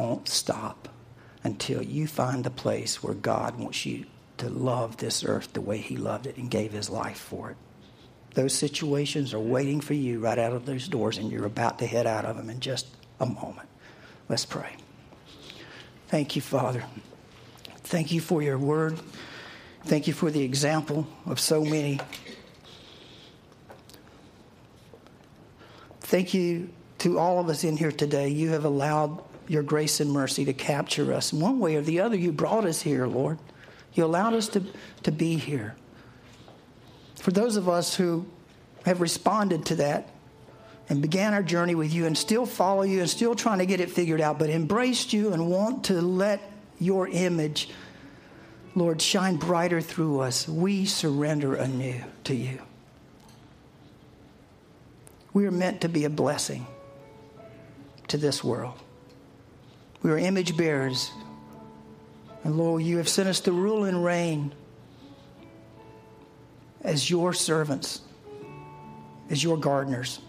don't 0.00 0.26
stop 0.26 0.88
until 1.44 1.82
you 1.82 2.06
find 2.06 2.42
the 2.42 2.50
place 2.50 3.02
where 3.02 3.12
God 3.12 3.58
wants 3.58 3.84
you 3.84 4.06
to 4.38 4.48
love 4.48 4.96
this 4.96 5.22
earth 5.22 5.52
the 5.52 5.60
way 5.60 5.76
He 5.76 5.94
loved 5.94 6.26
it 6.26 6.38
and 6.38 6.50
gave 6.50 6.72
His 6.72 6.88
life 6.88 7.18
for 7.18 7.50
it. 7.50 7.56
Those 8.32 8.54
situations 8.54 9.34
are 9.34 9.40
waiting 9.40 9.82
for 9.82 9.92
you 9.92 10.18
right 10.18 10.38
out 10.38 10.54
of 10.54 10.64
those 10.64 10.88
doors, 10.88 11.18
and 11.18 11.30
you're 11.30 11.44
about 11.44 11.78
to 11.80 11.86
head 11.86 12.06
out 12.06 12.24
of 12.24 12.38
them 12.38 12.48
in 12.48 12.60
just 12.60 12.86
a 13.20 13.26
moment. 13.26 13.68
Let's 14.26 14.46
pray. 14.46 14.74
Thank 16.08 16.34
you, 16.34 16.40
Father. 16.40 16.82
Thank 17.84 18.10
you 18.10 18.22
for 18.22 18.40
your 18.40 18.56
word. 18.56 18.98
Thank 19.84 20.06
you 20.06 20.14
for 20.14 20.30
the 20.30 20.42
example 20.42 21.06
of 21.26 21.38
so 21.38 21.62
many. 21.62 22.00
Thank 26.00 26.32
you 26.32 26.70
to 27.00 27.18
all 27.18 27.38
of 27.38 27.50
us 27.50 27.64
in 27.64 27.76
here 27.76 27.92
today. 27.92 28.28
You 28.28 28.50
have 28.50 28.64
allowed 28.64 29.24
your 29.50 29.64
grace 29.64 29.98
and 29.98 30.12
mercy 30.12 30.44
to 30.44 30.52
capture 30.52 31.12
us. 31.12 31.32
In 31.32 31.40
one 31.40 31.58
way 31.58 31.74
or 31.74 31.82
the 31.82 31.98
other, 31.98 32.14
you 32.14 32.30
brought 32.30 32.64
us 32.64 32.82
here, 32.82 33.08
Lord. 33.08 33.36
You 33.94 34.04
allowed 34.04 34.34
us 34.34 34.46
to, 34.50 34.62
to 35.02 35.10
be 35.10 35.34
here. 35.34 35.74
For 37.16 37.32
those 37.32 37.56
of 37.56 37.68
us 37.68 37.96
who 37.96 38.26
have 38.86 39.00
responded 39.00 39.66
to 39.66 39.74
that 39.74 40.08
and 40.88 41.02
began 41.02 41.34
our 41.34 41.42
journey 41.42 41.74
with 41.74 41.92
you 41.92 42.06
and 42.06 42.16
still 42.16 42.46
follow 42.46 42.82
you 42.82 43.00
and 43.00 43.10
still 43.10 43.34
trying 43.34 43.58
to 43.58 43.66
get 43.66 43.80
it 43.80 43.90
figured 43.90 44.20
out, 44.20 44.38
but 44.38 44.50
embraced 44.50 45.12
you 45.12 45.32
and 45.32 45.50
want 45.50 45.86
to 45.86 46.00
let 46.00 46.40
your 46.78 47.08
image, 47.08 47.70
Lord, 48.76 49.02
shine 49.02 49.34
brighter 49.34 49.80
through 49.80 50.20
us, 50.20 50.46
we 50.46 50.84
surrender 50.84 51.56
anew 51.56 52.00
to 52.22 52.36
you. 52.36 52.60
We 55.32 55.44
are 55.46 55.50
meant 55.50 55.80
to 55.80 55.88
be 55.88 56.04
a 56.04 56.10
blessing 56.10 56.68
to 58.06 58.16
this 58.16 58.44
world. 58.44 58.78
We 60.02 60.10
are 60.10 60.18
image 60.18 60.56
bearers. 60.56 61.10
And 62.44 62.56
Lord, 62.56 62.82
you 62.82 62.96
have 62.96 63.08
sent 63.08 63.28
us 63.28 63.40
to 63.40 63.52
rule 63.52 63.84
and 63.84 64.02
reign 64.04 64.54
as 66.82 67.10
your 67.10 67.32
servants, 67.32 68.00
as 69.28 69.44
your 69.44 69.58
gardeners. 69.58 70.20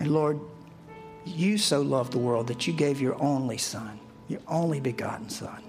And 0.00 0.10
Lord, 0.10 0.40
you 1.26 1.58
so 1.58 1.82
loved 1.82 2.12
the 2.12 2.18
world 2.18 2.46
that 2.46 2.66
you 2.66 2.72
gave 2.72 3.00
your 3.00 3.20
only 3.20 3.58
Son, 3.58 3.98
your 4.28 4.40
only 4.48 4.80
begotten 4.80 5.28
Son, 5.28 5.62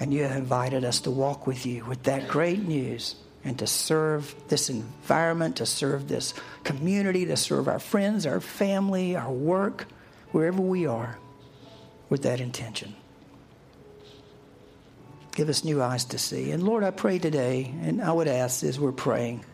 And 0.00 0.12
you 0.12 0.24
have 0.24 0.36
invited 0.36 0.84
us 0.84 1.00
to 1.00 1.10
walk 1.10 1.46
with 1.46 1.64
you 1.64 1.84
with 1.86 2.02
that 2.02 2.28
great 2.28 2.66
news 2.66 3.16
and 3.46 3.56
to 3.60 3.66
serve 3.66 4.34
this 4.48 4.68
environment, 4.68 5.56
to 5.56 5.66
serve 5.66 6.08
this 6.08 6.34
community, 6.64 7.24
to 7.26 7.36
serve 7.36 7.68
our 7.68 7.78
friends, 7.78 8.26
our 8.26 8.40
family, 8.40 9.14
our 9.14 9.30
work, 9.30 9.86
wherever 10.32 10.60
we 10.60 10.84
are, 10.84 11.16
with 12.08 12.24
that 12.24 12.40
intention. 12.40 12.92
Give 15.36 15.48
us 15.48 15.62
new 15.62 15.80
eyes 15.80 16.06
to 16.06 16.18
see. 16.18 16.50
And 16.50 16.64
Lord, 16.64 16.82
I 16.82 16.90
pray 16.90 17.20
today, 17.20 17.72
and 17.82 18.02
I 18.02 18.10
would 18.10 18.26
ask 18.26 18.64
as 18.64 18.80
we're 18.80 18.90
praying, 18.90 19.44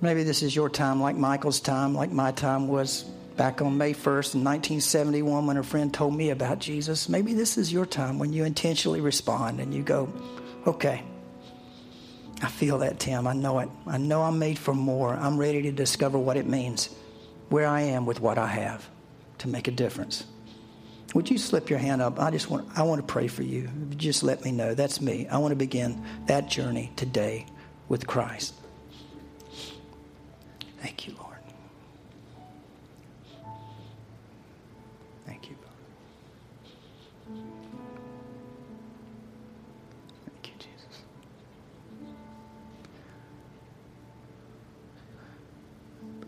maybe 0.00 0.22
this 0.22 0.44
is 0.44 0.54
your 0.54 0.68
time, 0.68 1.02
like 1.02 1.16
Michael's 1.16 1.58
time, 1.58 1.92
like 1.92 2.12
my 2.12 2.30
time 2.30 2.68
was 2.68 3.02
back 3.36 3.62
on 3.62 3.78
May 3.78 3.94
1st 3.94 4.34
in 4.34 4.44
1971 4.44 5.46
when 5.46 5.56
a 5.56 5.64
friend 5.64 5.92
told 5.92 6.14
me 6.14 6.30
about 6.30 6.60
Jesus. 6.60 7.08
Maybe 7.08 7.34
this 7.34 7.58
is 7.58 7.72
your 7.72 7.86
time 7.86 8.20
when 8.20 8.32
you 8.32 8.44
intentionally 8.44 9.00
respond 9.00 9.58
and 9.58 9.74
you 9.74 9.82
go, 9.82 10.12
okay, 10.68 11.02
I 12.42 12.48
feel 12.48 12.78
that, 12.78 12.98
Tim. 12.98 13.26
I 13.26 13.34
know 13.34 13.58
it. 13.58 13.68
I 13.86 13.98
know 13.98 14.22
I'm 14.22 14.38
made 14.38 14.58
for 14.58 14.74
more. 14.74 15.14
I'm 15.14 15.36
ready 15.38 15.62
to 15.62 15.72
discover 15.72 16.18
what 16.18 16.36
it 16.36 16.46
means, 16.46 16.88
where 17.50 17.66
I 17.66 17.82
am 17.82 18.06
with 18.06 18.20
what 18.20 18.38
I 18.38 18.46
have 18.46 18.88
to 19.38 19.48
make 19.48 19.68
a 19.68 19.70
difference. 19.70 20.24
Would 21.14 21.28
you 21.28 21.38
slip 21.38 21.68
your 21.68 21.78
hand 21.78 22.00
up? 22.00 22.20
I 22.20 22.30
just 22.30 22.48
want 22.48 22.68
I 22.78 22.82
want 22.82 23.00
to 23.00 23.06
pray 23.06 23.26
for 23.26 23.42
you. 23.42 23.68
Just 23.96 24.22
let 24.22 24.44
me 24.44 24.52
know. 24.52 24.74
That's 24.74 25.00
me. 25.00 25.26
I 25.28 25.38
want 25.38 25.52
to 25.52 25.56
begin 25.56 26.02
that 26.26 26.48
journey 26.48 26.92
today 26.96 27.46
with 27.88 28.06
Christ. 28.06 28.54
Thank 30.80 31.06
you, 31.06 31.14
Lord. 31.18 31.29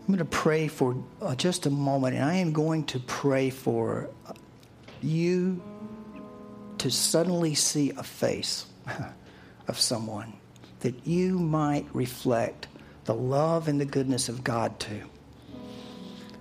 I'm 0.03 0.07
going 0.07 0.19
to 0.19 0.25
pray 0.25 0.67
for 0.67 1.01
uh, 1.21 1.33
just 1.33 1.65
a 1.65 1.69
moment, 1.69 2.15
and 2.15 2.25
I 2.25 2.35
am 2.35 2.51
going 2.51 2.83
to 2.87 2.99
pray 2.99 3.49
for 3.49 4.09
you 5.01 5.63
to 6.79 6.91
suddenly 6.91 7.55
see 7.55 7.91
a 7.91 8.03
face 8.03 8.65
of 9.69 9.79
someone 9.79 10.33
that 10.81 11.07
you 11.07 11.39
might 11.39 11.85
reflect 11.93 12.67
the 13.05 13.13
love 13.13 13.69
and 13.69 13.79
the 13.79 13.85
goodness 13.85 14.27
of 14.27 14.43
God 14.43 14.77
to. 14.81 15.03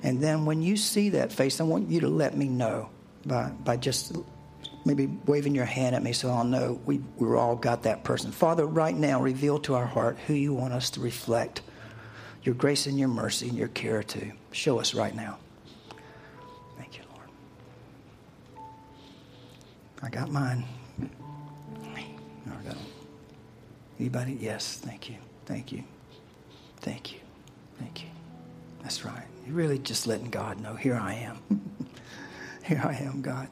And 0.03 0.21
then 0.21 0.45
when 0.45 0.61
you 0.61 0.77
see 0.77 1.11
that 1.11 1.33
face, 1.33 1.61
I 1.61 1.65
want 1.65 1.89
you 1.89 2.01
to 2.01 2.09
let 2.09 2.37
me 2.37 2.49
know 2.49 2.91
by, 3.25 3.51
by 3.51 3.77
just 3.77 4.17
maybe 4.85 5.07
waving 5.27 5.55
your 5.55 5.67
hand 5.67 5.95
at 5.95 6.03
me 6.03 6.13
so 6.13 6.31
I'll 6.31 6.43
know 6.43 6.81
we, 6.85 7.01
we're 7.17 7.37
all 7.37 7.55
got 7.55 7.85
that 7.85 8.03
person. 8.03 8.33
Father, 8.33 8.67
right 8.67 8.97
now, 8.97 9.23
reveal 9.23 9.61
to 9.61 9.77
our 9.77 9.87
heart 9.87 10.19
who 10.27 10.35
you 10.35 10.53
want 10.53 10.73
us 10.73 10.91
to 10.91 11.01
reflect 11.01 11.63
your 12.43 12.55
grace 12.55 12.87
and 12.87 12.99
your 12.99 13.09
mercy 13.09 13.49
and 13.49 13.57
your 13.57 13.69
care 13.69 14.03
to. 14.03 14.33
Show 14.51 14.79
us 14.79 14.95
right 14.95 15.15
now. 15.15 15.39
Thank 16.77 16.99
you, 16.99 17.05
Lord. 17.15 18.67
I 20.03 20.09
got 20.09 20.31
mine. 20.31 20.65
I 21.97 22.65
got. 22.65 22.77
Anybody? 23.99 24.39
Yes. 24.41 24.79
Thank 24.83 25.09
you. 25.09 25.17
Thank 25.47 25.73
you. 25.73 25.85
Thank 26.81 27.13
you. 27.13 27.21
Thank 27.79 28.03
you. 28.03 28.09
That's 28.83 29.05
right. 29.05 29.27
You're 29.47 29.55
really 29.55 29.79
just 29.79 30.07
letting 30.07 30.31
God 30.31 30.61
know, 30.61 30.75
here 30.75 30.97
I 30.97 31.15
am. 31.15 31.39
here 32.65 32.83
I 32.85 32.95
am, 32.95 33.23
God. 33.23 33.49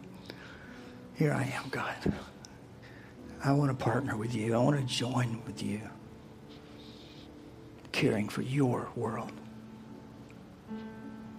Here 1.15 1.33
I 1.33 1.45
am, 1.45 1.69
God. 1.71 1.95
I 3.45 3.53
want 3.53 3.71
to 3.71 3.85
partner 3.85 4.17
with 4.17 4.35
you. 4.35 4.55
I 4.55 4.59
want 4.59 4.79
to 4.79 4.85
join 4.87 5.41
with 5.47 5.63
you, 5.63 5.81
caring 7.93 8.29
for 8.29 8.43
your 8.43 8.89
world. 8.97 9.33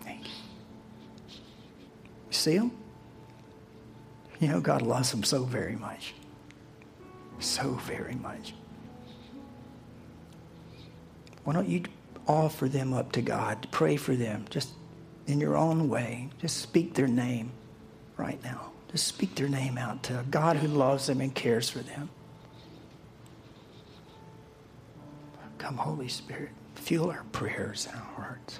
Thank 0.03 0.25
you. 0.25 0.33
You 1.29 2.33
see 2.33 2.57
them? 2.57 2.71
You 4.39 4.47
know, 4.47 4.61
God 4.61 4.81
loves 4.81 5.11
them 5.11 5.23
so 5.23 5.43
very 5.43 5.75
much. 5.75 6.13
So 7.39 7.71
very 7.73 8.15
much. 8.15 8.53
Why 11.43 11.53
don't 11.53 11.69
you 11.69 11.83
offer 12.27 12.67
them 12.67 12.93
up 12.93 13.11
to 13.13 13.21
God, 13.21 13.67
pray 13.71 13.95
for 13.97 14.15
them, 14.15 14.45
just 14.49 14.69
in 15.27 15.39
your 15.39 15.57
own 15.57 15.89
way. 15.89 16.29
Just 16.39 16.57
speak 16.57 16.93
their 16.93 17.07
name 17.07 17.51
right 18.17 18.41
now. 18.43 18.71
Just 18.91 19.07
speak 19.07 19.35
their 19.35 19.47
name 19.47 19.77
out 19.77 20.03
to 20.03 20.23
God 20.29 20.57
who 20.57 20.67
loves 20.67 21.07
them 21.07 21.21
and 21.21 21.33
cares 21.33 21.69
for 21.69 21.79
them. 21.79 22.09
Come, 25.61 25.77
Holy 25.77 26.07
Spirit, 26.07 26.49
fuel 26.73 27.11
our 27.11 27.23
prayers 27.31 27.85
in 27.87 27.93
our 27.93 28.13
hearts. 28.15 28.59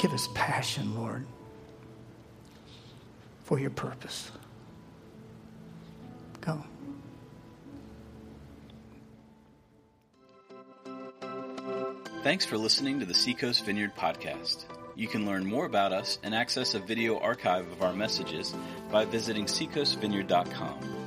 Give 0.00 0.10
us 0.14 0.26
passion, 0.34 0.94
Lord, 0.96 1.26
for 3.44 3.60
your 3.60 3.68
purpose. 3.68 4.30
Come. 6.40 6.64
Thanks 12.22 12.46
for 12.46 12.56
listening 12.56 13.00
to 13.00 13.06
the 13.06 13.12
Seacoast 13.12 13.66
Vineyard 13.66 13.94
Podcast. 13.94 14.64
You 14.94 15.08
can 15.08 15.26
learn 15.26 15.44
more 15.44 15.66
about 15.66 15.92
us 15.92 16.18
and 16.22 16.34
access 16.34 16.72
a 16.74 16.78
video 16.78 17.18
archive 17.18 17.70
of 17.70 17.82
our 17.82 17.92
messages 17.92 18.54
by 18.90 19.04
visiting 19.04 19.44
seacoastvineyard.com. 19.44 21.05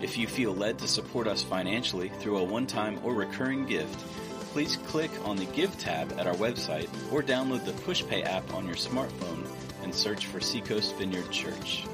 If 0.00 0.16
you 0.16 0.26
feel 0.26 0.54
led 0.54 0.78
to 0.78 0.88
support 0.88 1.26
us 1.26 1.42
financially 1.42 2.08
through 2.20 2.38
a 2.38 2.44
one-time 2.44 2.98
or 3.04 3.12
recurring 3.12 3.66
gift, 3.66 4.00
please 4.52 4.76
click 4.76 5.10
on 5.26 5.36
the 5.36 5.44
Give 5.46 5.76
tab 5.78 6.14
at 6.18 6.26
our 6.26 6.34
website 6.34 6.88
or 7.12 7.22
download 7.22 7.66
the 7.66 7.72
PushPay 7.72 8.24
app 8.24 8.54
on 8.54 8.66
your 8.66 8.76
smartphone 8.76 9.46
and 9.82 9.94
search 9.94 10.26
for 10.26 10.40
Seacoast 10.40 10.96
Vineyard 10.96 11.30
Church. 11.30 11.84